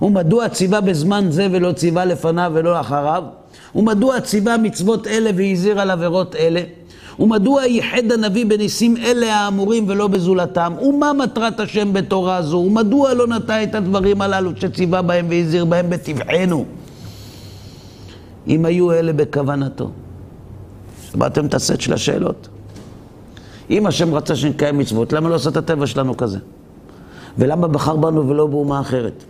ומדוע 0.01 0.49
ציווה 0.49 0.81
בזמן 0.81 1.25
זה 1.29 1.47
ולא 1.51 1.71
ציווה 1.71 2.05
לפניו 2.05 2.51
ולא 2.55 2.79
אחריו? 2.79 3.23
ומדוע 3.75 4.21
ציווה 4.21 4.57
מצוות 4.57 5.07
אלה 5.07 5.29
והזהיר 5.35 5.81
על 5.81 5.91
עבירות 5.91 6.35
אלה? 6.35 6.61
ומדוע 7.19 7.65
ייחד 7.65 8.11
הנביא 8.11 8.45
בניסים 8.45 8.97
אלה 8.97 9.35
האמורים 9.35 9.85
ולא 9.87 10.07
בזולתם? 10.07 10.73
ומה 10.81 11.13
מטרת 11.13 11.59
השם 11.59 11.93
בתורה 11.93 12.41
זו? 12.41 12.57
ומדוע 12.57 13.13
לא 13.13 13.27
נטע 13.27 13.63
את 13.63 13.75
הדברים 13.75 14.21
הללו 14.21 14.51
שציווה 14.55 15.01
בהם 15.01 15.27
והזהיר 15.29 15.65
בהם 15.65 15.89
בטבענו? 15.89 16.65
אם 18.47 18.65
היו 18.65 18.91
אלה 18.91 19.13
בכוונתו. 19.13 19.91
שמעתם 21.11 21.45
את 21.45 21.53
הסט 21.53 21.81
של 21.81 21.93
השאלות? 21.93 22.47
אם 23.69 23.85
השם 23.85 24.15
רצה 24.15 24.35
שנקיים 24.35 24.77
מצוות, 24.77 25.13
למה 25.13 25.29
לא 25.29 25.35
עושה 25.35 25.49
את 25.49 25.57
הטבע 25.57 25.87
שלנו 25.87 26.17
כזה? 26.17 26.39
ולמה 27.37 27.67
בחר 27.67 27.95
בנו 27.95 28.29
ולא 28.29 28.47
באומה 28.47 28.79
אחרת? 28.79 29.23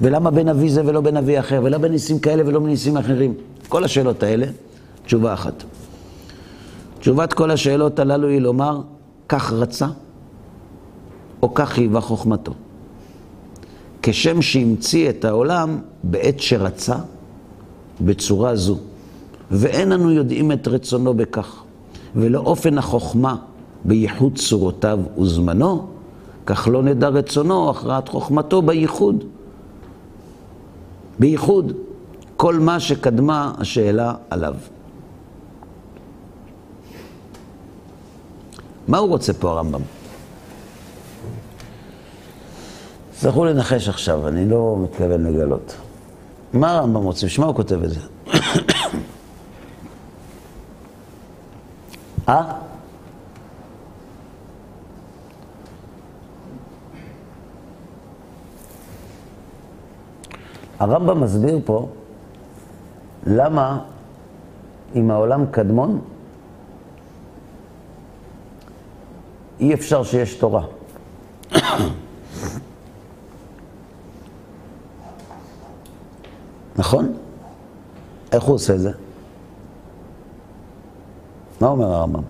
ולמה 0.00 0.30
בן 0.30 0.48
אבי 0.48 0.70
זה 0.70 0.82
ולא 0.86 1.00
בן 1.00 1.16
אבי 1.16 1.38
אחר? 1.38 1.60
ולמה 1.64 1.88
בניסים 1.88 2.18
כאלה 2.18 2.42
ולא 2.46 2.58
בניסים 2.58 2.96
אחרים? 2.96 3.34
כל 3.68 3.84
השאלות 3.84 4.22
האלה, 4.22 4.46
תשובה 5.06 5.34
אחת. 5.34 5.64
תשובת 7.04 7.32
כל 7.32 7.50
השאלות 7.50 7.98
הללו 7.98 8.28
היא 8.28 8.40
לומר, 8.40 8.80
כך 9.28 9.52
רצה, 9.52 9.86
או 11.42 11.54
כך 11.54 11.68
חייבה 11.70 12.00
חוכמתו. 12.00 12.52
כשם 14.02 14.42
שהמציא 14.42 15.10
את 15.10 15.24
העולם 15.24 15.78
בעת 16.02 16.40
שרצה, 16.40 16.96
בצורה 18.00 18.56
זו. 18.56 18.78
ואין 19.50 19.92
אנו 19.92 20.12
יודעים 20.12 20.52
את 20.52 20.68
רצונו 20.68 21.14
בכך, 21.14 21.62
ולא 22.16 22.38
אופן 22.38 22.78
החוכמה 22.78 23.36
בייחוד 23.84 24.38
צורותיו 24.38 24.98
וזמנו, 25.18 25.86
כך 26.46 26.68
לא 26.72 26.82
נדע 26.82 27.08
רצונו 27.08 27.70
הכרעת 27.70 28.08
חוכמתו 28.08 28.62
בייחוד. 28.62 29.24
בייחוד 31.18 31.72
כל 32.36 32.58
מה 32.58 32.80
שקדמה 32.80 33.52
השאלה 33.58 34.14
עליו. 34.30 34.54
מה 38.88 38.98
הוא 38.98 39.08
רוצה 39.08 39.32
פה 39.32 39.50
הרמב"ם? 39.50 39.80
תצטרכו 43.12 43.44
לנחש 43.44 43.88
עכשיו, 43.88 44.28
אני 44.28 44.48
לא 44.48 44.76
מתכוון 44.82 45.26
לגלות. 45.26 45.76
מה 46.52 46.70
הרמב"ם 46.78 47.02
רוצה? 47.02 47.26
בשביל 47.26 47.44
מה 47.44 47.48
הוא 47.48 47.56
כותב 47.56 47.82
את 47.82 47.90
זה? 47.90 48.00
אה? 52.28 52.52
הרמב"ם 60.78 61.20
מסביר 61.20 61.60
פה 61.64 61.88
למה 63.26 63.78
אם 64.94 65.10
העולם 65.10 65.46
קדמון, 65.50 66.00
אי 69.64 69.74
אפשר 69.74 70.04
שיש 70.04 70.34
תורה. 70.34 70.66
נכון? 76.76 77.12
איך 78.32 78.42
הוא 78.42 78.54
עושה 78.54 78.74
את 78.74 78.80
זה? 78.80 78.90
מה 81.60 81.68
אומר 81.68 81.86
הרמב"ם? 81.86 82.22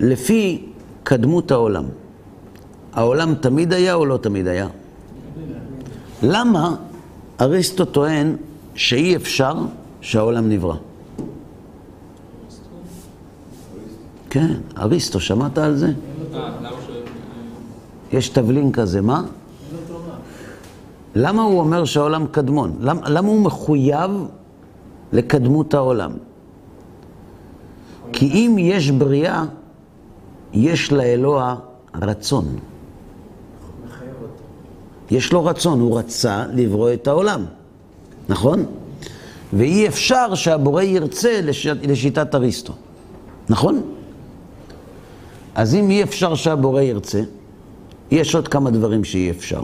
לפי 0.00 0.72
קדמות 1.02 1.50
העולם, 1.50 1.84
העולם 2.92 3.34
תמיד 3.34 3.72
היה 3.72 3.94
או 3.94 4.06
לא 4.06 4.16
תמיד 4.16 4.46
היה? 4.46 4.68
למה 6.22 6.76
אריסטו 7.40 7.84
טוען 7.84 8.36
שאי 8.74 9.16
אפשר 9.16 9.54
שהעולם 10.00 10.48
נברא? 10.48 10.76
כן, 14.30 14.54
אריסטו, 14.78 15.20
שמעת 15.20 15.58
על 15.58 15.76
זה? 15.76 15.92
יש 18.12 18.28
תבלין 18.28 18.72
כזה, 18.72 19.00
מה? 19.00 19.22
למה 21.14 21.42
הוא 21.42 21.60
אומר 21.60 21.84
שהעולם 21.84 22.26
קדמון? 22.26 22.76
למה, 22.80 23.08
למה 23.08 23.28
הוא 23.28 23.40
מחויב 23.40 24.10
לקדמות 25.12 25.74
העולם? 25.74 26.12
כי 28.12 28.26
אם 28.26 28.56
יש 28.58 28.90
בריאה, 28.90 29.44
יש 30.52 30.92
לאלוה 30.92 31.56
רצון. 31.94 32.44
יש 35.10 35.32
לו 35.32 35.44
רצון, 35.44 35.80
הוא 35.80 35.98
רצה 35.98 36.44
לברוא 36.54 36.92
את 36.92 37.08
העולם, 37.08 37.44
נכון? 38.30 38.66
ואי 39.52 39.88
אפשר 39.88 40.34
שהבורא 40.34 40.82
ירצה 40.82 41.40
לש... 41.42 41.66
לשיטת 41.66 42.34
אריסטו, 42.34 42.72
נכון? 43.48 43.82
אז 45.54 45.74
אם 45.74 45.90
אי 45.90 46.02
אפשר 46.02 46.34
שהבורא 46.34 46.80
ירצה, 46.80 47.22
יש 48.10 48.34
עוד 48.34 48.48
כמה 48.48 48.70
דברים 48.70 49.04
שאי 49.04 49.30
אפשר. 49.30 49.62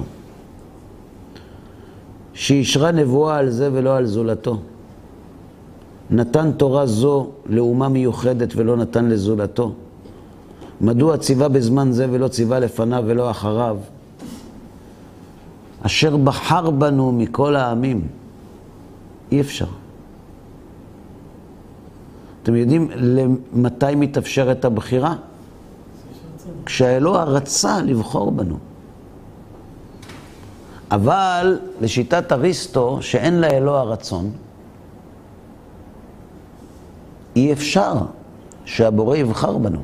שאישרה 2.34 2.90
נבואה 2.90 3.36
על 3.36 3.50
זה 3.50 3.70
ולא 3.72 3.96
על 3.96 4.06
זולתו. 4.06 4.58
נתן 6.10 6.52
תורה 6.52 6.86
זו 6.86 7.30
לאומה 7.46 7.88
מיוחדת 7.88 8.52
ולא 8.56 8.76
נתן 8.76 9.08
לזולתו. 9.08 9.72
מדוע 10.80 11.16
ציווה 11.16 11.48
בזמן 11.48 11.92
זה 11.92 12.06
ולא 12.10 12.28
ציווה 12.28 12.58
לפניו 12.58 13.04
ולא 13.06 13.30
אחריו? 13.30 13.76
אשר 15.82 16.16
בחר 16.16 16.70
בנו 16.70 17.12
מכל 17.12 17.56
העמים. 17.56 18.25
אי 19.32 19.40
אפשר. 19.40 19.66
אתם 22.42 22.54
יודעים 22.54 22.90
למתי 22.94 23.94
מתאפשרת 23.94 24.64
הבחירה? 24.64 25.14
כשהאלוה 26.66 27.24
רצה 27.24 27.82
לבחור 27.82 28.30
בנו. 28.30 28.56
אבל 30.90 31.58
לשיטת 31.80 32.32
אריסטו, 32.32 32.98
שאין 33.00 33.40
לאלוה 33.40 33.82
רצון, 33.82 34.30
אי 37.36 37.52
אפשר 37.52 37.94
שהבורא 38.64 39.16
יבחר 39.16 39.58
בנו. 39.58 39.80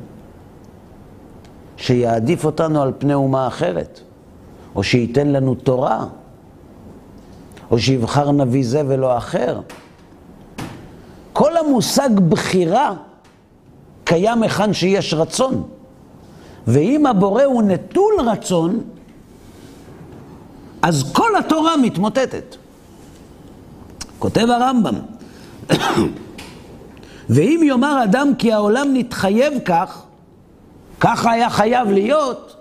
שיעדיף 1.77 2.45
אותנו 2.45 2.81
על 2.81 2.91
פני 2.97 3.13
אומה 3.13 3.47
אחרת, 3.47 3.99
או 4.75 4.83
שייתן 4.83 5.27
לנו 5.27 5.55
תורה, 5.55 6.05
או 7.73 7.79
שיבחר 7.79 8.31
נביא 8.31 8.65
זה 8.65 8.81
ולא 8.87 9.17
אחר. 9.17 9.59
כל 11.33 11.57
המושג 11.57 12.09
בחירה 12.29 12.93
קיים 14.03 14.43
היכן 14.43 14.73
שיש 14.73 15.13
רצון. 15.13 15.63
ואם 16.67 17.05
הבורא 17.05 17.43
הוא 17.43 17.63
נטול 17.63 18.13
רצון, 18.27 18.79
אז 20.81 21.11
כל 21.13 21.35
התורה 21.35 21.77
מתמוטטת. 21.77 22.55
כותב 24.19 24.47
הרמב"ם, 24.49 24.95
ואם 27.29 27.61
יאמר 27.63 28.03
אדם 28.03 28.31
כי 28.37 28.53
העולם 28.53 28.87
נתחייב 28.93 29.53
כך, 29.65 30.01
ככה 30.99 31.31
היה 31.31 31.49
חייב 31.49 31.89
להיות, 31.89 32.55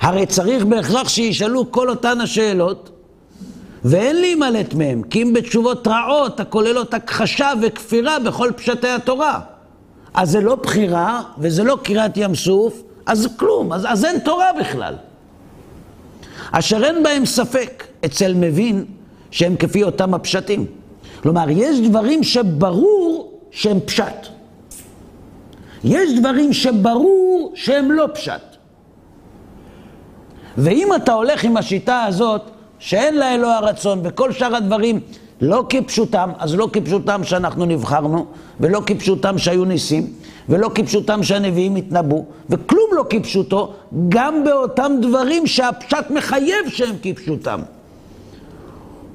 הרי 0.00 0.26
צריך 0.26 0.64
בהכרח 0.64 1.08
שישאלו 1.08 1.72
כל 1.72 1.90
אותן 1.90 2.20
השאלות, 2.20 2.95
ואין 3.86 4.20
להימלט 4.20 4.74
מהם, 4.74 5.02
כי 5.02 5.22
אם 5.22 5.32
בתשובות 5.32 5.88
רעות 5.88 6.40
הכוללות 6.40 6.94
הכחשה 6.94 7.52
וכפירה 7.62 8.18
בכל 8.18 8.50
פשטי 8.56 8.88
התורה. 8.88 9.40
אז 10.14 10.30
זה 10.30 10.40
לא 10.40 10.54
בחירה, 10.54 11.22
וזה 11.38 11.64
לא 11.64 11.78
קריעת 11.82 12.16
ים 12.16 12.34
סוף, 12.34 12.82
אז 13.06 13.28
כלום, 13.36 13.72
אז, 13.72 13.86
אז 13.88 14.04
אין 14.04 14.18
תורה 14.18 14.46
בכלל. 14.60 14.94
אשר 16.52 16.84
אין 16.84 17.02
בהם 17.02 17.26
ספק 17.26 17.84
אצל 18.04 18.34
מבין 18.34 18.84
שהם 19.30 19.56
כפי 19.56 19.82
אותם 19.82 20.14
הפשטים. 20.14 20.66
כלומר, 21.22 21.46
יש 21.50 21.80
דברים 21.80 22.22
שברור 22.22 23.40
שהם 23.50 23.80
פשט. 23.80 24.26
יש 25.84 26.18
דברים 26.18 26.52
שברור 26.52 27.52
שהם 27.54 27.92
לא 27.92 28.06
פשט. 28.14 28.56
ואם 30.58 30.88
אתה 30.96 31.12
הולך 31.12 31.44
עם 31.44 31.56
השיטה 31.56 32.04
הזאת, 32.04 32.50
שאין 32.78 33.18
לה 33.18 33.34
אלוה 33.34 33.56
הרצון, 33.56 34.00
וכל 34.04 34.32
שאר 34.32 34.56
הדברים 34.56 35.00
לא 35.40 35.64
כפשוטם, 35.68 36.30
אז 36.38 36.54
לא 36.54 36.68
כפשוטם 36.72 37.24
שאנחנו 37.24 37.64
נבחרנו, 37.64 38.26
ולא 38.60 38.82
כפשוטם 38.86 39.38
שהיו 39.38 39.64
ניסים, 39.64 40.12
ולא 40.48 40.70
כפשוטם 40.74 41.22
שהנביאים 41.22 41.76
התנבאו, 41.76 42.24
וכלום 42.50 42.90
לא 42.92 43.04
כפשוטו, 43.10 43.72
גם 44.08 44.44
באותם 44.44 44.92
דברים 45.02 45.46
שהפשט 45.46 46.10
מחייב 46.10 46.68
שהם 46.68 46.96
כפשוטם. 47.02 47.60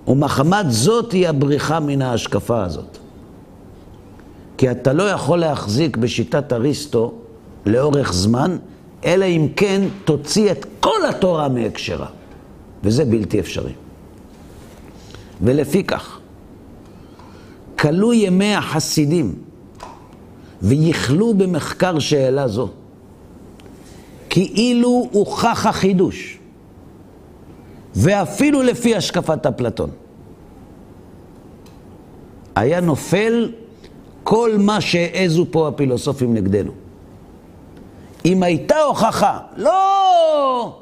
ומחמת 0.07 0.71
זאת 0.71 1.11
היא 1.11 1.27
הבריחה 1.27 1.79
מן 1.79 2.01
ההשקפה 2.01 2.63
הזאת. 2.63 2.97
כי 4.57 4.71
אתה 4.71 4.93
לא 4.93 5.03
יכול 5.03 5.39
להחזיק 5.39 5.97
בשיטת 5.97 6.53
אריסטו 6.53 7.13
לאורך 7.65 8.13
זמן, 8.13 8.57
אלא 9.05 9.25
אם 9.25 9.47
כן 9.55 9.81
תוציא 10.05 10.51
את 10.51 10.65
כל 10.79 11.05
התורה 11.09 11.49
מהקשרה. 11.49 12.07
וזה 12.83 13.05
בלתי 13.05 13.39
אפשרי. 13.39 13.73
ולפיכך, 15.41 16.19
כלו 17.79 18.13
ימי 18.13 18.55
החסידים 18.55 19.35
ויכלו 20.61 21.33
במחקר 21.33 21.99
שאלה 21.99 22.47
זו, 22.47 22.69
כאילו 24.29 25.09
הוכח 25.11 25.65
החידוש, 25.65 26.39
ואפילו 27.95 28.63
לפי 28.63 28.95
השקפת 28.95 29.45
אפלטון. 29.45 29.89
היה 32.55 32.81
נופל 32.81 33.51
כל 34.23 34.51
מה 34.59 34.81
שהעזו 34.81 35.45
פה 35.51 35.67
הפילוסופים 35.67 36.33
נגדנו. 36.33 36.71
אם 38.25 38.43
הייתה 38.43 38.77
הוכחה, 38.77 39.39
לא, 39.57 40.80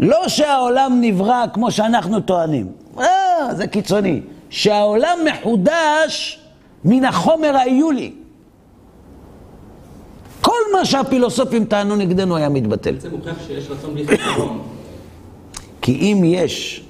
לא 0.00 0.28
שהעולם 0.28 0.98
נברא 1.00 1.44
כמו 1.52 1.70
שאנחנו 1.70 2.20
טוענים, 2.20 2.66
אה, 2.98 3.54
זה 3.54 3.66
קיצוני, 3.66 4.20
שהעולם 4.50 5.18
מחודש 5.24 6.40
מן 6.84 7.04
החומר 7.04 7.56
האיולי. 7.56 8.12
כל 10.40 10.60
מה 10.72 10.84
שהפילוסופים 10.84 11.64
טענו 11.64 11.96
נגדנו 11.96 12.36
היה 12.36 12.48
מתבטל. 12.48 12.94
זה 12.98 13.10
מוכיח 13.10 13.36
שיש 13.46 13.70
רצון 13.70 13.94
בלי 13.94 14.06
חיסרון. 14.06 14.62
כי 15.82 15.92
אם 15.92 16.22
יש 16.24 16.84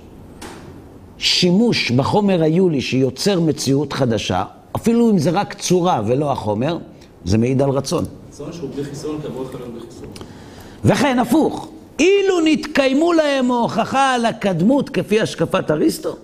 שימוש 1.18 1.90
בחומר 1.90 2.42
היולי 2.42 2.80
שיוצר 2.80 3.40
מציאות 3.40 3.92
חדשה, 3.92 4.44
אפילו 4.76 5.10
אם 5.10 5.18
זה 5.18 5.30
רק 5.30 5.54
צורה 5.54 6.02
ולא 6.06 6.32
החומר, 6.32 6.78
זה 7.24 7.38
מעיד 7.38 7.62
על 7.62 7.70
רצון. 7.70 8.04
רצון 8.28 8.52
שהוא 8.52 8.70
בלי 8.74 8.84
חיסרון, 8.84 9.18
תבוא 9.22 9.44
יכול 9.44 9.60
להיות 9.60 9.72
בלי 9.72 9.80
חיסרון. 9.80 10.10
וכן, 10.84 11.18
הפוך, 11.18 11.68
אילו 11.98 12.40
נתקיימו 12.44 13.12
להם 13.12 13.50
ההוכחה 13.50 14.14
על 14.14 14.26
הקדמות 14.26 14.90
כפי 14.90 15.20
השקפת 15.20 15.70
אריסטו, 15.70 16.16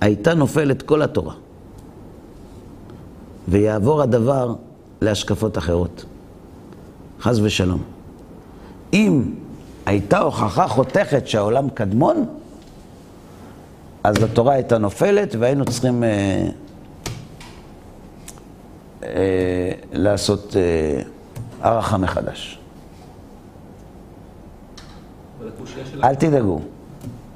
הייתה 0.00 0.34
נופלת 0.34 0.82
כל 0.82 1.02
התורה. 1.02 1.34
ויעבור 3.48 4.02
הדבר 4.02 4.54
להשקפות 5.00 5.58
אחרות. 5.58 6.04
חס 7.20 7.38
ושלום. 7.42 7.82
אם 8.92 9.22
הייתה 9.86 10.18
הוכחה 10.18 10.68
חותכת 10.68 11.28
שהעולם 11.28 11.70
קדמון, 11.70 12.26
אז 14.04 14.22
התורה 14.22 14.54
הייתה 14.54 14.78
נופלת 14.78 15.34
והיינו 15.38 15.64
צריכים 15.64 16.04
אה, 16.04 16.48
אה, 19.02 19.72
לעשות 19.92 20.56
אה, 20.56 21.02
הערכה 21.60 21.96
מחדש. 21.96 22.58
אל 26.04 26.14
תדאגו, 26.14 26.60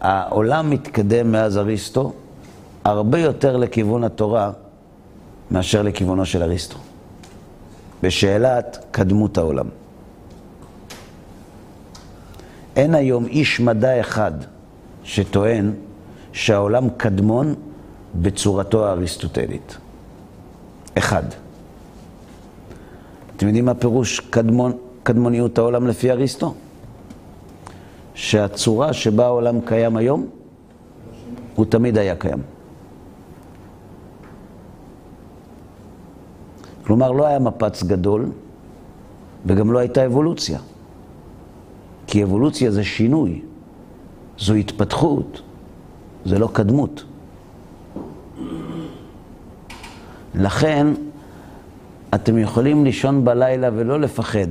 העולם 0.00 0.70
מתקדם 0.70 1.32
מאז 1.32 1.58
אריסטו 1.58 2.12
הרבה 2.84 3.18
יותר 3.18 3.56
לכיוון 3.56 4.04
התורה 4.04 4.50
מאשר 5.50 5.82
לכיוונו 5.82 6.26
של 6.26 6.42
אריסטו, 6.42 6.78
בשאלת 8.02 8.84
קדמות 8.90 9.38
העולם. 9.38 9.66
אין 12.76 12.94
היום 12.94 13.26
איש 13.26 13.60
מדע 13.60 14.00
אחד 14.00 14.32
שטוען 15.04 15.72
שהעולם 16.32 16.88
קדמון 16.96 17.54
בצורתו 18.14 18.86
האריסטוטלית. 18.86 19.76
אחד. 20.98 21.22
אתם 23.36 23.46
יודעים 23.46 23.64
מה 23.64 23.74
פירוש 23.74 24.20
קדמון, 24.20 24.72
קדמוניות 25.02 25.58
העולם 25.58 25.86
לפי 25.86 26.10
אריסטו? 26.10 26.54
שהצורה 28.18 28.92
שבה 28.92 29.26
העולם 29.26 29.60
קיים 29.60 29.96
היום, 29.96 30.26
הוא 31.54 31.66
תמיד 31.66 31.98
היה 31.98 32.16
קיים. 32.16 32.42
כלומר, 36.86 37.12
לא 37.12 37.26
היה 37.26 37.38
מפץ 37.38 37.82
גדול, 37.82 38.26
וגם 39.46 39.72
לא 39.72 39.78
הייתה 39.78 40.06
אבולוציה. 40.06 40.58
כי 42.06 42.24
אבולוציה 42.24 42.70
זה 42.70 42.84
שינוי, 42.84 43.42
זו 44.38 44.54
התפתחות, 44.54 45.42
זה 46.24 46.38
לא 46.38 46.48
קדמות. 46.52 47.04
לכן, 50.34 50.86
אתם 52.14 52.38
יכולים 52.38 52.84
לישון 52.84 53.24
בלילה 53.24 53.68
ולא 53.74 54.00
לפחד 54.00 54.48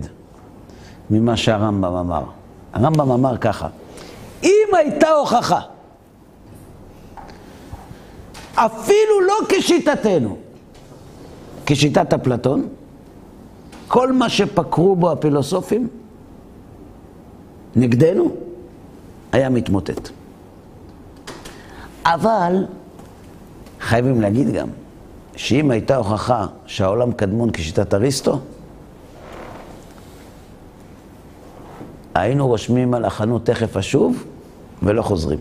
ממה 1.10 1.38
שהרמב"ם 1.38 1.96
אמר. 1.96 2.37
הרמב"ם 2.78 3.12
אמר 3.12 3.38
ככה, 3.38 3.68
אם 4.44 4.68
הייתה 4.78 5.10
הוכחה, 5.10 5.60
אפילו 8.56 9.22
לא 9.28 9.34
כשיטתנו, 9.50 10.38
כשיטת 11.66 12.14
אפלטון, 12.14 12.68
כל 13.88 14.12
מה 14.12 14.30
שפקרו 14.30 14.96
בו 14.96 15.12
הפילוסופים 15.12 15.88
נגדנו 17.76 18.32
היה 19.32 19.50
מתמוטט. 19.50 20.10
אבל 22.06 22.66
חייבים 23.80 24.22
להגיד 24.22 24.52
גם, 24.54 24.68
שאם 25.36 25.72
הייתה 25.72 25.96
הוכחה 25.96 26.46
שהעולם 26.66 27.12
קדמון 27.12 27.52
כשיטת 27.52 27.94
אריסטו, 27.94 28.40
היינו 32.22 32.48
רושמים 32.48 32.94
על 32.94 33.06
החנות 33.06 33.46
תכף 33.46 33.78
אשוב 33.78 34.24
ולא 34.84 35.02
חוזרים. 35.02 35.40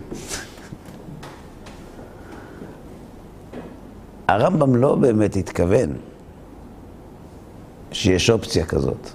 הרמב"ם 4.28 4.76
לא 4.76 4.94
באמת 4.94 5.36
התכוון 5.36 5.92
שיש 7.92 8.30
אופציה 8.30 8.66
כזאת, 8.66 9.10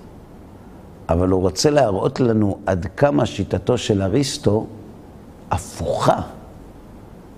אבל 1.09 1.29
הוא 1.29 1.41
רוצה 1.41 1.69
להראות 1.69 2.19
לנו 2.19 2.57
עד 2.65 2.87
כמה 2.97 3.25
שיטתו 3.25 3.77
של 3.77 4.01
אריסטו 4.01 4.67
הפוכה 5.51 6.21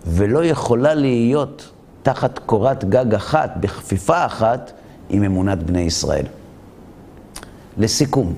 ולא 0.05 0.45
יכולה 0.45 0.93
להיות 0.93 1.69
תחת 2.03 2.39
קורת 2.39 2.85
גג 2.85 3.13
אחת, 3.13 3.51
בכפיפה 3.59 4.25
אחת, 4.25 4.71
עם 5.09 5.23
אמונת 5.23 5.63
בני 5.63 5.81
ישראל. 5.81 6.25
לסיכום, 7.77 8.33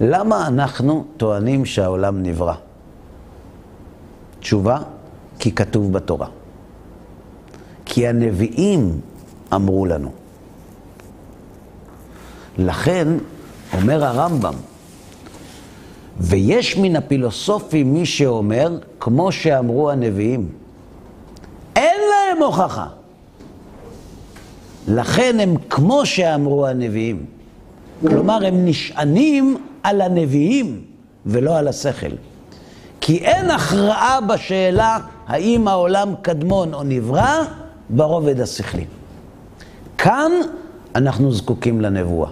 למה 0.00 0.46
אנחנו 0.46 1.04
טוענים 1.16 1.64
שהעולם 1.64 2.22
נברא? 2.22 2.54
תשובה, 4.40 4.78
כי 5.38 5.52
כתוב 5.54 5.92
בתורה. 5.92 6.26
כי 7.84 8.08
הנביאים 8.08 9.00
אמרו 9.54 9.86
לנו. 9.86 10.10
לכן, 12.58 13.08
אומר 13.72 14.04
הרמב"ם, 14.04 14.54
ויש 16.20 16.76
מן 16.78 16.96
הפילוסופים 16.96 17.94
מי 17.94 18.06
שאומר, 18.06 18.78
כמו 19.00 19.32
שאמרו 19.32 19.90
הנביאים, 19.90 20.48
אין 21.76 22.00
להם 22.10 22.42
הוכחה. 22.42 22.86
לכן 24.88 25.40
הם 25.40 25.54
כמו 25.70 26.06
שאמרו 26.06 26.66
הנביאים. 26.66 27.26
כלומר, 28.00 28.46
הם 28.46 28.64
נשענים 28.64 29.56
על 29.82 30.00
הנביאים 30.00 30.80
ולא 31.26 31.56
על 31.58 31.68
השכל. 31.68 32.10
כי 33.00 33.18
אין 33.18 33.50
הכרעה 33.50 34.20
בשאלה 34.20 34.98
האם 35.26 35.68
העולם 35.68 36.14
קדמון 36.22 36.74
או 36.74 36.82
נברא 36.82 37.44
ברובד 37.90 38.40
השכלי. 38.40 38.84
כאן 39.98 40.32
אנחנו 40.94 41.32
זקוקים 41.32 41.80
לנבואה. 41.80 42.30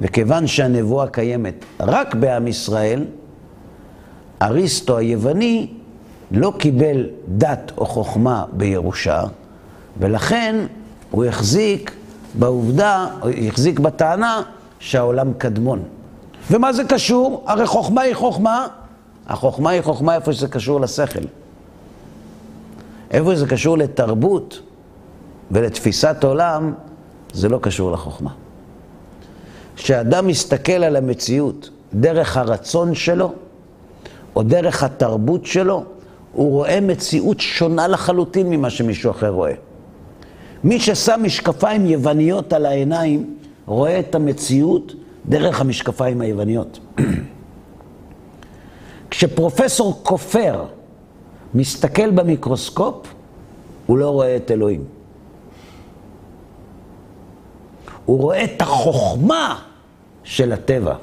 וכיוון 0.00 0.46
שהנבואה 0.46 1.06
קיימת 1.06 1.64
רק 1.80 2.14
בעם 2.14 2.46
ישראל, 2.46 3.04
אריסטו 4.42 4.98
היווני 4.98 5.66
לא 6.30 6.52
קיבל 6.58 7.06
דת 7.28 7.72
או 7.78 7.86
חוכמה 7.86 8.44
בירושה, 8.52 9.22
ולכן 10.00 10.66
הוא 11.10 11.24
החזיק 11.24 11.92
בעובדה, 12.34 13.06
החזיק 13.48 13.80
בטענה 13.80 14.42
שהעולם 14.78 15.32
קדמון. 15.32 15.82
ומה 16.50 16.72
זה 16.72 16.84
קשור? 16.84 17.44
הרי 17.46 17.66
חוכמה 17.66 18.00
היא 18.00 18.14
חוכמה. 18.14 18.66
החוכמה 19.26 19.70
היא 19.70 19.82
חוכמה 19.82 20.14
איפה 20.14 20.32
שזה 20.32 20.48
קשור 20.48 20.80
לשכל. 20.80 21.24
איפה 23.10 23.34
שזה 23.34 23.46
קשור 23.46 23.78
לתרבות 23.78 24.60
ולתפיסת 25.50 26.16
עולם, 26.24 26.72
זה 27.32 27.48
לא 27.48 27.58
קשור 27.62 27.92
לחוכמה. 27.92 28.30
כשאדם 29.76 30.26
מסתכל 30.26 30.72
על 30.72 30.96
המציאות 30.96 31.70
דרך 31.94 32.36
הרצון 32.36 32.94
שלו, 32.94 33.32
או 34.36 34.42
דרך 34.42 34.82
התרבות 34.82 35.46
שלו, 35.46 35.84
הוא 36.32 36.50
רואה 36.50 36.80
מציאות 36.80 37.40
שונה 37.40 37.88
לחלוטין 37.88 38.50
ממה 38.50 38.70
שמישהו 38.70 39.10
אחר 39.10 39.28
רואה. 39.28 39.52
מי 40.64 40.80
ששם 40.80 41.20
משקפיים 41.22 41.86
יווניות 41.86 42.52
על 42.52 42.66
העיניים, 42.66 43.36
רואה 43.66 44.00
את 44.00 44.14
המציאות 44.14 44.92
דרך 45.26 45.60
המשקפיים 45.60 46.20
היווניות. 46.20 46.78
כשפרופסור 49.10 50.00
כופר 50.02 50.64
מסתכל 51.54 52.10
במיקרוסקופ, 52.10 53.14
הוא 53.86 53.98
לא 53.98 54.10
רואה 54.10 54.36
את 54.36 54.50
אלוהים. 54.50 54.84
הוא 58.04 58.20
רואה 58.20 58.44
את 58.44 58.62
החוכמה 58.62 59.62
של 60.24 60.52
הטבע. 60.52 60.94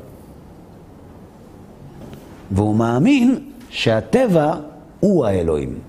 והוא 2.52 2.76
מאמין 2.76 3.50
שהטבע 3.70 4.56
הוא 5.00 5.26
האלוהים. 5.26 5.80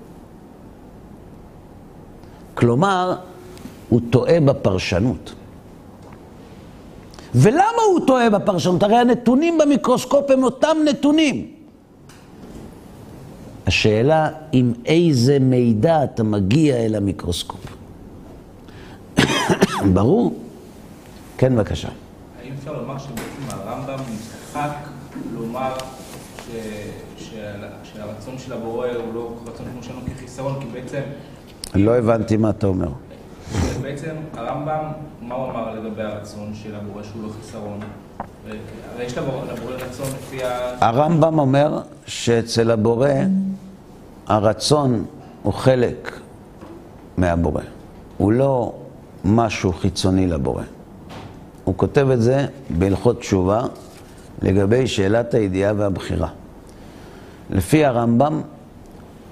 כלומר, 2.55 3.17
הוא 3.89 4.01
טועה 4.11 4.41
בפרשנות. 4.41 5.35
ולמה 7.35 7.83
הוא 7.91 8.07
טועה 8.07 8.31
בפרשנות? 8.31 8.83
הרי 8.83 8.97
הנתונים 8.97 9.59
במיקרוסקופ 9.59 10.31
הם 10.31 10.45
אותם 10.45 10.77
נתונים. 10.85 11.47
השאלה 13.67 14.29
עם 14.53 14.73
איזה 14.87 15.39
מידע 15.39 16.05
אתה 16.05 16.23
מגיע 16.23 16.77
אל 16.77 16.95
המיקרוסקופ. 16.95 17.61
ברור? 19.95 20.35
כן, 21.39 21.57
בבקשה. 21.57 21.89
האם 22.43 22.53
אפשר 22.59 22.73
לומר 22.73 22.99
שבעצם 22.99 23.23
הרמב"ם 23.49 23.99
נדחק 24.13 24.77
לומר 25.35 25.73
ש... 26.39 26.51
שה... 27.19 27.53
שהרצון 27.85 28.39
של 28.39 28.53
הבורא 28.53 28.89
הוא 28.89 29.15
לא 29.15 29.33
רצון 29.47 29.67
כמו 29.73 29.83
שלנו 29.83 30.01
כחיסרון, 30.17 30.61
כי 30.61 30.67
בעצם, 30.73 31.01
לא 31.75 31.97
הבנתי 31.99 32.37
מה 32.37 32.51
אתה 32.51 32.67
אומר. 32.67 32.89
בעצם 33.83 34.15
הרמב"ם, 34.37 34.85
מה 35.23 35.35
הוא 35.35 35.51
אמר 35.51 35.75
לגבי 35.75 36.03
הרצון 36.03 36.53
של 36.55 36.75
הבורא 36.75 37.03
שהוא 37.03 37.23
לא 37.23 37.29
חיסרון? 37.41 37.81
הרי 38.95 39.05
יש 39.05 39.19
לבורא 39.19 39.75
רצון 39.75 40.07
לפי 40.07 40.45
ה... 40.45 40.49
הרמב"ם 40.81 41.39
אומר 41.39 41.81
שאצל 42.07 42.71
הבורא 42.71 43.09
הרצון 44.27 45.05
הוא 45.43 45.53
חלק 45.53 46.21
מהבורא. 47.17 47.63
הוא 48.19 48.33
לא 48.33 48.73
משהו 49.25 49.73
חיצוני 49.73 50.27
לבורא. 50.27 50.63
הוא 51.65 51.75
כותב 51.77 52.11
את 52.11 52.23
זה 52.23 52.47
בהלכות 52.71 53.21
תשובה 53.21 53.63
לגבי 54.43 54.87
שאלת 54.87 55.35
הידיעה 55.35 55.73
והבחירה. 55.77 56.29
לפי 57.51 57.85
הרמב"ם, 57.85 58.41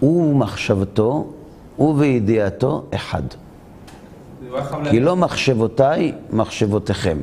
הוא 0.01 0.31
ומחשבתו, 0.31 1.27
הוא 1.77 1.95
וידיעתו 1.99 2.85
אחד. 2.95 3.23
כי 4.90 5.01
לא 5.01 5.16
מחשבותיי, 5.16 6.12
מחשבותיכם. 6.32 7.18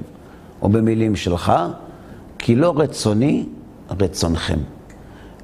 או 0.61 0.69
במילים 0.69 1.15
שלך, 1.15 1.53
כי 2.39 2.55
לא 2.55 2.73
רצוני, 2.77 3.45
רצונכם. 3.99 4.59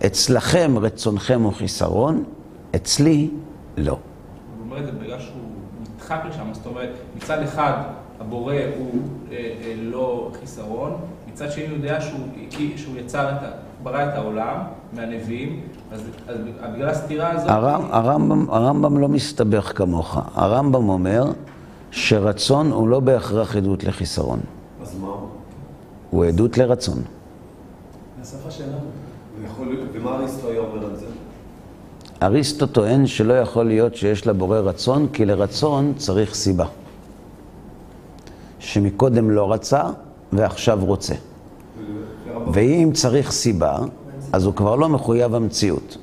אצלכם 0.06 0.76
רצונכם 0.82 1.42
הוא 1.42 1.54
חיסרון, 1.54 2.24
אצלי 2.76 3.30
לא. 3.78 3.92
הוא 3.92 4.00
אומר 4.66 4.80
את 4.80 4.86
זה 4.86 4.92
בגלל 4.92 5.20
שהוא 5.20 5.42
נדחק 5.96 6.20
לשם, 6.30 6.54
זאת 6.54 6.66
אומרת, 6.66 6.90
מצד 7.16 7.42
אחד 7.42 7.74
הבורא 8.20 8.54
הוא 8.78 9.02
אה, 9.32 9.38
אה, 9.38 9.74
לא 9.78 10.32
חיסרון, 10.40 10.98
מצד 11.28 11.52
שני 11.52 11.68
הוא 11.68 11.76
יודע 11.76 12.02
שהוא, 12.02 12.98
יצר 12.98 13.30
את 13.30 13.44
ה... 13.44 13.48
ברא 13.84 14.04
את 14.04 14.14
העולם 14.14 14.58
מהנביאים, 14.94 15.62
אז, 15.92 16.02
אז 16.28 16.38
בגלל 16.76 16.90
הסתירה 16.90 17.32
הזאת... 17.32 17.50
הרמ, 17.50 17.82
הרמב"ם, 17.92 18.50
הרמב"ם 18.50 18.98
לא 18.98 19.08
מסתבך 19.08 19.72
כמוך. 19.76 20.18
הרמב"ם 20.36 20.90
אומר 20.90 21.24
שרצון 21.96 22.72
הוא 22.72 22.88
לא 22.88 23.00
בהכרח 23.00 23.56
עדות 23.56 23.84
לחיסרון, 23.84 24.40
אז 24.82 24.96
מה? 25.02 25.08
הוא? 25.08 25.18
הוא 26.10 26.26
עדות 26.26 26.58
לרצון. 26.58 27.02
השפה 28.22 28.52
שלנו. 28.52 28.78
ומה 29.94 30.16
אריסטו 30.16 30.48
היה 30.48 30.60
אומר 30.60 30.86
על 30.86 30.96
זה? 30.96 31.06
אריסטו 32.24 32.68
טוען 32.68 33.08
שלא 33.08 33.34
יכול 33.34 33.66
להיות 33.66 33.96
שיש 33.96 34.28
לבורא 34.28 34.60
רצון, 34.60 35.08
כי 35.14 35.26
לרצון 35.26 35.94
צריך 35.98 36.34
סיבה. 36.34 36.66
שמקודם 38.60 39.32
לא 39.32 39.54
רצה 39.54 39.84
ועכשיו 40.34 40.80
רוצה. 40.82 41.14
והרמב"ם- 42.28 42.52
ואם 42.54 42.90
צריך 42.94 43.32
סיבה, 43.32 43.78
אז 44.32 44.46
הוא 44.46 44.54
כבר 44.54 44.76
לא 44.76 44.90
מחויב 44.90 45.36
המציאות. 45.36 45.98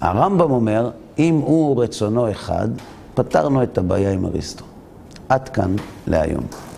הרמב"ם 0.00 0.50
אומר, 0.50 0.90
אם 1.18 1.34
הוא 1.34 1.82
רצונו 1.82 2.30
אחד, 2.30 2.68
פתרנו 3.14 3.62
את 3.62 3.78
הבעיה 3.78 4.12
עם 4.12 4.24
אריסטו. 4.26 4.64
עד 5.30 5.48
כאן 5.48 5.76
להיום. 6.06 6.69